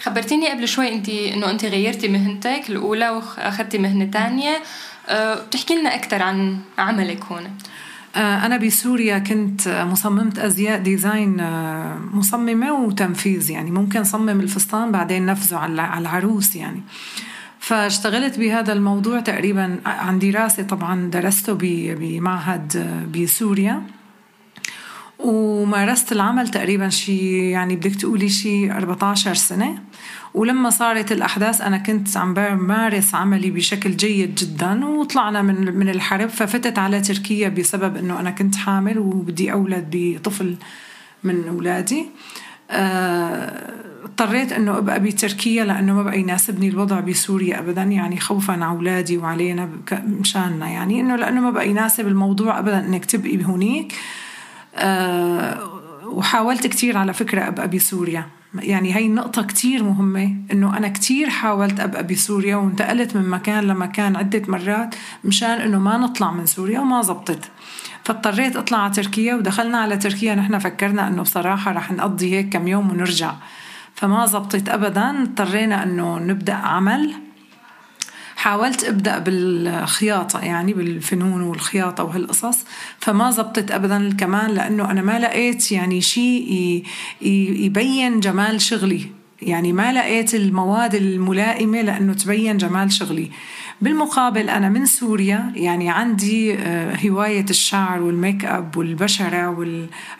خبرتيني 0.00 0.48
قبل 0.48 0.68
شوي 0.68 0.88
انت 0.88 1.08
انه 1.08 1.50
انت 1.50 1.64
غيرتي 1.64 2.08
مهنتك 2.08 2.62
الاولى 2.68 3.08
واخذتي 3.10 3.78
مهنه 3.78 4.10
ثانيه 4.10 4.62
أه 5.08 5.34
بتحكي 5.34 5.74
لنا 5.74 5.94
اكثر 5.94 6.22
عن 6.22 6.58
عملك 6.78 7.24
هون 7.24 7.58
أنا 8.15 8.57
بسوريا 8.57 9.19
كنت 9.19 9.85
مصممة 9.91 10.33
أزياء 10.37 10.79
ديزاين 10.79 11.37
مصممة 12.13 12.73
وتنفيذ 12.73 13.49
يعني 13.51 13.71
ممكن 13.71 14.03
صمم 14.03 14.29
الفستان 14.29 14.91
بعدين 14.91 15.25
نفذه 15.25 15.57
على 15.57 15.97
العروس 15.97 16.55
يعني. 16.55 16.81
فاشتغلت 17.59 18.39
بهذا 18.39 18.73
الموضوع 18.73 19.19
تقريبا 19.19 19.79
عن 19.85 20.19
دراسة 20.19 20.63
طبعا 20.63 21.09
درسته 21.09 21.53
بمعهد 21.99 22.87
بسوريا. 23.15 23.81
ومارست 25.19 26.11
العمل 26.11 26.47
تقريبا 26.47 26.89
شي 26.89 27.49
يعني 27.49 27.75
بدك 27.75 27.95
تقولي 27.95 28.29
شي 28.29 28.71
14 28.71 29.33
سنة. 29.33 29.79
ولما 30.33 30.69
صارت 30.69 31.11
الأحداث 31.11 31.61
أنا 31.61 31.77
كنت 31.77 32.17
عم 32.17 32.33
بمارس 32.33 33.15
عملي 33.15 33.51
بشكل 33.51 33.97
جيد 33.97 34.35
جدا 34.35 34.85
وطلعنا 34.85 35.41
من 35.41 35.75
من 35.79 35.89
الحرب 35.89 36.29
ففتت 36.29 36.79
على 36.79 37.01
تركيا 37.01 37.49
بسبب 37.49 37.97
إنه 37.97 38.19
أنا 38.19 38.31
كنت 38.31 38.55
حامل 38.55 38.99
وبدي 38.99 39.51
أولد 39.51 39.85
بطفل 39.91 40.55
من 41.23 41.47
أولادي. 41.47 42.05
اضطريت 44.05 44.51
إنه 44.51 44.77
أبقى 44.77 44.99
بتركيا 44.99 45.65
لأنه 45.65 45.93
ما 45.93 46.03
بقى 46.03 46.19
يناسبني 46.19 46.69
الوضع 46.69 46.99
بسوريا 46.99 47.59
ابدا 47.59 47.83
يعني 47.83 48.19
خوفا 48.19 48.53
على 48.53 48.65
أولادي 48.65 49.17
وعلينا 49.17 49.69
مشاننا 50.07 50.67
يعني 50.69 51.01
إنه 51.01 51.15
لأنه 51.15 51.41
ما 51.41 51.51
بقى 51.51 51.69
يناسب 51.69 52.07
الموضوع 52.07 52.59
ابدا 52.59 52.79
إنك 52.85 53.05
تبقي 53.05 53.45
هونيك. 53.45 53.93
أه 53.93 54.28
وحاولت 56.05 56.67
كتير 56.67 56.97
على 56.97 57.13
فكرة 57.13 57.47
أبقى 57.47 57.67
بسوريا. 57.67 58.25
يعني 58.53 58.93
هاي 58.93 59.05
النقطة 59.05 59.43
كتير 59.43 59.83
مهمة 59.83 60.35
إنه 60.51 60.77
أنا 60.77 60.87
كتير 60.87 61.29
حاولت 61.29 61.79
أبقى 61.79 62.03
بسوريا 62.03 62.55
وانتقلت 62.55 63.15
من 63.15 63.29
مكان 63.29 63.63
لمكان 63.63 64.15
عدة 64.15 64.41
مرات 64.47 64.95
مشان 65.23 65.49
إنه 65.49 65.79
ما 65.79 65.97
نطلع 65.97 66.31
من 66.31 66.45
سوريا 66.45 66.79
وما 66.79 67.01
زبطت. 67.01 67.51
فاضطريت 68.03 68.55
أطلع 68.55 68.77
على 68.77 68.93
تركيا 68.93 69.35
ودخلنا 69.35 69.77
على 69.77 69.97
تركيا. 69.97 70.35
نحن 70.35 70.59
فكرنا 70.59 71.07
إنه 71.07 71.21
بصراحة 71.21 71.71
رح 71.71 71.91
نقضي 71.91 72.35
هيك 72.35 72.49
كم 72.53 72.67
يوم 72.67 72.91
ونرجع. 72.91 73.33
فما 73.95 74.25
زبطت 74.25 74.69
أبدا. 74.69 75.21
اضطرينا 75.21 75.83
إنه 75.83 76.19
نبدأ 76.19 76.53
عمل. 76.53 77.13
حاولت 78.39 78.83
أبدأ 78.83 79.19
بالخياطة 79.19 80.39
يعني 80.39 80.73
بالفنون 80.73 81.41
والخياطة 81.41 82.03
وهالقصص 82.03 82.57
فما 82.99 83.31
زبطت 83.31 83.71
ابدا 83.71 84.15
كمان 84.17 84.51
لأنه 84.51 84.91
أنا 84.91 85.01
ما 85.01 85.19
لقيت 85.19 85.71
يعني 85.71 86.01
شيء 86.01 86.83
يبين 87.65 88.19
جمال 88.19 88.61
شغلي. 88.61 89.01
يعني 89.41 89.73
ما 89.73 89.93
لقيت 89.93 90.35
المواد 90.35 90.95
الملائمة 90.95 91.81
لأنه 91.81 92.13
تبين 92.13 92.57
جمال 92.57 92.91
شغلي. 92.91 93.31
بالمقابل 93.81 94.49
أنا 94.49 94.69
من 94.69 94.85
سوريا 94.85 95.51
يعني 95.55 95.89
عندي 95.89 96.57
هواية 97.09 97.45
الشعر 97.49 98.01
والميك 98.01 98.45
أب 98.45 98.77
والبشرة 98.77 99.49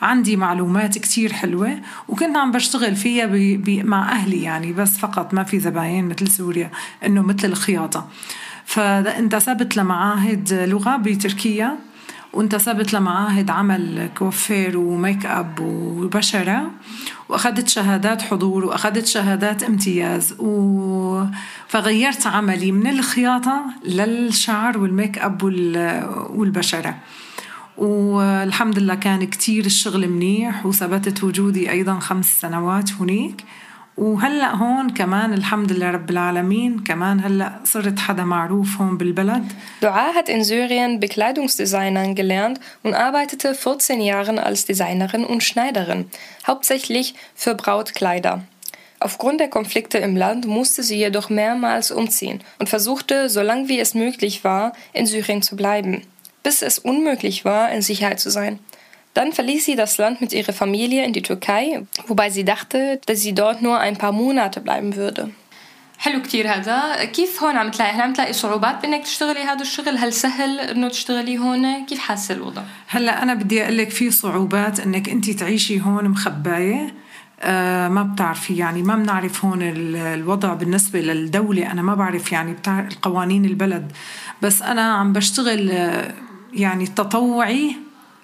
وعندي 0.02 0.36
معلومات 0.36 0.98
كتير 0.98 1.34
حلوة 1.34 1.80
وكنت 2.08 2.38
عم 2.38 2.52
بشتغل 2.52 2.96
فيها 2.96 3.26
بي 3.26 3.58
بي 3.58 3.84
مع 3.84 4.12
أهلي 4.12 4.44
يعني 4.44 4.74
بس 4.74 4.98
فقط 4.98 5.34
ما 5.34 5.44
في 5.44 5.60
زباين 5.60 6.06
مثل 6.06 6.28
سوريا 6.28 6.72
إنه 7.06 7.22
مثل 7.22 7.48
الخياطة. 7.48 8.08
فانتسبت 8.66 9.78
لمعاهد 9.78 10.54
لغة 10.54 10.98
بتركيا 10.98 11.78
وانتسبت 12.34 12.94
لمعاهد 12.94 13.50
عمل 13.50 14.10
كوافير 14.18 14.78
وميك 14.78 15.26
أب 15.26 15.60
وبشرة 15.60 16.72
وأخذت 17.30 17.68
شهادات 17.68 18.22
حضور 18.22 18.66
وأخذت 18.66 19.06
شهادات 19.06 19.64
امتياز 19.64 20.34
و... 20.40 21.24
فغيرت 21.68 22.28
عملي 22.28 22.72
من 22.72 22.88
الخياطة 22.88 23.62
للشعر 23.86 24.78
والميك 24.78 25.18
أب 25.18 25.44
والبشرة. 26.30 26.96
والحمد 27.78 28.80
لله 28.80 28.96
كان 28.96 29.24
كتير 29.24 29.66
الشغل 29.66 30.10
منيح 30.10 30.66
وثبتت 30.66 31.24
وجودي 31.24 31.72
أيضا 31.72 32.00
خمس 32.00 32.40
سنوات 32.42 32.92
هناك 32.94 33.44
وهلا 33.99 34.55
هون 34.55 34.91
كمان 34.91 35.35
الحمد 35.35 35.73
لله 35.73 35.91
رب 35.91 36.11
العالمين 36.11 36.85
كمان 36.85 37.21
هلا 37.21 37.53
صرت 37.65 37.99
حدا 37.99 38.25
معروف 38.25 38.81
هون 38.81 38.99
بالبلد 38.99 39.53
Dua 39.81 40.15
hat 40.15 40.29
in 40.29 40.43
Syrien 40.43 41.01
Bekleidungsdesignern 41.01 42.15
gelernt 42.15 42.59
und 42.83 42.95
arbeitete 42.95 43.55
14 43.55 44.01
Jahre 44.01 44.43
als 44.43 44.65
Designerin 44.65 45.25
und 45.25 45.45
Schneiderin, 45.45 46.11
hauptsächlich 46.47 47.15
für 47.37 47.55
Brautkleider. 47.55 48.43
Aufgrund 48.99 49.39
der 49.39 49.49
Konflikte 49.49 49.99
im 49.99 50.17
Land 50.17 50.47
musste 50.47 50.83
sie 50.83 50.97
jedoch 50.97 51.31
mehrmals 51.31 51.91
umziehen 51.91 52.41
und 52.59 52.69
versuchte, 52.69 53.29
so 53.29 53.43
lange 53.43 53.69
wie 53.69 53.79
es 53.79 53.95
möglich 53.95 54.43
war, 54.43 54.73
in 54.93 55.07
Syrien 55.07 55.43
zu 55.43 55.55
bleiben, 55.57 56.03
bis 56.43 56.63
es 56.63 56.79
unmöglich 56.81 57.45
war, 57.45 57.71
in 57.71 57.83
Sicherheit 57.83 58.19
zu 58.19 58.31
sein. 58.31 58.59
Dann 59.20 59.32
verließ 59.40 59.62
sie 59.66 59.76
das 59.84 59.94
Land 60.02 60.16
mit 60.24 60.32
ihrer 60.40 60.54
Familie 60.64 61.02
in 61.08 61.14
die 61.18 61.26
Türkei, 61.30 61.64
wobei 62.10 62.28
sie 62.30 62.46
dachte, 62.54 62.80
dass 63.08 63.20
sie 63.26 63.34
dort 63.44 63.62
nur 63.62 63.78
ein 63.88 63.98
paar 63.98 64.14
Monate 64.14 64.62
bleiben 64.62 64.96
würde. 64.96 65.24
حلو 66.00 66.22
كتير 66.22 66.48
هذا. 66.48 67.04
كيف 67.06 67.44
هون 67.44 67.58
عم 67.58 67.72
تلاقي؟ 67.72 67.92
هل 67.92 68.02
عم 68.02 68.14
تلاقي 68.14 68.34
صعوبات 68.34 68.82
بإنك 68.82 69.04
تشتغلي 69.04 69.40
هذا 69.40 69.62
الشغل. 69.62 69.98
هل 69.98 70.14
سهل 70.14 70.60
إنه 70.60 70.88
تشتغلي 70.88 71.38
هون؟ 71.38 71.86
كيف 71.86 72.00
حاسة 72.00 72.36
الوضع؟ 72.36 72.62
هلا 72.88 73.24
أنا 73.24 73.34
بدي 73.34 73.64
أقول 73.64 73.78
لك 73.78 73.90
في 73.90 74.12
صعوبات 74.12 74.80
إنك 74.80 75.10
أنت 75.10 75.30
تعيشي 75.30 75.82
هون 75.82 76.10
مخباية. 76.10 76.94
آه 77.42 77.88
ما 77.88 78.04
بتعرفي 78.04 78.58
يعني 78.58 78.84
ما 78.84 78.96
بنعرف 78.96 79.46
هون 79.46 79.60
الوضع 79.62 80.54
بالنسبة 80.54 81.00
للدولة. 81.02 81.72
أنا 81.72 81.82
ما 81.82 81.96
بعرف 81.96 82.32
يعني 82.32 82.54
بتعرف 82.54 82.98
قوانين 83.02 83.46
البلد. 83.46 83.92
بس 84.42 84.62
أنا 84.62 84.94
عم 84.94 85.14
بشتغل 85.14 85.72
يعني 86.54 86.88
تطوعي 86.88 87.76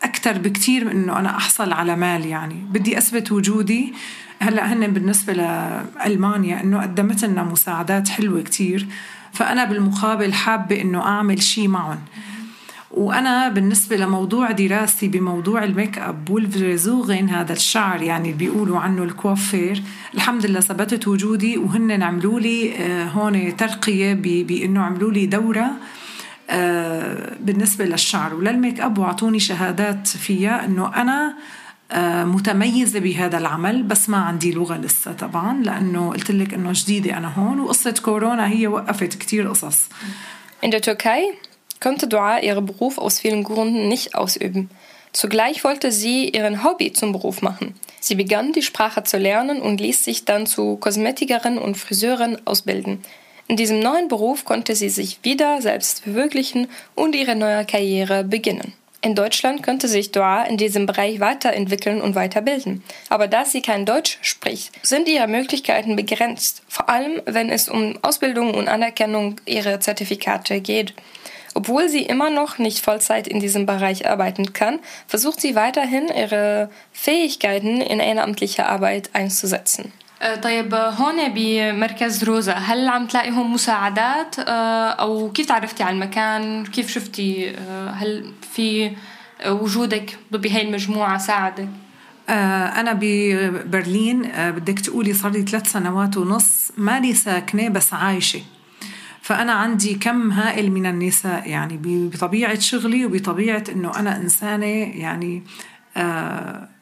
أكثر 0.04 0.38
بكثير 0.38 0.86
من 0.86 0.92
إنه 0.92 1.20
أنا 1.20 1.30
أحصل 1.30 1.74
على 1.74 1.96
مال 1.96 2.26
يعني. 2.26 2.56
بدي 2.72 2.98
أثبت 2.98 3.32
وجودي. 3.32 3.94
هلأ 4.40 4.74
هن 4.74 4.88
بالنسبة 4.88 5.34
لألمانيا 5.34 6.64
إنه 6.64 6.82
قدمت 6.82 7.26
لنا 7.26 7.44
مساعدات 7.44 8.10
حلوة 8.10 8.42
كثير 8.42 8.88
فأنا 9.34 9.66
بالمقابل 9.66 10.34
حابة 10.34 10.82
إنه 10.82 11.02
أعمل 11.02 11.44
شيء 11.44 11.68
معهم 11.68 12.00
وأنا 12.92 13.50
بالنسبة 13.50 13.96
لموضوع 13.96 14.52
دراستي 14.52 15.08
بموضوع 15.08 15.64
الميك 15.64 15.98
أب 15.98 16.30
والفريزوغين 16.30 17.30
هذا 17.30 17.54
الشعر 17.54 18.02
يعني 18.02 18.32
بيقولوا 18.32 18.80
عنه 18.80 19.04
الكوافير 19.04 19.84
الحمد 20.14 20.46
لله 20.46 20.60
ثبتت 20.60 21.08
وجودي 21.08 21.58
وهن 21.58 22.04
عملوا 22.04 22.40
لي 22.40 22.76
آه، 22.76 23.06
هون 23.06 23.58
ترقية 23.58 24.14
بأنه 24.44 24.82
عملوا 24.82 25.12
لي 25.12 25.26
دورة. 25.26 25.62
آه، 25.62 26.05
بالنسبة 27.41 27.85
للشعر 27.85 28.35
وللميك 28.35 28.81
اب 28.81 28.99
واعطوني 28.99 29.41
شهادات 29.41 30.09
فيها 30.09 30.65
انه 30.65 30.97
انا 30.97 31.35
آه، 31.93 32.25
متميزة 32.25 33.01
بهذا 33.01 33.39
العمل 33.39 33.83
بس 33.83 34.09
ما 34.09 34.17
عندي 34.17 34.53
لغة 34.53 34.77
لسه 34.77 35.13
طبعا 35.13 35.63
لأنه 35.63 36.11
قلت 36.11 36.31
لك 36.31 36.55
أنه 36.55 36.71
جديدة 36.75 37.17
أنا 37.17 37.29
هون 37.29 37.61
وقصة 37.61 37.95
كورونا 38.05 38.49
هي 38.49 38.67
وقفت 38.67 39.19
كتير 39.19 39.49
قصص 39.49 39.89
In 40.63 40.71
der 40.71 40.83
Türkei 40.83 41.23
konnte 41.81 42.07
Dua 42.07 42.39
ihren 42.39 42.67
Beruf 42.67 42.99
aus 42.99 43.19
vielen 43.19 43.43
Gründen 43.43 43.89
nicht 43.89 44.15
ausüben. 44.15 44.69
Zugleich 45.13 45.65
wollte 45.65 45.91
sie 45.91 46.29
ihren 46.29 46.63
Hobby 46.63 46.93
zum 46.93 47.13
Beruf 47.13 47.41
machen. 47.43 47.75
Sie 47.99 48.15
begann 48.15 48.53
die 48.53 48.63
Sprache 48.63 49.03
zu 49.03 49.17
lernen 49.17 49.61
und 49.61 49.81
ließ 49.81 50.05
sich 50.05 50.25
dann 50.27 50.47
zu 50.47 50.77
Kosmetikerin 50.77 51.59
und 51.59 51.77
Friseurin 51.77 52.37
ausbilden. 52.45 53.03
In 53.48 53.58
diesem 53.58 53.80
neuen 53.80 54.08
Beruf 54.08 54.44
konnte 54.44 54.76
sie 54.76 54.90
sich 54.90 55.20
wieder 55.24 55.62
selbst 55.62 56.04
verwirklichen 56.04 56.68
und 56.96 57.16
ihre 57.16 57.36
neue 57.36 57.66
Karriere 57.66 58.24
beginnen. 58.24 58.74
In 59.06 59.14
Deutschland 59.14 59.62
könnte 59.62 59.88
sich 59.88 60.12
Dua 60.12 60.46
in 60.46 60.58
diesem 60.58 60.88
Bereich 60.88 61.20
weiterentwickeln 61.20 62.02
und 62.02 62.16
weiterbilden. 62.16 62.84
Aber 63.08 63.28
da 63.28 63.46
sie 63.46 63.62
kein 63.62 63.86
Deutsch 63.86 64.18
spricht, 64.24 64.72
sind 64.84 65.08
ihre 65.08 65.28
Möglichkeiten 65.28 65.96
begrenzt, 65.96 66.64
vor 66.68 66.90
allem 66.90 67.22
wenn 67.28 67.52
es 67.52 67.70
um 67.70 68.00
Ausbildung 68.02 68.56
und 68.56 68.68
Anerkennung 68.68 69.40
ihrer 69.46 69.80
Zertifikate 69.80 70.60
geht. 70.60 70.96
Obwohl 71.54 71.88
sie 71.88 72.02
immer 72.02 72.32
noch 72.32 72.58
nicht 72.58 72.80
Vollzeit 72.80 73.28
in 73.28 73.40
diesem 73.40 73.68
Bereich 73.68 74.10
arbeiten 74.10 74.54
kann, 74.54 74.80
versucht 75.06 75.40
sie 75.40 75.54
weiterhin 75.54 76.08
ihre 76.08 76.72
Fähigkeiten 76.92 77.82
in 77.82 78.00
ehrenamtliche 78.00 78.66
Arbeit 78.66 79.12
einzusetzen. 79.14 79.94
طيب 80.44 80.74
هون 80.74 81.34
بمركز 81.34 82.24
روزا 82.24 82.54
هل 82.54 82.88
عم 82.88 83.08
تلاقيهم 83.08 83.54
مساعدات؟ 83.54 84.36
أو 84.40 85.32
كيف 85.32 85.46
تعرفتي 85.46 85.84
على 85.84 85.96
المكان؟ 85.96 86.66
كيف 86.66 86.92
شفتي؟ 86.92 87.56
هل 87.94 88.32
في 88.54 88.92
وجودك 89.48 90.18
بهي 90.32 90.62
المجموعة 90.62 91.18
ساعدك؟ 91.18 91.70
أنا 92.30 93.00
ببرلين 93.02 94.22
بدك 94.38 94.80
تقولي 94.80 95.14
صار 95.14 95.32
لي 95.32 95.42
ثلاث 95.42 95.72
سنوات 95.72 96.18
ونص 96.18 96.72
مالي 96.78 97.14
ساكنة 97.14 97.70
بس 97.70 97.94
عايشة. 97.94 98.42
فأنا 99.22 99.54
عندي 99.54 99.94
كم 99.94 100.32
هائل 100.32 100.72
من 100.72 100.86
النساء 100.86 101.50
يعني 101.50 101.80
بطبيعة 101.84 102.60
شغلي 102.60 103.06
وبطبيعة 103.06 103.64
إنه 103.72 104.00
أنا 104.00 104.18
إنسانة 104.18 104.66
يعني 105.00 105.44
آه 105.98 106.75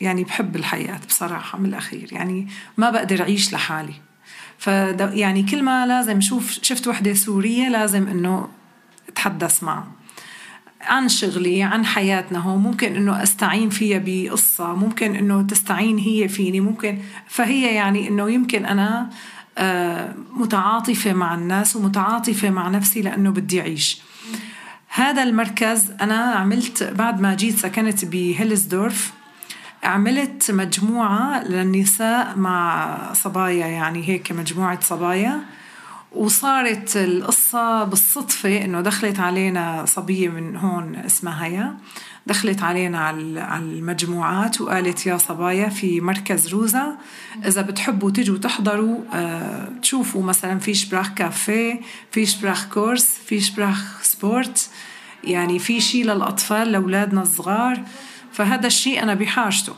يعني 0.00 0.24
بحب 0.24 0.56
الحياة 0.56 1.00
بصراحة 1.08 1.58
من 1.58 1.66
الأخير 1.66 2.12
يعني 2.12 2.48
ما 2.76 2.90
بقدر 2.90 3.20
أعيش 3.22 3.52
لحالي. 3.52 3.94
ف 4.58 4.66
يعني 4.66 5.42
كل 5.42 5.62
ما 5.62 5.86
لازم 5.86 6.20
شوف 6.20 6.50
شفت 6.62 6.88
وحدة 6.88 7.14
سورية 7.14 7.68
لازم 7.68 8.08
إنه 8.08 8.48
أتحدث 9.08 9.62
معها. 9.62 9.86
عن 10.80 11.08
شغلي 11.08 11.62
عن 11.62 11.84
حياتنا 11.84 12.38
هون 12.38 12.62
ممكن 12.62 12.96
إنه 12.96 13.22
أستعين 13.22 13.70
فيها 13.70 14.02
بقصة 14.04 14.74
ممكن 14.74 15.16
إنه 15.16 15.42
تستعين 15.42 15.98
هي 15.98 16.28
فيني 16.28 16.60
ممكن 16.60 16.98
فهي 17.28 17.74
يعني 17.74 18.08
إنه 18.08 18.30
يمكن 18.30 18.66
أنا 18.66 19.10
آه، 19.58 20.14
متعاطفة 20.32 21.12
مع 21.12 21.34
الناس 21.34 21.76
ومتعاطفة 21.76 22.50
مع 22.50 22.68
نفسي 22.68 23.02
لأنه 23.02 23.30
بدي 23.30 23.60
أعيش. 23.60 23.98
هذا 24.88 25.22
المركز 25.22 25.90
أنا 26.00 26.14
عملت 26.14 26.82
بعد 26.82 27.20
ما 27.20 27.34
جيت 27.34 27.58
سكنت 27.58 28.04
بهيلزدورف. 28.04 29.12
عملت 29.86 30.50
مجموعة 30.50 31.44
للنساء 31.44 32.36
مع 32.36 33.12
صبايا 33.12 33.66
يعني 33.66 34.08
هيك 34.08 34.32
مجموعة 34.32 34.80
صبايا. 34.80 35.40
وصارت 36.12 36.96
القصة 36.96 37.84
بالصدفة 37.84 38.64
إنه 38.64 38.80
دخلت 38.80 39.20
علينا 39.20 39.84
صبية 39.86 40.28
من 40.28 40.56
هون 40.56 40.96
اسمها 40.96 41.46
هيا 41.46 41.76
دخلت 42.26 42.62
علينا 42.62 42.98
على 42.98 43.20
المجموعات 43.58 44.60
وقالت 44.60 45.06
يا 45.06 45.16
صبايا 45.16 45.68
في 45.68 46.00
مركز 46.00 46.48
روزا 46.48 46.96
إذا 47.46 47.62
بتحبوا 47.62 48.10
تجوا 48.10 48.38
تحضروا 48.38 48.98
آه 49.14 49.68
تشوفوا 49.82 50.22
مثلا 50.22 50.58
في 50.58 50.74
شبراخ 50.74 51.14
كافيه 51.14 51.80
في 52.10 52.26
شبراخ 52.26 52.68
كورس 52.68 53.18
في 53.26 53.40
شبراخ 53.40 54.02
سبورت 54.02 54.70
يعني 55.24 55.58
في 55.58 55.80
شيء 55.80 56.04
للأطفال 56.04 56.72
لأولادنا 56.72 57.22
الصغار. 57.22 57.82
فهذا 58.36 58.66
الشيء 58.66 59.02
أنا 59.02 59.14
بحاجته. 59.14 59.72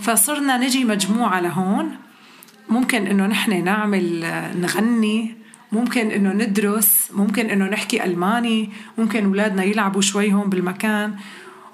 فصرنا 0.00 0.56
نجي 0.56 0.84
مجموعة 0.84 1.40
لهون. 1.40 1.96
ممكن 2.68 3.06
إنه 3.06 3.26
نحن 3.26 3.64
نعمل 3.64 4.04
نغني. 4.54 5.34
ممكن 5.72 6.10
إنه 6.10 6.32
ندرس. 6.32 7.10
ممكن 7.14 7.50
إنه 7.50 7.64
نحكي 7.64 8.04
ألماني. 8.04 8.70
ممكن 8.98 9.24
أولادنا 9.24 9.64
يلعبوا 9.64 10.00
شوي 10.00 10.32
هون 10.32 10.50
بالمكان. 10.50 11.14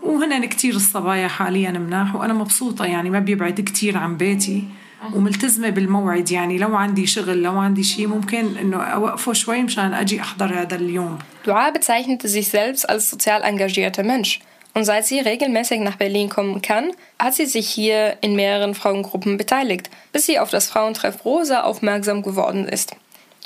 وهنا 0.02 0.46
كتير 0.46 0.74
الصبايا 0.74 1.28
حاليا 1.28 1.70
مناح 1.70 2.14
وأنا 2.14 2.34
مبسوطة 2.34 2.84
يعني 2.84 3.10
ما 3.10 3.18
بيبعد 3.18 3.60
كتير 3.60 3.98
عن 3.98 4.16
بيتي. 4.16 4.64
وملتزمة 5.14 5.68
بالموعد 5.68 6.30
يعني 6.30 6.58
لو 6.58 6.76
عندي 6.76 7.06
شغل 7.06 7.42
لو 7.42 7.58
عندي 7.58 7.82
شيء 7.82 8.06
ممكن 8.06 8.56
إنه 8.56 8.76
أوقفه 8.76 9.32
شوي 9.32 9.62
مشان 9.62 9.94
أجي 9.94 10.20
أحضر 10.20 10.60
هذا 10.60 10.76
اليوم. 10.76 11.18
Dua 11.46 11.70
bezeichnete 11.70 12.28
sich 12.28 12.48
selbst 12.48 12.88
als 12.88 13.10
sozial 13.10 13.42
engagierter 13.42 14.02
Mensch. 14.02 14.40
Und 14.76 14.84
seit 14.84 15.06
sie 15.06 15.20
regelmäßig 15.20 15.80
nach 15.80 15.96
Berlin 15.96 16.28
kommen 16.28 16.60
kann, 16.60 16.92
hat 17.18 17.32
sie 17.32 17.46
sich 17.46 17.66
hier 17.66 18.18
in 18.20 18.36
mehreren 18.36 18.74
Frauengruppen 18.74 19.38
beteiligt, 19.38 19.88
bis 20.12 20.26
sie 20.26 20.38
auf 20.38 20.50
das 20.50 20.68
Frauentreff 20.68 21.24
Rosa 21.24 21.62
aufmerksam 21.62 22.20
geworden 22.20 22.68
ist. 22.68 22.94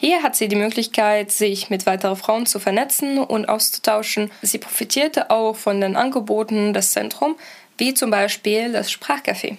Hier 0.00 0.24
hat 0.24 0.34
sie 0.34 0.48
die 0.48 0.56
Möglichkeit, 0.56 1.30
sich 1.30 1.70
mit 1.70 1.86
weiteren 1.86 2.16
Frauen 2.16 2.46
zu 2.46 2.58
vernetzen 2.58 3.18
und 3.18 3.48
auszutauschen. 3.48 4.32
Sie 4.42 4.58
profitierte 4.58 5.30
auch 5.30 5.54
von 5.54 5.80
den 5.80 5.94
Angeboten 5.94 6.74
des 6.74 6.90
Zentrums, 6.90 7.36
wie 7.78 7.94
zum 7.94 8.10
Beispiel 8.10 8.72
das 8.72 8.90
Sprachcafé. 8.90 9.56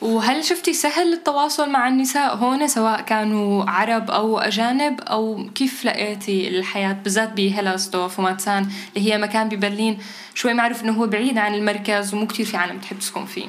وهل 0.00 0.44
شفتي 0.44 0.72
سهل 0.72 1.12
التواصل 1.12 1.70
مع 1.70 1.88
النساء 1.88 2.36
هون 2.36 2.68
سواء 2.68 3.00
كانوا 3.00 3.64
عرب 3.70 4.10
أو 4.10 4.38
أجانب 4.38 5.00
أو 5.00 5.46
كيف 5.54 5.84
لقيتي 5.84 6.48
الحياة 6.48 6.92
بالذات 6.92 7.32
بهيلاسدورف 7.32 8.18
وماتسان 8.18 8.68
اللي 8.96 9.12
هي 9.12 9.18
مكان 9.18 9.48
ببرلين؟ 9.48 9.98
شوي 10.34 10.54
معروف 10.54 10.84
إنه 10.84 10.92
هو 10.92 11.06
بعيد 11.06 11.38
عن 11.38 11.54
المركز 11.54 12.14
ومو 12.14 12.26
كتير 12.26 12.46
في 12.46 12.56
عالم 12.56 12.78
تحب 12.78 12.98
تسكن 12.98 13.24
فيه. 13.24 13.46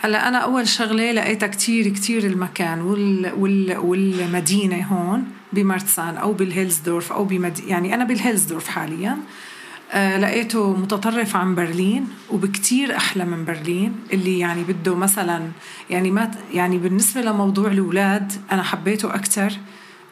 هلا 0.00 0.28
أنا 0.28 0.38
أول 0.38 0.68
شغلة 0.68 1.12
لقيتها 1.12 1.46
كتير 1.46 1.88
كتير 1.88 2.24
المكان 2.26 2.80
وال 2.80 3.32
وال 3.38 3.76
والمدينة 3.78 4.86
هون 4.86 5.24
بمارتسان 5.52 6.16
أو 6.16 6.32
بالهيلزدورف 6.32 7.12
أو 7.12 7.24
بمد 7.24 7.58
يعني 7.66 7.94
أنا 7.94 8.04
بالهيلزدورف 8.04 8.68
حالياً. 8.68 9.12
آه 9.12 9.47
لقيته 9.94 10.76
متطرف 10.76 11.36
عن 11.36 11.54
برلين 11.54 12.08
وبكتير 12.30 12.96
أحلى 12.96 13.24
من 13.24 13.44
برلين 13.44 13.96
اللي 14.12 14.38
يعني 14.38 14.62
بده 14.64 14.94
مثلا 14.94 15.48
يعني 15.90 16.10
ما 16.10 16.30
يعني 16.54 16.78
بالنسبة 16.78 17.20
لموضوع 17.20 17.70
الأولاد 17.70 18.32
أنا 18.52 18.62
حبيته 18.62 19.14
أكتر. 19.14 19.52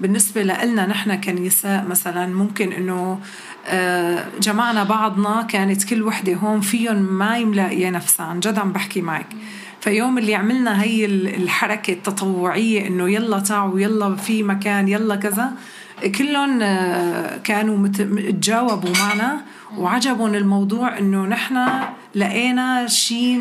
بالنسبة 0.01 0.43
لنا 0.43 0.87
نحن 0.87 1.21
كنساء 1.21 1.85
مثلا 1.89 2.27
ممكن 2.27 2.73
إنه 2.73 3.21
آه 3.67 4.25
جمعنا 4.41 4.85
بعضنا 4.85 5.43
كانت 5.43 5.85
كل 5.85 6.03
وحدة 6.03 6.35
هون 6.35 6.61
فيهم 6.61 6.97
ما 6.97 7.39
يملاقية 7.39 7.91
نفسها 7.91 8.27
عن 8.27 8.41
جد 8.41 8.59
عم 8.59 8.73
بحكي 8.73 9.01
معك. 9.01 9.27
فيوم 9.81 10.19
اللي 10.19 10.35
عملنا 10.35 10.83
هي 10.83 11.05
الحركة 11.05 11.93
التطوعية 11.93 12.87
إنه 12.87 13.11
يلا 13.11 13.39
تعوا 13.39 13.81
يلا 13.81 14.17
في 14.17 14.43
مكان 14.43 14.89
يلا 14.89 15.17
كذا 15.17 15.53
كلهم 16.19 16.63
آه، 16.63 17.37
كانوا 17.37 17.89
تجاوبوا 17.89 18.91
معنا. 19.01 19.41
وعجبهم 19.79 20.35
الموضوع 20.35 20.99
إنه 20.99 21.27
نحن 21.27 21.69
لقينا 22.15 22.87
شيء 22.87 23.41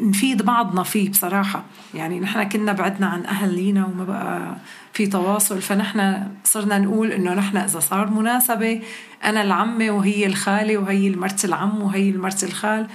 نفيد 0.00 0.42
بعضنا 0.42 0.82
فيه 0.82 1.10
بصراحة 1.10 1.64
يعني 1.94 2.20
نحن 2.20 2.42
كنا 2.42 2.72
بعدنا 2.72 3.06
عن 3.06 3.24
أهلينا 3.26 3.86
وما 3.86 4.04
بقى 4.04 4.56
في 4.92 5.06
تواصل 5.06 5.62
فنحن 5.62 6.28
صرنا 6.44 6.78
نقول 6.78 7.12
إنه 7.12 7.34
نحن 7.34 7.56
إذا 7.56 7.80
صار 7.80 8.10
مناسبة 8.10 8.82
أنا 9.24 9.42
العمة 9.42 9.90
وهي 9.90 10.26
الخالة 10.26 10.76
وهي 10.78 11.08
المرت 11.08 11.44
العم 11.44 11.82
وهي 11.82 12.10
المرت 12.10 12.44
الخال 12.44 12.86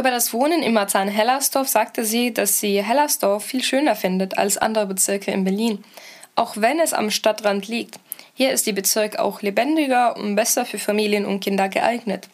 Über 0.00 0.10
das 0.10 0.32
Wohnen 0.32 0.62
in 0.62 0.72
Marzahn-Hellersdorf 0.72 1.68
sagte 1.68 2.06
sie, 2.06 2.32
dass 2.32 2.58
sie 2.60 2.82
Hellersdorf 2.82 3.44
viel 3.44 3.62
schöner 3.62 3.94
findet 3.94 4.38
als 4.38 4.56
andere 4.56 4.86
Bezirke 4.86 5.30
in 5.30 5.44
Berlin. 5.44 5.84
Auch 6.34 6.56
wenn 6.56 6.80
es 6.80 6.94
am 6.94 7.10
Stadtrand 7.10 7.68
liegt. 7.68 8.00
Hier 8.33 8.51
ist 8.51 8.67
die 8.67 8.73
Bezirk 8.73 9.19
auch 9.19 9.41
lebendiger 9.41 10.15
und 10.15 10.35
besser 10.35 10.65
für 10.65 10.79
Familien 10.79 11.25
und 11.25 11.39
Kinder 11.39 11.69
geeignet. 11.69 12.29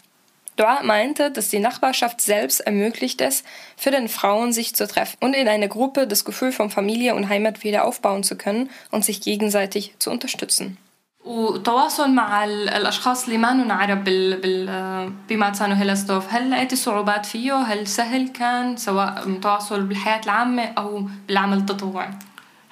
Dua 0.55 0.83
meinte, 0.83 1.31
dass 1.31 1.49
die 1.49 1.59
Nachbarschaft 1.59 2.21
selbst 2.21 2.59
ermöglicht 2.59 3.21
es, 3.21 3.43
für 3.75 3.89
den 3.89 4.07
Frauen 4.07 4.53
sich 4.53 4.75
zu 4.75 4.87
treffen 4.87 5.17
und 5.21 5.33
in 5.33 5.47
einer 5.47 5.67
Gruppe 5.67 6.05
das 6.05 6.25
Gefühl 6.25 6.51
von 6.51 6.69
Familie 6.69 7.15
und 7.15 7.29
Heimat 7.29 7.63
wieder 7.63 7.85
aufbauen 7.85 8.23
zu 8.23 8.37
können 8.37 8.69
und 8.91 9.03
sich 9.03 9.21
gegenseitig 9.21 9.95
zu 9.99 10.11
unterstützen. 10.11 10.77
وتواصل 11.25 12.11
مع 12.11 12.43
الاشخاص 12.43 13.25
اللي 13.25 13.37
ما 13.37 13.73
عرب 13.73 14.03
بال 14.03 14.41
بال 14.41 15.11
بماتسان 15.29 15.71
وهيلستوف 15.71 16.33
هل 16.33 16.51
لقيتي 16.51 16.75
صعوبات 16.75 17.25
فيه 17.25 17.53
هل 17.53 17.87
سهل 17.87 18.27
كان 18.27 18.77
سواء 18.77 19.39
تواصل 19.41 19.83
بالحياه 19.83 20.21
العامه 20.23 20.63
او 20.77 21.07
بالعمل 21.27 21.57
التطوعي 21.57 22.09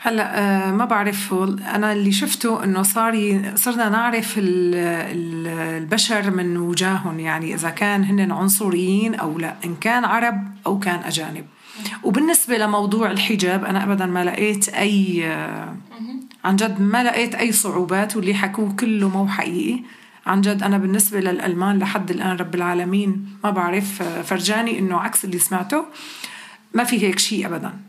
هلا 0.07 0.39
آه، 0.39 0.73
ما 0.73 0.85
بعرف 0.85 1.35
أنا 1.75 1.93
اللي 1.93 2.13
شفته 2.13 2.65
إنه 2.65 2.83
صار 2.83 3.43
صرنا 3.55 3.89
نعرف 3.89 4.35
البشر 4.39 6.31
من 6.31 6.57
وجاههم 6.57 7.21
يعني 7.21 7.55
إذا 7.55 7.71
كان 7.71 8.05
هن 8.05 8.33
عنصريين 8.33 9.15
أو 9.15 9.39
لا 9.39 9.55
إن 9.65 9.77
كان 9.77 10.05
عرب 10.05 10.55
أو 10.67 10.79
كان 10.79 11.01
أجانب. 11.05 11.47
وبالنسبة 12.03 12.59
لموضوع 12.59 13.11
الحجاب 13.11 13.65
أنا 13.65 13.85
ابدا 13.85 14.07
ما 14.07 14.25
لقيت 14.25 14.69
أي 14.69 15.25
عن 16.45 16.57
جد 16.57 16.81
ما 16.81 17.05
لقيت 17.05 17.35
أي 17.35 17.53
صعوبات 17.53 18.17
واللي 18.17 18.35
حكوه 18.35 18.73
كله 18.73 19.09
مو 19.09 19.29
حقيقي. 19.29 19.83
عن 20.27 20.41
جد 20.41 20.63
أنا 20.63 20.79
بالنسبة 20.79 21.21
للألمان 21.21 21.79
لحد 21.79 22.11
الآن 22.11 22.37
رب 22.37 22.55
العالمين 22.55 23.29
ما 23.45 23.51
بعرف 23.51 24.03
آه، 24.03 24.23
فرجاني 24.23 24.79
إنه 24.79 25.01
عكس 25.01 25.25
اللي 25.25 25.39
سمعته. 25.39 25.85
ما 26.75 26.85
في 26.85 27.03
هيك 27.03 27.19
شيء 27.19 27.47
ابدا. 27.47 27.86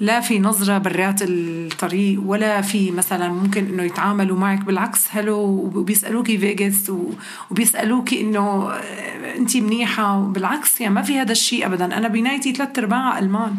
لا 0.00 0.20
في 0.20 0.38
نظرة 0.38 0.78
برات 0.78 1.22
الطريق 1.22 2.22
ولا 2.26 2.60
في 2.60 2.90
مثلا 2.90 3.28
ممكن 3.28 3.66
إنه 3.66 3.82
يتعاملوا 3.82 4.38
معك 4.38 4.64
بالعكس 4.64 5.06
هلو 5.10 5.38
وبيسألوكي 5.74 6.38
فيجاس 6.38 6.92
وبيسألوكي 7.50 8.20
إنه 8.20 8.70
آه، 8.70 9.36
انت 9.36 9.56
منيحة. 9.56 10.20
بالعكس 10.20 10.80
يعني 10.80 10.94
ما 10.94 11.02
في 11.02 11.18
هذا 11.18 11.32
الشيء 11.32 11.66
ابدا. 11.66 11.84
أنا 11.84 12.08
بنايتي 12.08 12.52
ثلاث 12.52 12.78
أرباع 12.78 13.18
ألمان. 13.18 13.56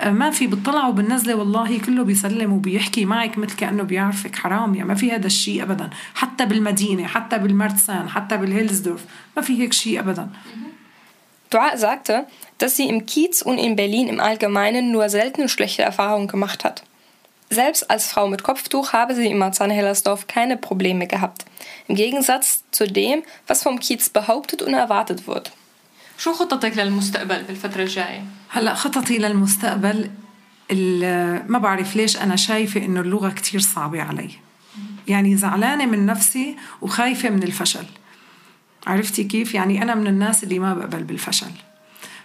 آه، 0.00 0.10
ما 0.10 0.30
في 0.30 0.46
بتطلعوا 0.46 0.92
بالنزله 0.92 1.34
والله 1.34 1.78
كله 1.78 2.04
بيسلم 2.04 2.52
وبيحكي 2.52 3.04
معك 3.04 3.38
مثل 3.38 3.56
كأنه 3.56 3.82
بيعرفك 3.82 4.36
حرام 4.36 4.74
يعني 4.74 4.88
ما 4.88 4.94
في 4.94 5.12
هذا 5.12 5.26
الشيء 5.26 5.62
ابدا. 5.62 5.90
حتى 6.14 6.46
بالمدينة 6.46 7.06
حتى 7.06 7.38
بالمرتسان 7.38 8.08
حتى 8.08 8.36
بالهيلزدورف 8.36 9.04
ما 9.36 9.42
في 9.42 9.62
هيك 9.62 9.72
شيء 9.72 10.00
ابدا. 10.00 10.28
Dua 11.49 11.77
sagte, 11.77 12.25
dass 12.57 12.75
sie 12.75 12.87
im 12.87 13.05
Kiez 13.05 13.41
und 13.41 13.57
in 13.57 13.75
Berlin 13.75 14.07
im 14.07 14.19
Allgemeinen 14.19 14.91
nur 14.91 15.09
selten 15.09 15.49
schlechte 15.49 15.83
Erfahrungen 15.83 16.27
gemacht 16.27 16.63
hat. 16.63 16.83
Selbst 17.49 17.91
als 17.91 18.07
Frau 18.07 18.27
mit 18.27 18.43
Kopftuch 18.43 18.93
habe 18.93 19.13
sie 19.13 19.27
in 19.27 19.37
Marzahn-Hellersdorf 19.37 20.25
keine 20.27 20.57
Probleme 20.57 21.05
gehabt. 21.05 21.45
Im 21.87 21.95
Gegensatz 21.95 22.63
zu 22.71 22.87
dem, 22.87 23.21
was 23.45 23.61
vom 23.61 23.79
Kiez 23.79 24.09
behauptet 24.09 24.61
und 24.61 24.73
erwartet 24.73 25.27
wird. 25.27 25.51
شو 26.17 26.33
خططك 26.33 26.77
للمستقبل 26.77 27.43
بالفترة 27.43 27.81
الجاية؟ 27.81 28.23
هلا 28.49 28.73
خططي 28.73 29.17
للمستقبل 29.17 30.09
ما 31.47 31.59
بعرف 31.59 31.95
ليش 31.95 32.17
أنا 32.17 32.35
شايفة 32.35 32.85
إنه 32.85 33.01
اللغة 33.01 33.29
كتير 33.29 33.59
صعبة 33.59 34.01
علي 34.01 34.29
يعني 35.07 35.37
زعلانة 35.37 35.85
من 35.85 36.05
نفسي 36.05 36.55
وخايفة 36.81 37.29
من 37.29 37.43
الفشل 37.43 37.85
عرفتي 38.88 39.24
كيف؟ 39.24 39.54
يعني 39.54 39.82
أنا 39.82 39.94
من 39.94 40.06
الناس 40.06 40.44
اللي 40.44 40.58
ما 40.58 40.74
بقبل 40.74 41.04
بالفشل. 41.04 41.50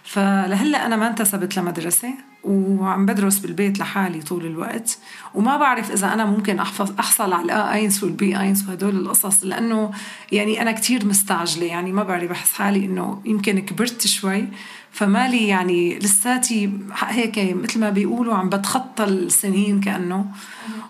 فلهلأ 0.04 0.86
أنا 0.86 0.96
ما 0.96 1.08
انتسبت 1.08 1.56
لمدرسة 1.56 2.14
وعم 2.44 3.06
بدرس 3.06 3.38
بالبيت 3.38 3.78
لحالي 3.78 4.22
طول 4.22 4.46
الوقت 4.46 4.98
وما 5.34 5.56
بعرف 5.56 5.90
إذا 5.90 6.12
أنا 6.12 6.24
ممكن 6.24 6.58
أحفظ 6.58 6.92
أحصل 6.98 7.32
على 7.32 7.44
الأ 7.44 7.72
أينس 7.74 8.02
والبي 8.02 8.40
أينس 8.40 8.68
وهدول 8.68 8.96
القصص 8.96 9.44
لأنه 9.44 9.90
يعني 10.32 10.62
أنا 10.62 10.72
كتير 10.72 11.06
مستعجلة 11.06 11.64
يعني 11.64 11.92
ما 11.92 12.02
بعرف 12.02 12.30
بحس 12.30 12.52
حالي 12.52 12.84
إنه 12.84 13.22
يمكن 13.24 13.58
كبرت 13.58 14.06
شوي 14.06 14.48
فمالي 14.92 15.48
يعني 15.48 15.98
لساتي 15.98 16.70
هيك 16.94 17.38
مثل 17.38 17.80
ما 17.80 17.90
بيقولوا 17.90 18.34
عم 18.34 18.48
بتخطى 18.48 19.04
السنين 19.04 19.80
كأنه. 19.80 20.26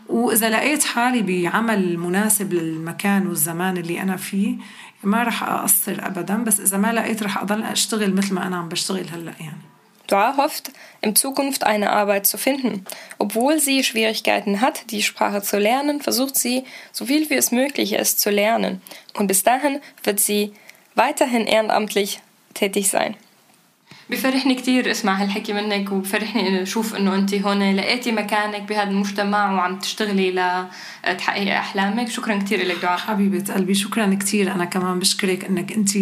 وإذا 0.08 0.50
لقيت 0.50 0.84
حالي 0.84 1.22
بعمل 1.22 1.98
مناسب 1.98 2.52
للمكان 2.52 3.26
والزمان 3.26 3.76
اللي 3.76 4.02
أنا 4.02 4.16
فيه 4.16 4.56
ما 5.03 5.23
رح 5.23 5.43
أقصر 5.43 5.97
أبدا 5.99 6.43
بس 6.43 6.59
إذا 6.59 6.77
ما 6.77 6.93
لقيت 6.93 7.23
رح 7.23 7.37
أضل 7.37 7.63
أشتغل 7.63 8.13
مثل 8.15 8.33
ما 8.33 8.47
أنا 8.47 8.57
عم 8.57 8.69
بشتغل 8.69 9.09
هلأ 9.09 9.33
يعني 9.39 9.61
Dua 10.09 10.37
hofft, 10.37 10.71
in 11.01 11.15
Zukunft 11.15 11.63
eine 11.63 11.91
Arbeit 11.91 12.25
zu 12.25 12.39
finden. 12.39 12.83
Obwohl 13.19 13.59
sie 13.59 13.83
Schwierigkeiten 13.83 14.59
hat, 14.59 14.89
die 14.89 15.03
Sprache 15.03 15.43
zu 15.43 15.59
lernen, 15.59 16.01
versucht 16.01 16.35
sie, 16.35 16.63
so 16.91 17.05
viel 17.05 17.29
wie 17.29 17.35
es 17.35 17.51
möglich 17.51 17.93
ist, 17.93 18.19
zu 18.19 18.31
lernen. 18.31 18.81
Und 19.13 19.27
bis 19.27 19.43
dahin 19.43 19.79
wird 20.03 20.19
sie 20.19 20.53
weiterhin 20.95 21.45
ehrenamtlich 21.45 22.21
tätig 22.55 22.89
sein. 22.89 23.15
بفرحني 24.10 24.54
كتير 24.54 24.90
أسمع 24.90 25.22
هالحكي 25.22 25.52
منك 25.52 25.92
وبفرحني 25.92 26.62
أشوف 26.62 26.94
إنه 26.94 27.14
أنت 27.14 27.34
هون 27.34 27.76
لقيتي 27.76 28.12
مكانك 28.12 28.62
بهذا 28.62 28.90
المجتمع 28.90 29.52
وعم 29.52 29.78
تشتغلي 29.78 30.30
لتحقيقي 31.04 31.58
أحلامك. 31.58 32.08
شكرا 32.08 32.38
كتير 32.38 32.66
لك 32.66 32.76
دعاء. 32.82 32.98
حبيبة 32.98 33.54
قلبي 33.54 33.74
شكرا 33.74 34.14
كتير. 34.14 34.52
أنا 34.52 34.64
كمان 34.64 34.98
بشكرك 34.98 35.44
إنك 35.44 35.72
أنت 35.72 35.96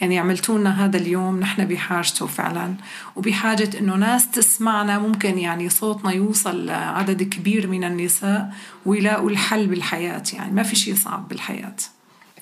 يعني 0.00 0.18
عملتوا 0.18 0.58
لنا 0.58 0.84
هذا 0.84 0.96
اليوم 0.96 1.40
نحن 1.40 1.64
بحاجته 1.64 2.26
فعلا. 2.26 2.74
وبحاجة 3.16 3.70
إنه 3.78 3.96
ناس 3.96 4.30
تسمعنا 4.30 4.98
ممكن 4.98 5.38
يعني 5.38 5.68
صوتنا 5.68 6.12
يوصل 6.12 6.66
لعدد 6.66 7.22
كبير 7.22 7.66
من 7.66 7.84
النساء 7.84 8.52
ويلاقوا 8.86 9.30
الحل 9.30 9.66
بالحياة. 9.66 10.22
يعني 10.32 10.52
ما 10.52 10.62
في 10.62 10.76
شيء 10.76 10.94
صعب 10.94 11.28
بالحياة. 11.28 11.76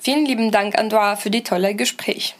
Vielen 0.03 0.25
lieben 0.25 0.49
Dank 0.49 0.79
an 0.79 0.89
Dua 0.89 1.15
für 1.15 1.29
die 1.29 1.43
tolle 1.43 1.75
Gespräch. 1.75 2.33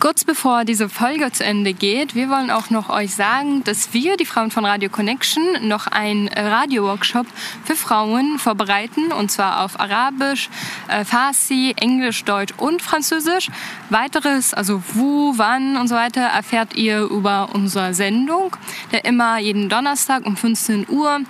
Kurz 0.00 0.24
bevor 0.24 0.64
diese 0.64 0.88
Folge 0.88 1.32
zu 1.32 1.44
Ende 1.44 1.72
geht, 1.72 2.14
wir 2.14 2.28
wollen 2.28 2.50
auch 2.50 2.68
noch 2.68 2.90
euch 2.90 3.14
sagen, 3.14 3.64
dass 3.64 3.94
wir, 3.94 4.16
die 4.16 4.26
Frauen 4.26 4.50
von 4.50 4.66
Radio 4.66 4.90
Connection, 4.90 5.66
noch 5.66 5.86
einen 5.86 6.28
Radio-Workshop 6.28 7.26
für 7.64 7.74
Frauen 7.74 8.38
vorbereiten, 8.38 9.12
und 9.12 9.30
zwar 9.30 9.64
auf 9.64 9.80
Arabisch, 9.80 10.50
äh, 10.88 11.04
Farsi, 11.04 11.74
Englisch, 11.76 12.24
Deutsch 12.24 12.52
und 12.58 12.82
Französisch. 12.82 13.50
Weiteres, 13.88 14.52
also 14.52 14.82
wo, 14.92 15.34
wann 15.36 15.76
und 15.76 15.88
so 15.88 15.94
weiter, 15.94 16.22
erfährt 16.22 16.74
ihr 16.74 17.02
über 17.02 17.50
unsere 17.54 17.94
Sendung, 17.94 18.56
der 18.92 19.04
immer 19.04 19.38
jeden 19.38 19.68
Donnerstag 19.68 20.26
um 20.26 20.36
15 20.36 20.86
Uhr 20.88 21.20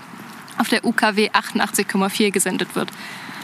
auf 0.58 0.68
der 0.68 0.84
UKW 0.84 1.30
88,4 1.30 2.30
gesendet 2.30 2.74
wird. 2.74 2.90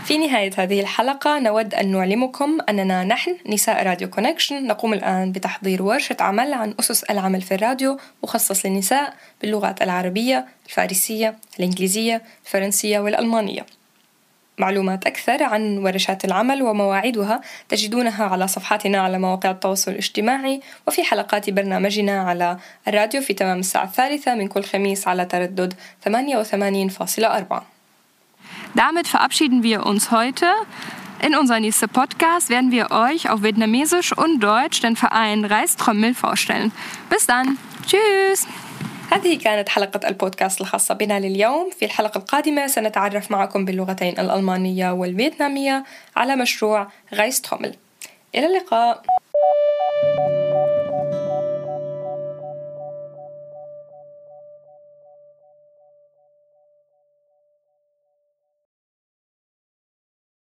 في 0.05 0.19
نهاية 0.19 0.51
هذه 0.59 0.81
الحلقة 0.81 1.39
نود 1.39 1.75
أن 1.75 1.93
نعلمكم 1.93 2.59
أننا 2.69 3.05
نحن 3.05 3.37
نساء 3.47 3.87
راديو 3.87 4.11
كونكشن 4.11 4.67
نقوم 4.67 4.93
الآن 4.93 5.33
بتحضير 5.33 5.83
ورشة 5.83 6.17
عمل 6.21 6.53
عن 6.55 6.75
أسس 6.81 7.05
العمل 7.05 7.41
في 7.43 7.55
الراديو 7.55 7.99
مخصص 8.23 8.67
للنساء 8.67 9.15
باللغات 9.41 9.83
العربية 9.83 10.47
الفارسية 10.67 11.37
الإنجليزية 11.59 12.23
الفرنسية 12.47 12.99
والألمانية. 12.99 13.67
معلومات 14.59 15.07
أكثر 15.07 15.43
عن 15.43 15.79
ورشات 15.79 16.25
العمل 16.25 16.63
ومواعيدها 16.63 17.41
تجدونها 17.69 18.25
على 18.25 18.49
صفحاتنا 18.49 18.99
على 18.99 19.19
مواقع 19.19 19.51
التواصل 19.51 19.91
الاجتماعي 19.91 20.61
وفي 20.89 21.05
حلقات 21.05 21.51
برنامجنا 21.51 22.23
على 22.23 22.57
الراديو 22.89 23.21
في 23.21 23.35
تمام 23.35 23.59
الساعة 23.59 23.85
الثالثة 23.85 24.35
من 24.35 24.49
كل 24.49 24.63
خميس 24.63 25.09
على 25.09 25.25
تردد 25.25 25.75
88.4 26.09 27.80
Damit 28.74 29.08
verabschieden 29.08 29.64
wir 29.64 29.86
uns 29.86 30.12
heute. 30.12 30.48
In 31.22 31.36
unserem 31.36 31.62
nächsten 31.62 31.90
Podcast 31.90 32.50
werden 32.50 32.72
wir 32.72 32.92
euch 32.92 33.30
auf 33.30 33.42
Vietnamesisch 33.42 34.12
und 34.18 34.42
Deutsch 34.42 34.82
den 34.82 34.96
Verein 34.96 35.46
Reistrommel 35.46 36.14
vorstellen. 36.14 36.72
Bis 37.10 37.26
dann. 37.26 37.58
Tschüss. 37.86 38.48
هذه 39.12 39.38
كانت 39.38 39.70
حلقة 39.70 40.08
البودكاست 40.08 40.62
الخاصة 40.62 40.94
بنا 40.94 41.20
لليوم 41.20 41.70
في 41.80 41.86
الحلقة 41.86 42.18
القادمة 42.18 42.68
سنتعرف 42.68 43.32
معكم 43.32 43.66
باللغتين 43.66 44.20
الألمانية 44.20 44.92
والفيتنامية 44.92 45.84
على 46.16 46.36
مشروع 46.36 46.88
غايسترومل 47.14 47.76
إلى 48.36 48.46
اللقاء 48.46 49.02